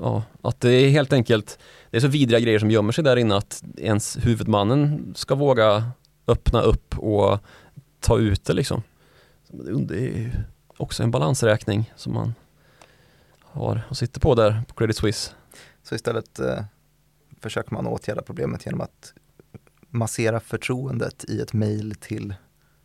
Ja, 0.00 0.22
att 0.42 0.60
det 0.60 0.70
är 0.70 0.90
helt 0.90 1.12
enkelt, 1.12 1.58
det 1.90 1.96
är 1.96 2.00
så 2.00 2.08
vidriga 2.08 2.40
grejer 2.40 2.58
som 2.58 2.70
gömmer 2.70 2.92
sig 2.92 3.04
där 3.04 3.16
inne 3.16 3.36
att 3.36 3.62
ens 3.76 4.16
huvudmannen 4.16 5.12
ska 5.16 5.34
våga 5.34 5.90
öppna 6.26 6.60
upp 6.60 6.98
och 6.98 7.38
ta 8.00 8.18
ut 8.18 8.44
det 8.44 8.52
liksom. 8.52 8.82
Det 9.78 9.96
är 9.96 10.18
ju 10.18 10.30
också 10.76 11.02
en 11.02 11.10
balansräkning 11.10 11.92
som 11.96 12.14
man 12.14 12.34
har 13.40 13.82
och 13.88 13.96
sitter 13.96 14.20
på 14.20 14.34
där 14.34 14.62
på 14.68 14.74
Credit 14.74 14.96
Suisse. 14.96 15.32
Så 15.82 15.94
istället 15.94 16.40
eh, 16.40 16.64
försöker 17.40 17.74
man 17.74 17.86
åtgärda 17.86 18.22
problemet 18.22 18.66
genom 18.66 18.80
att 18.80 19.12
massera 19.90 20.40
förtroendet 20.40 21.24
i 21.28 21.40
ett 21.40 21.52
mejl 21.52 21.94
till 21.94 22.34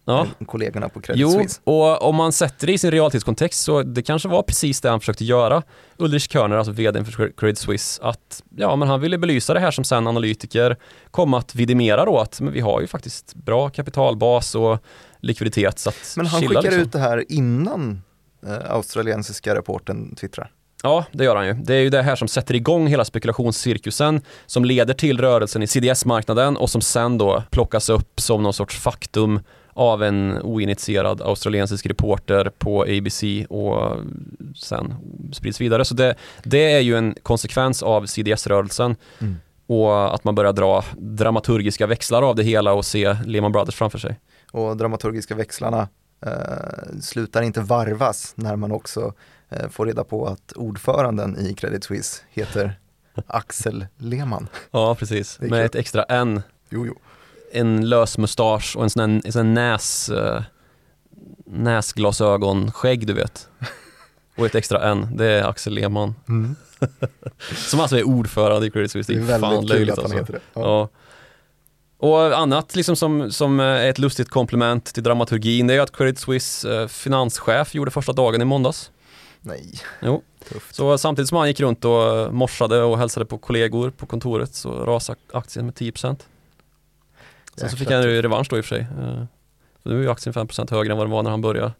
Ja. 0.09 0.27
kollegorna 0.45 0.89
på 0.89 1.01
Credit 1.01 1.21
Jo, 1.21 1.31
Suisse. 1.31 1.61
och 1.63 2.01
om 2.01 2.15
man 2.15 2.31
sätter 2.31 2.67
det 2.67 2.73
i 2.73 2.77
sin 2.77 2.91
realtidskontext 2.91 3.61
så 3.63 3.83
det 3.83 4.01
kanske 4.01 4.27
var 4.29 4.43
precis 4.43 4.81
det 4.81 4.89
han 4.89 4.99
försökte 4.99 5.25
göra. 5.25 5.63
Ulrich 5.97 6.27
Körner, 6.27 6.55
alltså 6.55 6.71
vdn 6.71 7.05
för 7.05 7.31
Credit 7.37 7.57
Suisse, 7.57 8.03
att 8.03 8.43
ja, 8.55 8.75
men 8.75 8.87
han 8.87 9.01
ville 9.01 9.17
belysa 9.17 9.53
det 9.53 9.59
här 9.59 9.71
som 9.71 9.83
sen 9.83 10.07
analytiker 10.07 10.77
kom 11.11 11.33
att 11.33 11.55
vidimera 11.55 12.05
då 12.05 12.17
att 12.19 12.41
men 12.41 12.53
vi 12.53 12.59
har 12.59 12.81
ju 12.81 12.87
faktiskt 12.87 13.35
bra 13.35 13.69
kapitalbas 13.69 14.55
och 14.55 14.79
likviditet. 15.19 15.79
Så 15.79 15.89
att 15.89 16.13
Men 16.17 16.25
han 16.25 16.41
skickar 16.41 16.61
liksom. 16.61 16.81
ut 16.81 16.91
det 16.91 16.99
här 16.99 17.25
innan 17.31 18.01
eh, 18.47 18.71
australiensiska 18.71 19.55
reporten 19.55 20.15
twittrar. 20.15 20.51
Ja, 20.83 21.05
det 21.11 21.23
gör 21.23 21.35
han 21.35 21.47
ju. 21.47 21.53
Det 21.53 21.75
är 21.75 21.79
ju 21.79 21.89
det 21.89 22.01
här 22.01 22.15
som 22.15 22.27
sätter 22.27 22.55
igång 22.55 22.87
hela 22.87 23.05
spekulationscirkusen 23.05 24.21
som 24.45 24.65
leder 24.65 24.93
till 24.93 25.21
rörelsen 25.21 25.63
i 25.63 25.67
CDS-marknaden 25.67 26.57
och 26.57 26.69
som 26.69 26.81
sen 26.81 27.17
då 27.17 27.43
plockas 27.51 27.89
upp 27.89 28.19
som 28.21 28.43
någon 28.43 28.53
sorts 28.53 28.77
faktum 28.79 29.39
av 29.79 30.03
en 30.03 30.41
oinitierad 30.41 31.21
australiensisk 31.21 31.85
reporter 31.85 32.51
på 32.57 32.81
ABC 32.81 33.23
och 33.49 33.97
sen 34.55 34.93
sprids 35.33 35.61
vidare. 35.61 35.85
Så 35.85 35.93
det, 35.93 36.15
det 36.43 36.71
är 36.71 36.79
ju 36.79 36.97
en 36.97 37.15
konsekvens 37.23 37.83
av 37.83 38.05
CDS-rörelsen 38.05 38.95
Mm. 39.19 39.35
och 39.67 40.15
att 40.15 40.23
man 40.23 40.35
börjar 40.35 40.53
dra 40.53 40.83
dramaturgiska 40.97 41.87
växlar 41.87 42.21
av 42.21 42.35
det 42.35 42.43
hela 42.43 42.73
och 42.73 42.85
se 42.85 43.13
Lehman 43.25 43.51
Brothers 43.51 43.75
framför 43.75 43.97
sig. 43.99 44.19
Och 44.51 44.77
dramaturgiska 44.77 45.35
växlarna 45.35 45.87
eh, 46.25 46.99
slutar 47.01 47.41
inte 47.41 47.61
varvas 47.61 48.33
när 48.35 48.55
man 48.55 48.71
också 48.71 49.13
eh, 49.49 49.69
får 49.69 49.85
reda 49.85 50.03
på 50.03 50.27
att 50.27 50.51
ordföranden 50.51 51.37
i 51.39 51.53
Credit 51.53 51.83
Suisse 51.83 52.21
heter 52.29 52.79
Axel 53.27 53.85
Lehmann. 53.97 54.47
Ja, 54.71 54.95
precis. 54.95 55.39
Med 55.39 55.65
ett 55.65 55.75
extra 55.75 56.03
N. 56.03 56.41
Jo, 56.69 56.85
jo. 56.85 56.95
En 57.51 57.89
lös 57.89 58.17
mustasch 58.17 58.75
och 58.75 58.83
en 58.83 58.89
sån 58.89 59.11
här, 59.11 59.21
en 59.25 59.31
sån 59.31 59.53
näs, 59.53 60.09
eh, 60.09 60.41
näsglasögon, 61.45 62.71
skägg 62.71 63.07
du 63.07 63.13
vet. 63.13 63.47
Och 64.35 64.45
ett 64.45 64.55
extra 64.55 64.91
N, 64.91 65.07
det 65.13 65.25
är 65.25 65.43
Axel 65.43 65.73
Lehmann. 65.73 66.15
Mm. 66.29 66.55
Som 67.55 67.79
alltså 67.79 67.97
är 67.97 68.03
ordförande 68.03 68.67
i 68.67 68.71
Credit 68.71 68.91
Suisse. 68.91 69.13
Det 69.13 69.19
är 69.19 69.39
fan 69.39 69.41
väldigt 69.41 69.59
kul 69.59 69.69
löjligt 69.69 69.97
att 69.97 69.97
han 69.97 70.05
alltså. 70.05 70.17
heter 70.17 70.33
det. 70.33 70.39
Ja. 70.53 70.61
Ja. 70.61 70.89
Och 72.07 72.37
annat 72.37 72.75
liksom 72.75 72.95
som, 72.95 73.31
som 73.31 73.59
är 73.59 73.89
ett 73.89 73.99
lustigt 73.99 74.29
komplement 74.29 74.85
till 74.85 75.03
dramaturgin 75.03 75.67
det 75.67 75.73
är 75.73 75.79
att 75.79 75.97
Credit 75.97 76.19
Suisse 76.19 76.81
eh, 76.81 76.87
finanschef 76.87 77.75
gjorde 77.75 77.91
första 77.91 78.13
dagen 78.13 78.41
i 78.41 78.45
måndags. 78.45 78.91
Nej, 79.41 79.81
Jo. 80.01 80.23
tufft. 80.49 80.75
Så 80.75 80.97
samtidigt 80.97 81.29
som 81.29 81.37
han 81.37 81.47
gick 81.47 81.59
runt 81.59 81.85
och 81.85 82.17
eh, 82.17 82.31
morsade 82.31 82.81
och 82.83 82.97
hälsade 82.97 83.25
på 83.25 83.37
kollegor 83.37 83.89
på 83.89 84.05
kontoret 84.05 84.55
så 84.55 84.71
rasade 84.71 85.19
aktien 85.33 85.65
med 85.65 85.75
10%. 85.75 86.17
Sen 87.59 87.69
så 87.69 87.77
fick 87.77 87.91
han 87.91 88.03
ju 88.03 88.21
revansch 88.21 88.47
då 88.49 88.57
i 88.57 88.61
och 88.61 88.65
för 88.65 88.75
sig. 88.75 88.87
Eh, 88.99 89.23
Så 89.83 89.89
nu 89.89 89.97
är 89.97 90.01
ju 90.01 90.09
aktien 90.11 90.33
5% 90.33 90.71
högre 90.71 90.91
än 90.93 90.97
vad 90.97 91.07
den 91.07 91.11
var 91.11 91.23
när 91.23 91.29
han 91.31 91.41
började. 91.41 91.73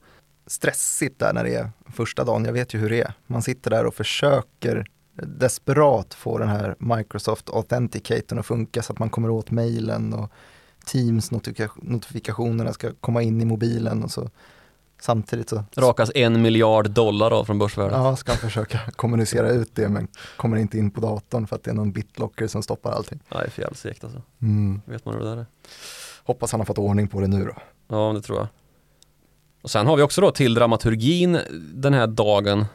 Stressigt 0.48 1.20
där 1.20 1.34
när 1.34 1.44
det 1.44 1.56
är 1.56 1.70
första 1.94 2.24
dagen, 2.24 2.46
jag 2.46 2.54
vet 2.54 2.74
ju 2.74 2.80
hur 2.80 2.90
det 2.90 3.02
är. 3.02 3.14
Man 3.28 3.42
sitter 3.42 3.70
där 3.72 3.86
och 3.86 3.94
försöker 3.96 4.86
desperat 5.24 6.14
få 6.14 6.38
den 6.38 6.48
här 6.48 6.76
Microsoft 6.80 7.50
Authenticatorn 7.50 8.40
att 8.40 8.46
funka 8.46 8.82
så 8.82 8.94
att 8.94 9.00
man 9.00 9.10
kommer 9.10 9.30
åt 9.30 9.52
mejlen 9.52 10.14
och 10.14 10.32
Teams 10.86 11.32
notifika- 11.32 11.70
notifikationerna 11.82 12.74
ska 12.74 12.92
komma 13.02 13.22
in 13.22 13.42
i 13.42 13.46
mobilen 13.46 14.04
och 14.04 14.12
så 14.12 14.30
samtidigt 15.00 15.50
så 15.50 15.64
Rakas 15.76 16.12
en 16.16 16.42
miljard 16.42 16.90
dollar 16.90 17.32
av 17.32 17.46
från 17.46 17.60
börsvärdet. 17.60 17.94
Ja, 17.98 18.16
ska 18.16 18.32
han 18.32 18.38
försöka 18.40 18.80
kommunicera 18.96 19.50
ut 19.50 19.76
det 19.76 19.90
men 19.90 20.08
kommer 20.38 20.58
inte 20.58 20.78
in 20.78 20.92
på 20.92 21.02
datorn 21.02 21.48
för 21.48 21.56
att 21.56 21.64
det 21.64 21.72
är 21.72 21.76
någon 21.76 21.92
bitlocker 21.92 22.48
som 22.48 22.64
stoppar 22.64 22.92
allting. 22.92 23.20
Nej, 23.30 23.42
det 23.42 23.48
är 23.48 23.52
för 23.52 23.62
jävligt 23.62 23.80
segt 23.80 24.04
alltså. 24.04 24.22
Mm. 24.42 24.82
Vet 24.86 25.06
man 25.06 25.14
hur 25.16 25.22
det 25.22 25.30
där 25.30 25.38
är? 25.38 25.46
Hoppas 26.24 26.52
han 26.52 26.62
har 26.62 26.66
fått 26.66 26.78
ordning 26.78 27.08
på 27.08 27.20
det 27.22 27.28
nu 27.28 27.46
då. 27.46 27.54
Ja, 27.88 28.12
det 28.16 28.22
tror 28.22 28.38
jag. 28.38 28.48
Och 29.62 29.72
sen 29.72 29.88
har 29.88 29.96
vi 29.98 30.04
också 30.04 30.22
då 30.22 30.32
till 30.32 30.54
dramaturgin 30.54 31.40
den 31.74 31.94
här 31.94 32.08
dagen 32.08 32.66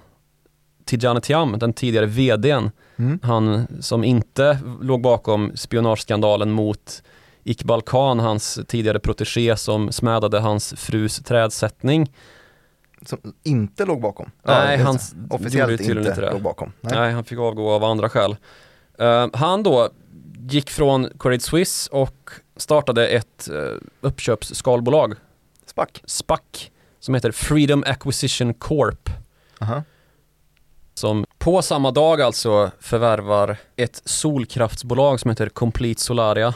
Tidjane 0.85 1.21
Thiam, 1.21 1.59
den 1.59 1.73
tidigare 1.73 2.07
vdn, 2.07 2.71
Mm. 2.97 3.19
han 3.23 3.67
som 3.81 4.05
inte 4.05 4.59
låg 4.81 5.01
bakom 5.03 5.53
spionageskandalen 5.57 6.51
mot 6.51 7.03
Iqbal 7.45 7.83
Khan, 7.83 8.19
hans 8.19 8.59
tidigare 8.69 8.99
protegé 8.99 9.57
som 9.57 9.93
smädade 9.93 10.41
hans 10.41 10.75
frus 10.77 11.17
trädsättning. 11.17 12.13
som 13.07 13.19
inte 13.43 13.85
låg 13.85 14.01
bakom. 14.01 14.31
Nej, 14.43 14.79
Ja, 14.79 14.85
han 14.85 14.99
officiellt 15.31 15.81
inte 15.81 15.93
inte 15.93 16.21
det. 16.21 16.33
låg 16.33 16.43
bakom. 16.43 16.73
Nej. 16.81 16.93
Nej, 16.95 17.13
han 17.13 17.25
fick 17.25 17.39
avgå 17.39 17.71
av 17.71 17.85
andra 17.85 18.09
skäl. 18.09 18.37
Eh, 18.99 19.27
han 19.33 19.63
då 19.63 19.89
gick 20.49 20.71
från 20.71 21.09
Credit 21.19 21.43
Suisse 21.43 21.91
och 21.93 22.31
startade 22.57 23.09
ett 23.09 23.49
uh, 23.53 23.77
uppköpsskalbolag, 24.01 25.15
SPAC. 25.67 25.89
SPAC, 26.05 26.41
som 27.01 27.15
heter 27.15 27.33
Freedom 27.33 27.85
Acquisition 27.87 28.55
Corp. 28.55 29.11
Aha. 29.61 29.83
Som 30.95 31.27
på 31.39 31.63
samma 31.63 31.91
dag 31.91 32.21
alltså 32.21 32.71
förvärvar 32.81 33.57
ett 33.77 34.03
solkraftsbolag 34.05 35.21
som 35.21 35.31
heter 35.31 35.49
Complete 35.49 36.01
Solaria 36.01 36.55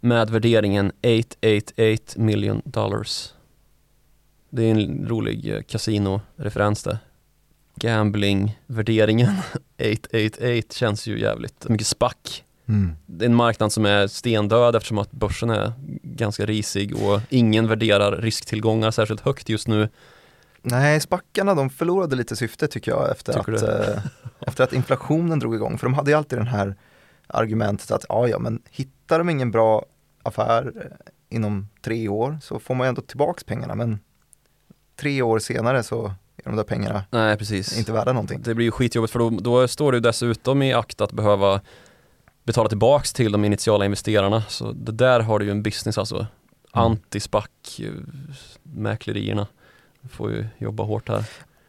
med 0.00 0.30
värderingen 0.30 0.92
888 1.02 2.14
million 2.16 2.62
dollars. 2.64 3.34
Det 4.50 4.64
är 4.64 4.70
en 4.70 5.08
rolig 5.08 5.54
eh, 5.54 5.62
kasinoreferens 5.62 6.82
det. 6.82 6.98
Gambling-värderingen 7.74 9.34
888 9.78 10.62
känns 10.74 11.06
ju 11.06 11.20
jävligt 11.20 11.68
mycket 11.68 11.86
spack. 11.86 12.44
Mm. 12.68 12.96
Det 13.06 13.24
är 13.24 13.28
en 13.28 13.34
marknad 13.34 13.72
som 13.72 13.86
är 13.86 14.06
stendöd 14.06 14.76
eftersom 14.76 14.98
att 14.98 15.10
börsen 15.10 15.50
är 15.50 15.72
ganska 16.02 16.46
risig 16.46 16.96
och 17.02 17.20
ingen 17.28 17.68
värderar 17.68 18.16
risktillgångar 18.16 18.90
särskilt 18.90 19.20
högt 19.20 19.48
just 19.48 19.68
nu. 19.68 19.88
Nej, 20.62 21.00
spackarna 21.00 21.54
de 21.54 21.70
förlorade 21.70 22.16
lite 22.16 22.36
syfte 22.36 22.68
tycker 22.68 22.90
jag 22.90 23.10
efter, 23.10 23.32
Tycker 23.32 23.52
att, 23.52 23.62
eh, 23.62 24.02
efter 24.40 24.64
att 24.64 24.72
inflationen 24.72 25.38
drog 25.38 25.54
igång. 25.54 25.78
För 25.78 25.86
de 25.86 25.94
hade 25.94 26.10
ju 26.10 26.16
alltid 26.16 26.38
den 26.38 26.46
här 26.46 26.74
argumentet 27.28 27.90
att 27.90 28.04
ja, 28.08 28.28
ja, 28.28 28.38
men 28.38 28.62
hittar 28.70 29.18
de 29.18 29.30
ingen 29.30 29.50
bra 29.50 29.84
affär 30.22 30.72
eh, 30.76 31.36
inom 31.36 31.68
tre 31.82 32.08
år 32.08 32.38
så 32.42 32.58
får 32.58 32.74
man 32.74 32.86
ändå 32.86 33.02
tillbaks 33.02 33.44
pengarna. 33.44 33.74
Men 33.74 33.98
tre 34.96 35.22
år 35.22 35.38
senare 35.38 35.82
så 35.82 36.06
är 36.36 36.44
de 36.44 36.56
där 36.56 36.64
pengarna 36.64 37.04
Nej, 37.10 37.36
precis. 37.36 37.78
inte 37.78 37.92
värda 37.92 38.12
någonting. 38.12 38.42
Det 38.42 38.54
blir 38.54 38.66
ju 38.66 38.70
skitjobbigt 38.70 39.12
för 39.12 39.18
då, 39.18 39.30
då 39.30 39.68
står 39.68 39.92
du 39.92 40.00
dessutom 40.00 40.62
i 40.62 40.72
akt 40.72 41.00
att 41.00 41.12
behöva 41.12 41.60
betala 42.44 42.68
tillbaks 42.68 43.12
till 43.12 43.32
de 43.32 43.44
initiala 43.44 43.84
investerarna. 43.84 44.42
Så 44.48 44.72
det 44.72 44.92
där 44.92 45.20
har 45.20 45.38
du 45.38 45.44
ju 45.44 45.50
en 45.50 45.62
business 45.62 45.98
alltså. 45.98 46.26
Antispack, 46.70 47.80
eh, 47.80 47.92
mäklerierna. 48.62 49.46
Får 50.10 50.30
ju 50.30 50.46
jobba 50.58 50.82
hårt 50.82 51.08
här. 51.08 51.24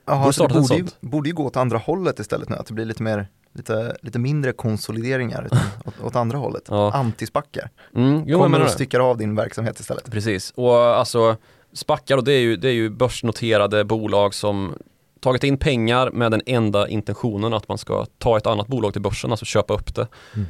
Jaha, 0.05 0.31
Borde 0.39 0.53
borde 0.53 0.75
ju, 0.75 0.87
borde 0.99 1.29
ju 1.29 1.35
gå 1.35 1.45
åt 1.45 1.57
andra 1.57 1.77
hållet 1.77 2.19
istället 2.19 2.49
nu, 2.49 2.55
att 2.55 2.65
det 2.65 2.73
blir 2.73 2.85
lite 2.85 3.03
mer 3.03 3.27
lite, 3.53 3.97
lite 4.01 4.19
mindre 4.19 4.51
konsolideringar 4.51 5.47
åt, 5.85 5.93
åt 6.03 6.15
andra 6.15 6.37
hållet. 6.37 6.63
Ja. 6.69 6.91
Antispackar. 6.93 7.69
Mm, 7.95 8.23
jo, 8.25 8.39
Kommer 8.39 8.63
och 8.63 8.69
styckar 8.69 8.99
av 8.99 9.17
din 9.17 9.35
verksamhet 9.35 9.79
istället. 9.79 10.11
Precis, 10.11 10.51
och 10.55 10.77
alltså 10.77 11.37
spackar 11.73 12.15
då, 12.15 12.21
det 12.21 12.33
är 12.33 12.39
ju, 12.39 12.55
det 12.55 12.67
är 12.67 12.73
ju 12.73 12.89
börsnoterade 12.89 13.83
bolag 13.83 14.33
som 14.33 14.75
tagit 15.19 15.43
in 15.43 15.57
pengar 15.57 16.11
med 16.11 16.31
den 16.31 16.41
enda 16.45 16.87
intentionen 16.87 17.53
att 17.53 17.67
man 17.67 17.77
ska 17.77 18.05
ta 18.17 18.37
ett 18.37 18.47
annat 18.47 18.67
bolag 18.67 18.93
till 18.93 19.01
börsen, 19.01 19.31
alltså 19.31 19.45
köpa 19.45 19.73
upp 19.73 19.95
det. 19.95 20.07
Mm. 20.35 20.47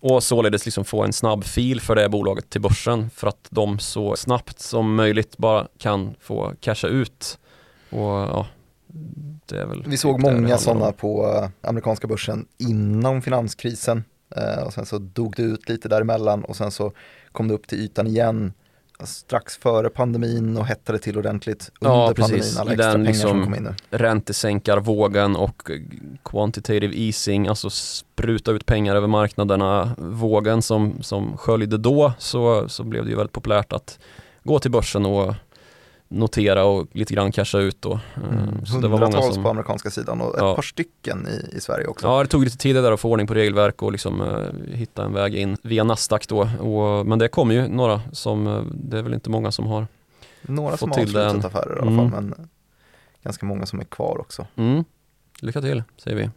Och 0.00 0.22
således 0.22 0.64
liksom 0.64 0.84
få 0.84 1.04
en 1.04 1.12
snabb 1.12 1.44
fil 1.44 1.80
för 1.80 1.94
det 1.94 2.08
bolaget 2.08 2.50
till 2.50 2.60
börsen 2.60 3.10
för 3.10 3.26
att 3.26 3.46
de 3.50 3.78
så 3.78 4.16
snabbt 4.16 4.60
som 4.60 4.94
möjligt 4.94 5.38
bara 5.38 5.66
kan 5.78 6.14
få 6.20 6.52
casha 6.60 6.88
ut. 6.88 7.38
Och 7.90 7.98
ja, 7.98 8.46
väl 9.50 9.84
Vi 9.86 9.96
såg 9.96 10.16
typ 10.16 10.22
många 10.22 10.58
sådana 10.58 10.92
på 10.92 11.26
eh, 11.26 11.68
amerikanska 11.68 12.06
börsen 12.06 12.46
innan 12.58 13.22
finanskrisen. 13.22 14.04
Eh, 14.36 14.62
och 14.66 14.72
sen 14.72 14.86
så 14.86 14.98
dog 14.98 15.34
det 15.36 15.42
ut 15.42 15.68
lite 15.68 15.88
däremellan 15.88 16.44
och 16.44 16.56
sen 16.56 16.70
så 16.70 16.92
kom 17.32 17.48
det 17.48 17.54
upp 17.54 17.66
till 17.66 17.78
ytan 17.78 18.06
igen 18.06 18.52
strax 19.04 19.56
före 19.56 19.90
pandemin 19.90 20.56
och 20.56 20.66
hettade 20.66 20.98
till 20.98 21.18
ordentligt 21.18 21.70
under 21.80 21.94
Ja, 21.96 22.12
pandemin. 22.16 22.44
Alla 22.58 22.72
extra 22.72 22.86
den 22.86 22.92
pengar 22.94 23.06
liksom- 23.08 23.30
som 23.30 23.44
kom 23.44 23.54
in 23.54 23.62
nu. 23.62 23.74
räntesänkarvågen 23.98 25.36
och 25.36 25.70
quantitative 26.24 26.96
easing, 26.96 27.48
alltså 27.48 27.70
spruta 27.70 28.50
ut 28.50 28.66
pengar 28.66 28.96
över 28.96 29.08
marknaderna, 29.08 29.94
vågen 29.98 30.62
som, 30.62 31.02
som 31.02 31.36
sköljde 31.36 31.78
då, 31.78 32.12
så, 32.18 32.68
så 32.68 32.84
blev 32.84 33.04
det 33.04 33.10
ju 33.10 33.16
väldigt 33.16 33.32
populärt 33.32 33.72
att 33.72 33.98
gå 34.44 34.58
till 34.58 34.70
börsen 34.70 35.06
och 35.06 35.34
notera 36.10 36.64
och 36.64 36.86
lite 36.92 37.14
grann 37.14 37.32
casha 37.32 37.58
ut 37.58 37.82
då. 37.82 37.92
Eh, 37.92 38.64
Så 38.64 38.78
det 38.80 38.88
var 38.88 38.98
Hundratals 38.98 39.34
som... 39.34 39.42
på 39.44 39.50
amerikanska 39.50 39.90
sidan 39.90 40.20
och 40.20 40.34
ett 40.34 40.40
Ja. 40.40 40.54
par 40.54 40.62
stycken 40.62 41.28
i, 41.28 41.56
i 41.56 41.60
Sverige 41.60 41.86
också. 41.86 42.06
Ja, 42.06 42.22
det 42.22 42.28
tog 42.28 42.44
lite 42.44 42.56
tid 42.58 42.76
där 42.76 42.92
att 42.92 43.00
få 43.00 43.10
ordning 43.10 43.26
på 43.26 43.34
regelverk 43.34 43.82
och 43.82 43.92
liksom 43.92 44.20
eh, 44.20 44.74
hitta 44.76 45.04
en 45.04 45.12
väg 45.12 45.34
in 45.34 45.56
via 45.62 45.84
Nasdaq 45.84 46.28
då. 46.28 46.40
Och, 46.60 47.06
men 47.06 47.18
det 47.18 47.28
kom 47.28 47.50
ju 47.50 47.68
några 47.68 48.00
som, 48.12 48.46
eh, 48.46 48.62
det 48.74 48.98
är 48.98 49.02
väl 49.02 49.14
inte 49.14 49.30
många 49.30 49.52
som 49.52 49.66
har. 49.66 49.86
Några 50.42 50.70
Fått 50.70 50.78
som 50.80 50.90
har 50.90 51.00
avslutat 51.02 51.44
affärer 51.44 51.76
i 51.76 51.80
alla 51.80 51.90
Mm. 51.90 52.10
fall, 52.10 52.22
men 52.22 52.48
ganska 53.24 53.46
många 53.46 53.66
som 53.66 53.80
är 53.80 53.84
kvar 53.84 54.18
också. 54.20 54.46
Mm. 54.56 54.84
Lycka 55.40 55.60
till, 55.60 55.82
säger 55.96 56.16
vi. 56.16 56.30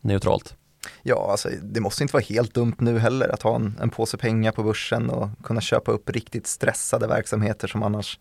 Neutralt. 0.00 0.54
Ja, 1.02 1.28
alltså 1.30 1.48
det 1.62 1.80
måste 1.80 2.02
inte 2.04 2.12
vara 2.14 2.24
helt 2.28 2.54
dumt 2.54 2.74
nu 2.78 2.98
heller 2.98 3.28
att 3.28 3.42
ha 3.42 3.56
en, 3.56 3.78
en 3.82 3.90
påse 3.90 4.16
pengar 4.16 4.52
på 4.52 4.62
börsen 4.62 5.10
och 5.10 5.28
kunna 5.44 5.60
köpa 5.60 5.92
upp 5.92 6.10
riktigt 6.10 6.46
stressade 6.46 7.06
verksamheter 7.06 7.68
som 7.68 7.82
annars 7.82 8.18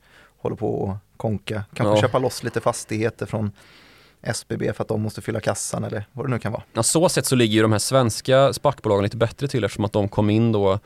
håller 0.47 0.57
på 0.57 0.91
att 0.91 1.17
konka. 1.17 1.63
Kanske 1.73 1.95
Ja. 1.95 2.01
köpa 2.01 2.19
loss 2.19 2.43
lite 2.43 2.61
fastigheter 2.61 3.25
från 3.25 3.51
SBB 4.21 4.73
för 4.73 4.83
att 4.83 4.87
de 4.87 5.01
måste 5.01 5.21
fylla 5.21 5.39
kassan 5.39 5.83
eller 5.83 6.05
vad 6.11 6.25
det 6.25 6.29
nu 6.29 6.39
kan 6.39 6.51
vara. 6.51 6.63
Ja, 6.73 6.83
så 6.83 7.09
sett 7.09 7.25
så 7.25 7.35
ligger 7.35 7.53
ju 7.55 7.61
de 7.61 7.71
här 7.71 7.79
svenska 7.79 8.53
SPAC-bolagen 8.53 9.03
lite 9.03 9.17
bättre 9.17 9.47
till 9.47 9.63
eftersom 9.63 9.85
att 9.85 9.93
de 9.93 10.09
kom 10.09 10.29
in 10.29 10.51
då 10.51 10.79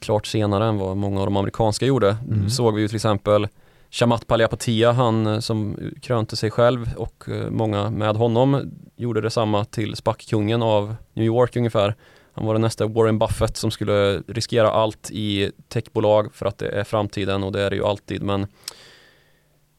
klart 0.00 0.26
senare 0.26 0.64
än 0.66 0.78
vad 0.78 0.96
många 0.96 1.20
av 1.20 1.26
de 1.26 1.36
amerikanska 1.36 1.86
gjorde. 1.86 2.16
Mm. 2.30 2.50
Såg 2.50 2.74
vi 2.74 2.80
ju 2.82 2.88
till 2.88 2.96
exempel 2.96 3.48
Shamat 3.90 4.26
Palihapitiya, 4.26 4.92
han 4.92 5.26
eh, 5.26 5.38
som 5.40 5.76
krönte 6.02 6.36
sig 6.36 6.50
själv 6.50 6.90
och 6.96 7.24
eh, 7.28 7.50
många 7.50 7.90
med 7.90 8.16
honom 8.16 8.72
gjorde 8.96 9.20
detsamma 9.20 9.64
till 9.64 9.96
SPAC-kungen 9.96 10.62
av 10.62 10.96
New 11.14 11.24
York 11.26 11.56
ungefär. 11.56 11.94
Han 12.32 12.46
var 12.46 12.54
den 12.54 12.62
nästa 12.62 12.86
Warren 12.86 13.18
Buffett 13.18 13.56
som 13.56 13.70
skulle 13.70 14.18
riskera 14.18 14.70
allt 14.70 15.10
i 15.10 15.50
techbolag 15.68 16.34
för 16.34 16.46
att 16.46 16.58
det 16.58 16.68
är 16.68 16.84
framtiden 16.84 17.44
och 17.44 17.52
det 17.52 17.62
är 17.62 17.70
det 17.70 17.76
ju 17.76 17.84
alltid 17.84 18.22
men 18.22 18.46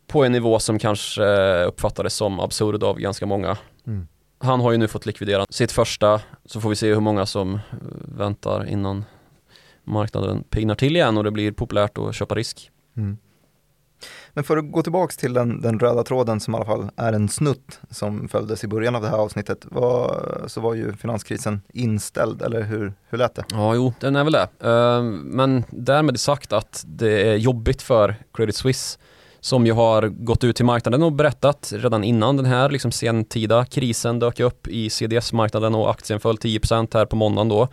på 0.07 0.23
en 0.23 0.31
nivå 0.31 0.59
som 0.59 0.79
kanske 0.79 1.23
uppfattades 1.63 2.13
som 2.13 2.39
absurd 2.39 2.83
av 2.83 2.99
ganska 2.99 3.25
många. 3.25 3.57
Mm. 3.87 4.07
Han 4.39 4.59
har 4.59 4.71
ju 4.71 4.77
nu 4.77 4.87
fått 4.87 5.05
likvidera 5.05 5.45
sitt 5.49 5.71
första, 5.71 6.21
så 6.45 6.61
får 6.61 6.69
vi 6.69 6.75
se 6.75 6.93
hur 6.93 6.99
många 6.99 7.25
som 7.25 7.59
väntar 8.17 8.69
innan 8.69 9.05
marknaden 9.83 10.43
piggnar 10.43 10.75
till 10.75 10.95
igen 10.95 11.17
och 11.17 11.23
det 11.23 11.31
blir 11.31 11.51
populärt 11.51 11.97
att 11.97 12.15
köpa 12.15 12.35
risk. 12.35 12.71
Mm. 12.97 13.17
Men 14.33 14.43
för 14.43 14.57
att 14.57 14.71
gå 14.71 14.83
tillbaks 14.83 15.17
till 15.17 15.33
den, 15.33 15.61
den 15.61 15.79
röda 15.79 16.03
tråden 16.03 16.39
som 16.39 16.53
i 16.53 16.57
alla 16.57 16.65
fall 16.65 16.89
är 16.95 17.13
en 17.13 17.29
snutt 17.29 17.79
som 17.89 18.27
följdes 18.27 18.63
i 18.63 18.67
början 18.67 18.95
av 18.95 19.01
det 19.01 19.09
här 19.09 19.17
avsnittet 19.17 19.65
var, 19.71 20.23
så 20.47 20.61
var 20.61 20.73
ju 20.73 20.93
finanskrisen 20.93 21.61
inställd, 21.73 22.41
eller 22.41 22.61
hur, 22.61 22.93
hur 23.09 23.17
lät 23.17 23.35
det? 23.35 23.45
Ja, 23.49 23.75
jo, 23.75 23.93
den 23.99 24.15
är 24.15 24.23
väl 24.23 24.33
det. 24.33 24.47
Eh, 24.59 25.01
Men 25.23 25.63
därmed 25.69 26.19
sagt 26.19 26.53
att 26.53 26.83
det 26.87 27.31
är 27.31 27.35
jobbigt 27.35 27.81
för 27.81 28.15
Credit 28.33 28.55
Suisse 28.55 28.99
som 29.39 29.65
ju 29.65 29.71
har 29.71 30.07
gått 30.07 30.43
ut 30.43 30.55
till 30.55 30.65
marknaden 30.65 31.03
och 31.03 31.11
berättat 31.11 31.73
redan 31.75 32.03
innan 32.03 32.37
den 32.37 32.45
här 32.45 32.69
liksom 32.69 32.91
sentida 32.91 33.65
krisen 33.65 34.19
dök 34.19 34.39
upp 34.39 34.67
i 34.67 34.89
CDS-marknaden 34.89 35.75
och 35.75 35.89
aktien 35.89 36.19
föll 36.19 36.37
10% 36.37 36.93
här 36.93 37.05
på 37.05 37.15
måndagen 37.15 37.49
då 37.49 37.67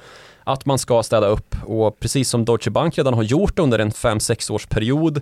att 0.45 0.67
man 0.67 0.79
ska 0.79 1.03
städa 1.03 1.27
upp. 1.27 1.57
Och 1.67 2.01
precis 2.01 2.29
som 2.29 2.45
Deutsche 2.45 2.71
Bank 2.71 2.99
redan 2.99 3.15
har 3.15 3.23
gjort 3.23 3.59
under 3.59 3.79
en 3.79 3.91
5-6 3.91 4.53
års 4.53 4.67
period 4.67 5.21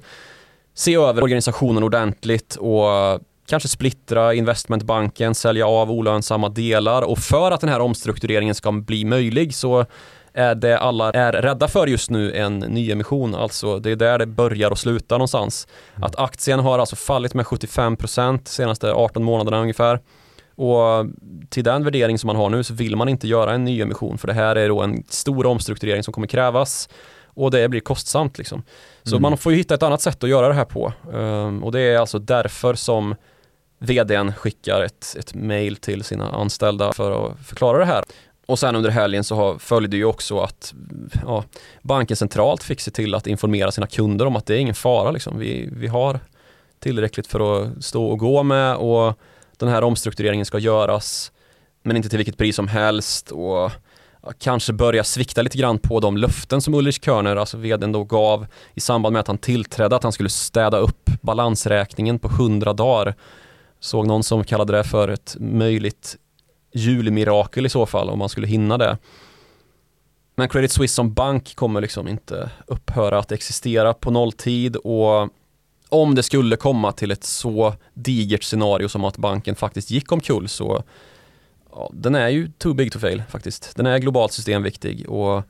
se 0.75 0.95
över 0.95 1.23
organisationen 1.23 1.83
ordentligt 1.83 2.57
och 2.57 3.21
kanske 3.47 3.69
splittra 3.69 4.35
investmentbanken, 4.35 5.35
sälja 5.35 5.67
av 5.67 5.91
olönsamma 5.91 6.49
delar. 6.49 7.03
Och 7.03 7.19
för 7.19 7.51
att 7.51 7.61
den 7.61 7.71
här 7.71 7.81
omstruktureringen 7.81 8.55
ska 8.55 8.73
bli 8.73 9.05
möjlig 9.05 9.55
så 9.55 9.87
är 10.35 10.55
det 10.55 10.79
alla 10.79 11.11
är 11.11 11.33
rädda 11.33 11.69
för 11.69 11.87
just 11.87 12.11
nu 12.11 12.33
en 12.37 12.59
nyemission, 12.59 13.35
alltså 13.35 13.79
det 13.79 13.91
är 13.91 13.97
där 13.97 14.19
det 14.19 14.27
börjar 14.27 14.71
och 14.71 14.79
slutar 14.79 15.17
någonstans. 15.17 15.69
Att 15.95 16.17
aktien 16.19 16.61
har 16.61 16.79
alltså 16.79 16.97
fallit 16.97 17.35
med 17.35 17.47
75% 17.47 18.39
de 18.45 18.51
senaste 18.51 18.93
18 18.93 19.25
månaderna 19.25 19.61
ungefär. 19.61 20.01
Och 20.55 21.07
till 21.51 21.65
den 21.65 21.85
värdering 21.85 22.19
som 22.19 22.27
man 22.27 22.37
har 22.37 22.51
nu 22.51 22.65
så 22.65 22.75
vill 22.75 22.97
man 22.97 23.09
inte 23.09 23.29
göra 23.29 23.53
en 23.55 23.65
nyemission 23.65 24.19
för 24.19 24.29
det 24.29 24.35
här 24.35 24.57
är 24.57 24.69
då 24.69 24.81
en 24.83 25.05
stor 25.09 25.47
omstrukturering 25.47 26.03
som 26.03 26.13
kommer 26.15 26.27
krävas 26.27 26.89
och 27.35 27.51
det 27.51 27.69
blir 27.69 27.81
kostsamt 27.81 28.39
liksom. 28.39 28.63
Så 29.03 29.17
Mm. 29.17 29.23
man 29.23 29.39
får 29.39 29.53
ju 29.53 29.59
hitta 29.59 29.75
ett 29.75 29.83
annat 29.83 30.01
sätt 30.03 30.25
att 30.25 30.31
göra 30.31 30.49
det 30.49 30.55
här 30.55 30.65
på. 30.65 30.93
Ehm, 31.15 31.65
och 31.65 31.73
det 31.73 31.81
är 31.81 31.99
alltså 31.99 32.19
därför 32.19 32.75
som 32.75 33.15
vdn 33.79 34.33
skickar 34.35 34.83
ett, 34.83 35.17
ett 35.19 35.35
mail 35.35 35.77
till 35.77 36.05
sina 36.05 36.31
anställda 36.31 36.93
för 36.93 37.27
att 37.27 37.39
förklara 37.47 37.79
det 37.79 37.85
här. 37.85 38.05
Och 38.47 38.59
sen 38.59 38.77
under 38.77 38.91
helgen 38.91 39.25
så 39.25 39.35
har, 39.35 39.59
följde 39.59 39.97
ju 39.97 40.05
också 40.05 40.39
att 40.39 40.75
ja, 41.27 41.45
banken 41.83 42.17
centralt 42.17 42.63
fick 42.63 42.81
se 42.81 42.91
till 42.91 43.15
att 43.15 43.27
informera 43.27 43.73
sina 43.73 43.87
kunder 43.87 44.27
om 44.27 44.37
att 44.37 44.47
det 44.47 44.55
är 44.55 44.59
ingen 44.59 44.75
fara. 44.75 45.11
Liksom. 45.11 45.39
Vi, 45.39 45.69
vi 45.73 45.87
har 45.87 46.21
tillräckligt 46.79 47.27
för 47.27 47.63
att 47.63 47.85
stå 47.85 48.05
och 48.05 48.19
gå 48.19 48.43
med 48.43 48.77
och 48.77 49.19
den 49.57 49.69
här 49.69 49.85
omstruktureringen 49.85 50.47
ska 50.47 50.59
göras 50.59 51.33
men 51.83 51.97
inte 51.97 52.09
till 52.09 52.19
vilket 52.19 52.37
pris 52.37 52.57
som 52.57 52.69
helst 52.69 53.31
och 53.31 53.71
kanske 54.39 54.73
börja 54.73 55.05
svikta 55.05 55.43
lite 55.43 55.59
grann 55.59 55.79
på 55.79 56.01
de 56.01 56.17
löften 56.17 56.61
som 56.61 56.75
Ulrich 56.75 57.01
Körner, 57.01 57.37
alltså 57.37 57.57
vdn 57.57 57.93
då 57.93 58.05
gav 58.05 58.47
i 58.75 58.81
samband 58.81 59.13
med 59.13 59.21
att 59.21 59.27
han 59.27 59.39
tillträdde 59.39 59.97
att 59.97 60.03
han 60.03 60.13
skulle 60.13 60.29
städa 60.29 60.79
upp 60.79 61.11
balansräkningen 61.23 62.19
på 62.19 62.29
100 62.29 62.73
dagar. 62.73 63.15
Såg 63.81 64.07
någon 64.07 64.23
som 64.23 64.45
kallade 64.45 64.73
det 64.73 64.85
för 64.85 65.09
ett 65.09 65.37
möjligt 65.41 66.17
julmirakel 66.73 67.67
i 67.67 67.69
så 67.69 67.87
fall 67.87 68.11
om 68.11 68.19
man 68.19 68.29
skulle 68.29 68.47
hinna 68.47 68.79
det. 68.79 68.99
Men 70.35 70.49
Credit 70.49 70.73
Suisse 70.73 70.95
som 70.95 71.15
bank 71.15 71.55
kommer 71.55 71.81
liksom 71.81 72.09
inte 72.09 72.51
upphöra 72.67 73.19
att 73.19 73.33
existera 73.33 73.95
på 73.95 74.11
nolltid 74.11 74.77
och 74.77 75.29
om 75.89 76.15
det 76.15 76.23
skulle 76.23 76.57
komma 76.57 76.93
till 76.93 77.11
ett 77.11 77.25
så 77.25 77.75
digert 77.95 78.45
scenario 78.45 78.89
som 78.89 79.05
att 79.05 79.17
banken 79.17 79.55
faktiskt 79.55 79.91
gick 79.91 80.13
omkull 80.13 80.49
så 80.49 80.83
ja, 81.71 81.91
den 81.93 82.15
är 82.15 82.29
ju 82.29 82.51
too 82.59 82.75
big 82.75 82.93
to 82.93 82.99
fail 82.99 83.23
faktiskt. 83.29 83.77
Den 83.77 83.87
är 83.87 83.99
globalt 83.99 84.33
systemviktig 84.33 85.09
och 85.09 85.43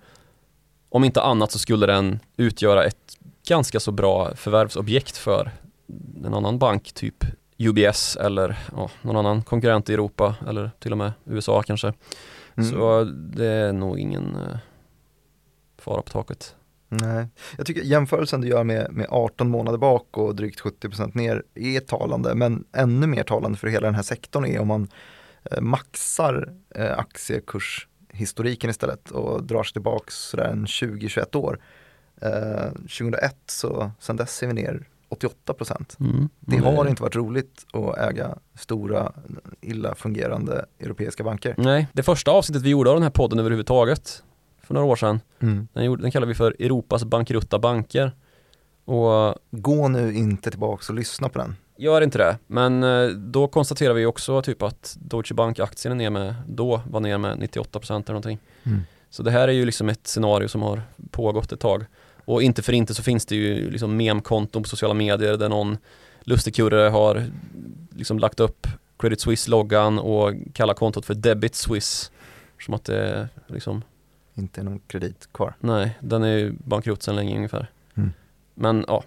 om 0.88 1.04
inte 1.04 1.22
annat 1.22 1.52
så 1.52 1.58
skulle 1.58 1.86
den 1.86 2.20
utgöra 2.36 2.84
ett 2.84 3.18
ganska 3.48 3.80
så 3.80 3.92
bra 3.92 4.36
förvärvsobjekt 4.36 5.16
för 5.16 5.50
en 6.24 6.34
annan 6.34 6.58
bank, 6.58 6.92
typ 6.92 7.24
UBS 7.68 8.16
eller 8.16 8.58
ja, 8.76 8.90
någon 9.02 9.16
annan 9.16 9.42
konkurrent 9.42 9.90
i 9.90 9.94
Europa 9.94 10.34
eller 10.48 10.70
till 10.78 10.92
och 10.92 10.98
med 10.98 11.12
USA 11.24 11.62
kanske. 11.62 11.92
Mm. 12.54 12.70
Så 12.70 13.04
det 13.04 13.46
är 13.46 13.72
nog 13.72 13.98
ingen 13.98 14.36
eh, 14.36 14.58
fara 15.78 16.02
på 16.02 16.10
taket. 16.10 16.54
Nej, 16.88 17.26
jag 17.56 17.66
tycker 17.66 17.82
jämförelsen 17.82 18.40
du 18.40 18.48
gör 18.48 18.64
med, 18.64 18.92
med 18.92 19.06
18 19.10 19.50
månader 19.50 19.78
bak 19.78 20.18
och 20.18 20.36
drygt 20.36 20.60
70% 20.60 21.16
ner 21.16 21.42
är 21.54 21.80
talande, 21.80 22.34
men 22.34 22.64
ännu 22.72 23.06
mer 23.06 23.22
talande 23.22 23.58
för 23.58 23.68
hela 23.68 23.86
den 23.86 23.94
här 23.94 24.02
sektorn 24.02 24.44
är 24.44 24.60
om 24.60 24.68
man 24.68 24.88
eh, 25.50 25.60
maxar 25.60 26.52
eh, 26.74 26.98
aktiekurshistoriken 26.98 28.70
istället 28.70 29.10
och 29.10 29.44
drar 29.44 29.62
sig 29.62 29.72
tillbaks 29.72 30.14
sådär 30.14 30.44
en 30.44 30.66
20-21 30.66 31.36
år. 31.36 31.58
Eh, 32.20 32.70
2001 32.72 33.36
så 33.46 33.90
sen 33.98 34.16
dess 34.16 34.42
är 34.42 34.46
vi 34.46 34.52
ner 34.52 34.86
88 35.12 35.54
procent. 35.54 35.96
Mm, 36.00 36.28
det 36.40 36.56
har 36.56 36.86
inte 36.86 37.02
varit 37.02 37.16
roligt 37.16 37.66
att 37.72 37.98
äga 37.98 38.38
stora, 38.54 39.12
illa 39.60 39.94
fungerande 39.94 40.64
europeiska 40.80 41.24
banker. 41.24 41.54
Nej, 41.58 41.88
det 41.92 42.02
första 42.02 42.30
avsnittet 42.30 42.62
vi 42.62 42.70
gjorde 42.70 42.90
av 42.90 42.96
den 42.96 43.02
här 43.02 43.10
podden 43.10 43.38
överhuvudtaget 43.38 44.22
för 44.62 44.74
några 44.74 44.86
år 44.86 44.96
sedan. 44.96 45.20
Mm. 45.40 45.68
Den, 45.72 46.00
den 46.00 46.10
kallar 46.10 46.26
vi 46.26 46.34
för 46.34 46.56
Europas 46.58 47.04
bankrutta 47.04 47.58
banker. 47.58 48.12
Och 48.84 49.34
Gå 49.50 49.88
nu 49.88 50.14
inte 50.14 50.50
tillbaks 50.50 50.88
och 50.88 50.94
lyssna 50.94 51.28
på 51.28 51.38
den. 51.38 51.56
Gör 51.76 52.00
inte 52.00 52.18
det, 52.18 52.38
men 52.46 52.82
eh, 52.82 53.08
då 53.08 53.48
konstaterar 53.48 53.94
vi 53.94 54.06
också 54.06 54.42
typ 54.42 54.62
att 54.62 54.96
Deutsche 55.00 55.34
Bank-aktien 55.34 55.92
är 55.92 55.96
ner 55.96 56.10
med, 56.10 56.34
då 56.48 56.80
var 56.86 57.00
ner 57.00 57.18
med 57.18 57.38
98% 57.38 57.92
eller 57.92 58.08
någonting. 58.08 58.38
Mm. 58.62 58.80
Så 59.10 59.22
det 59.22 59.30
här 59.30 59.48
är 59.48 59.52
ju 59.52 59.64
liksom 59.64 59.88
ett 59.88 60.06
scenario 60.06 60.48
som 60.48 60.62
har 60.62 60.82
pågått 61.10 61.52
ett 61.52 61.60
tag. 61.60 61.84
Och 62.24 62.42
inte 62.42 62.62
för 62.62 62.72
inte 62.72 62.94
så 62.94 63.02
finns 63.02 63.26
det 63.26 63.36
ju 63.36 63.70
liksom 63.70 63.96
memkonton 63.96 64.62
på 64.62 64.68
sociala 64.68 64.94
medier 64.94 65.36
där 65.36 65.48
någon 65.48 65.78
lustigkurre 66.20 66.88
har 66.88 67.24
liksom 67.90 68.18
lagt 68.18 68.40
upp 68.40 68.66
Credit 68.98 69.20
Suisse-loggan 69.20 69.98
och 69.98 70.34
kallar 70.52 70.74
kontot 70.74 71.06
för 71.06 71.14
Debit 71.14 71.54
Swiss. 71.54 72.10
Som 72.60 72.74
att 72.74 72.84
det 72.84 72.96
är 72.96 73.28
liksom 73.46 73.82
inte 74.34 74.62
någon 74.62 74.80
kredit 74.86 75.28
kvar. 75.32 75.54
Nej, 75.60 75.98
den 76.00 76.22
är 76.22 76.36
ju 76.36 76.52
bankrutt 76.52 77.02
sedan 77.02 77.16
länge 77.16 77.36
ungefär. 77.36 77.70
Mm. 77.94 78.12
Men 78.54 78.84
ja. 78.88 79.04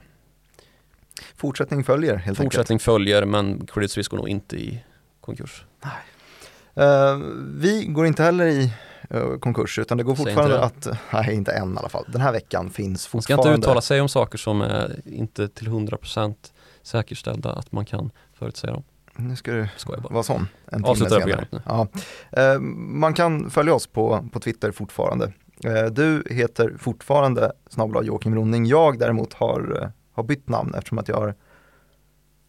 Fortsättning 1.36 1.84
följer 1.84 2.16
helt 2.16 2.38
Fortsättning 2.38 2.76
enkelt. 2.76 2.86
följer 2.86 3.26
men 3.26 3.68
Credit 3.68 3.92
Suisse 3.92 4.10
går 4.10 4.18
nog 4.18 4.30
inte 4.30 4.56
i 4.58 4.84
konkurs. 5.22 5.66
Nej. 5.84 5.94
Uh, 6.88 7.18
vi 7.56 7.86
går 7.86 8.06
inte 8.06 8.24
heller 8.24 8.46
i 8.46 8.74
konkurs 9.40 9.80
utan 9.80 9.98
det 9.98 10.04
går 10.04 10.16
fortfarande 10.16 10.62
att, 10.62 10.88
nej 11.14 11.36
inte 11.36 11.52
än 11.52 11.74
i 11.74 11.78
alla 11.78 11.90
fall, 11.90 12.06
den 12.08 12.22
här 12.22 12.32
veckan 12.32 12.70
finns 12.70 13.08
fortfarande. 13.08 13.38
Man 13.38 13.44
ska 13.46 13.56
inte 13.56 13.66
uttala 13.68 13.82
sig 13.82 14.02
om 14.02 14.10
saker 14.10 14.38
som 14.38 14.62
är 14.62 15.02
inte 15.06 15.48
till 15.48 15.68
100% 15.68 16.36
säkerställda 16.84 17.52
att 17.52 17.72
man 17.72 17.86
kan 17.86 18.12
förutsäga 18.34 18.74
dem. 18.74 18.84
Nu 19.16 19.36
ska 19.36 19.52
du 19.52 19.68
vara 20.10 20.24
sån. 20.24 20.48
En 20.66 20.84
programmet 20.84 21.52
nu. 21.52 21.62
Ja. 21.66 21.88
Eh, 22.32 22.60
man 22.60 23.14
kan 23.14 23.50
följa 23.50 23.74
oss 23.74 23.88
på, 23.88 24.30
på 24.32 24.40
Twitter 24.40 24.72
fortfarande. 24.72 25.32
Eh, 25.64 25.86
du 25.86 26.24
heter 26.30 26.74
fortfarande 26.80 27.52
snabel 27.70 28.08
Joakim 28.08 28.36
Ronning. 28.36 28.66
Jag 28.66 29.00
däremot 29.00 29.34
har, 29.34 29.80
eh, 29.82 29.90
har 30.14 30.24
bytt 30.24 30.50
namn 30.50 30.74
eftersom 30.76 30.98
att 30.98 31.08
jag 31.08 31.16
har 31.16 31.36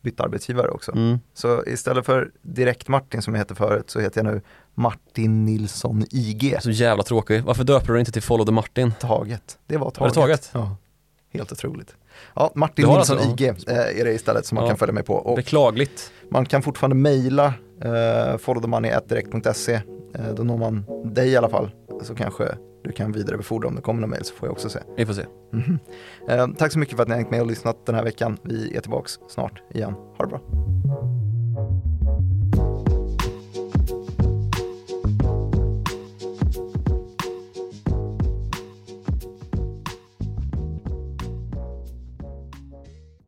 bytt 0.06 0.20
arbetsgivare 0.20 0.68
också. 0.68 0.92
Mm. 0.92 1.18
Så 1.34 1.64
istället 1.66 2.06
för 2.06 2.30
direkt 2.42 2.88
Martin 2.88 3.22
som 3.22 3.34
jag 3.34 3.38
hette 3.38 3.54
förut 3.54 3.90
så 3.90 4.00
heter 4.00 4.24
jag 4.24 4.34
nu 4.34 4.40
Martin 4.74 5.44
Nilsson 5.44 6.04
IG. 6.10 6.56
Så 6.60 6.70
jävla 6.70 7.02
tråkig. 7.02 7.42
Varför 7.42 7.64
döper 7.64 7.92
du 7.92 7.98
inte 7.98 8.12
till 8.12 8.22
Follow 8.22 8.46
the 8.46 8.52
Martin? 8.52 8.92
Taget. 9.00 9.58
Det 9.66 9.76
var 9.76 9.90
taget. 9.90 10.00
Var 10.00 10.08
det 10.08 10.14
taget? 10.14 10.50
Ja. 10.52 10.76
Helt 11.32 11.52
otroligt. 11.52 11.94
Ja, 12.34 12.52
Martin 12.54 12.88
Nilsson 12.88 13.18
alltså, 13.18 13.30
IG 13.30 13.48
eh, 13.48 14.00
är 14.00 14.04
det 14.04 14.12
istället 14.12 14.46
som 14.46 14.56
man 14.56 14.68
kan 14.68 14.76
följa 14.76 14.92
mig 14.92 15.02
på. 15.02 15.14
Och 15.14 15.36
Beklagligt. 15.36 16.12
Man 16.30 16.46
kan 16.46 16.62
fortfarande 16.62 16.96
mejla 16.96 17.54
eh, 17.80 18.36
followthemoney.direkt.se. 18.38 19.80
Eh, 20.18 20.34
då 20.34 20.44
når 20.44 20.56
man 20.56 20.84
dig 21.14 21.28
i 21.28 21.36
alla 21.36 21.48
fall. 21.48 21.70
Så 22.02 22.14
kanske 22.14 22.44
du 22.84 22.92
kan 22.92 23.12
vidarebefordra 23.12 23.68
om 23.68 23.74
det 23.74 23.82
kommer 23.82 24.00
någon 24.00 24.10
mejl 24.10 24.24
så 24.24 24.34
får 24.34 24.48
jag 24.48 24.52
också 24.52 24.68
se. 24.68 24.78
Vi 24.96 25.06
får 25.06 25.12
se. 25.12 25.24
Mm 25.52 25.78
-hmm. 26.28 26.56
tack 26.56 26.72
så 26.72 26.78
mycket 26.78 26.96
för 26.96 27.02
att 27.02 27.08
ni 27.08 27.14
har 27.14 27.18
hängt 27.18 27.30
med 27.30 27.40
och 27.40 27.46
lyssnat 27.46 27.86
den 27.86 27.94
här 27.94 28.04
veckan. 28.04 28.38
Vi 28.42 28.76
är 28.76 28.80
tillbaka 28.80 29.08
snart 29.28 29.62
igen. 29.70 29.92
Ha 29.92 30.24
det 30.24 30.26
bra. 30.26 30.40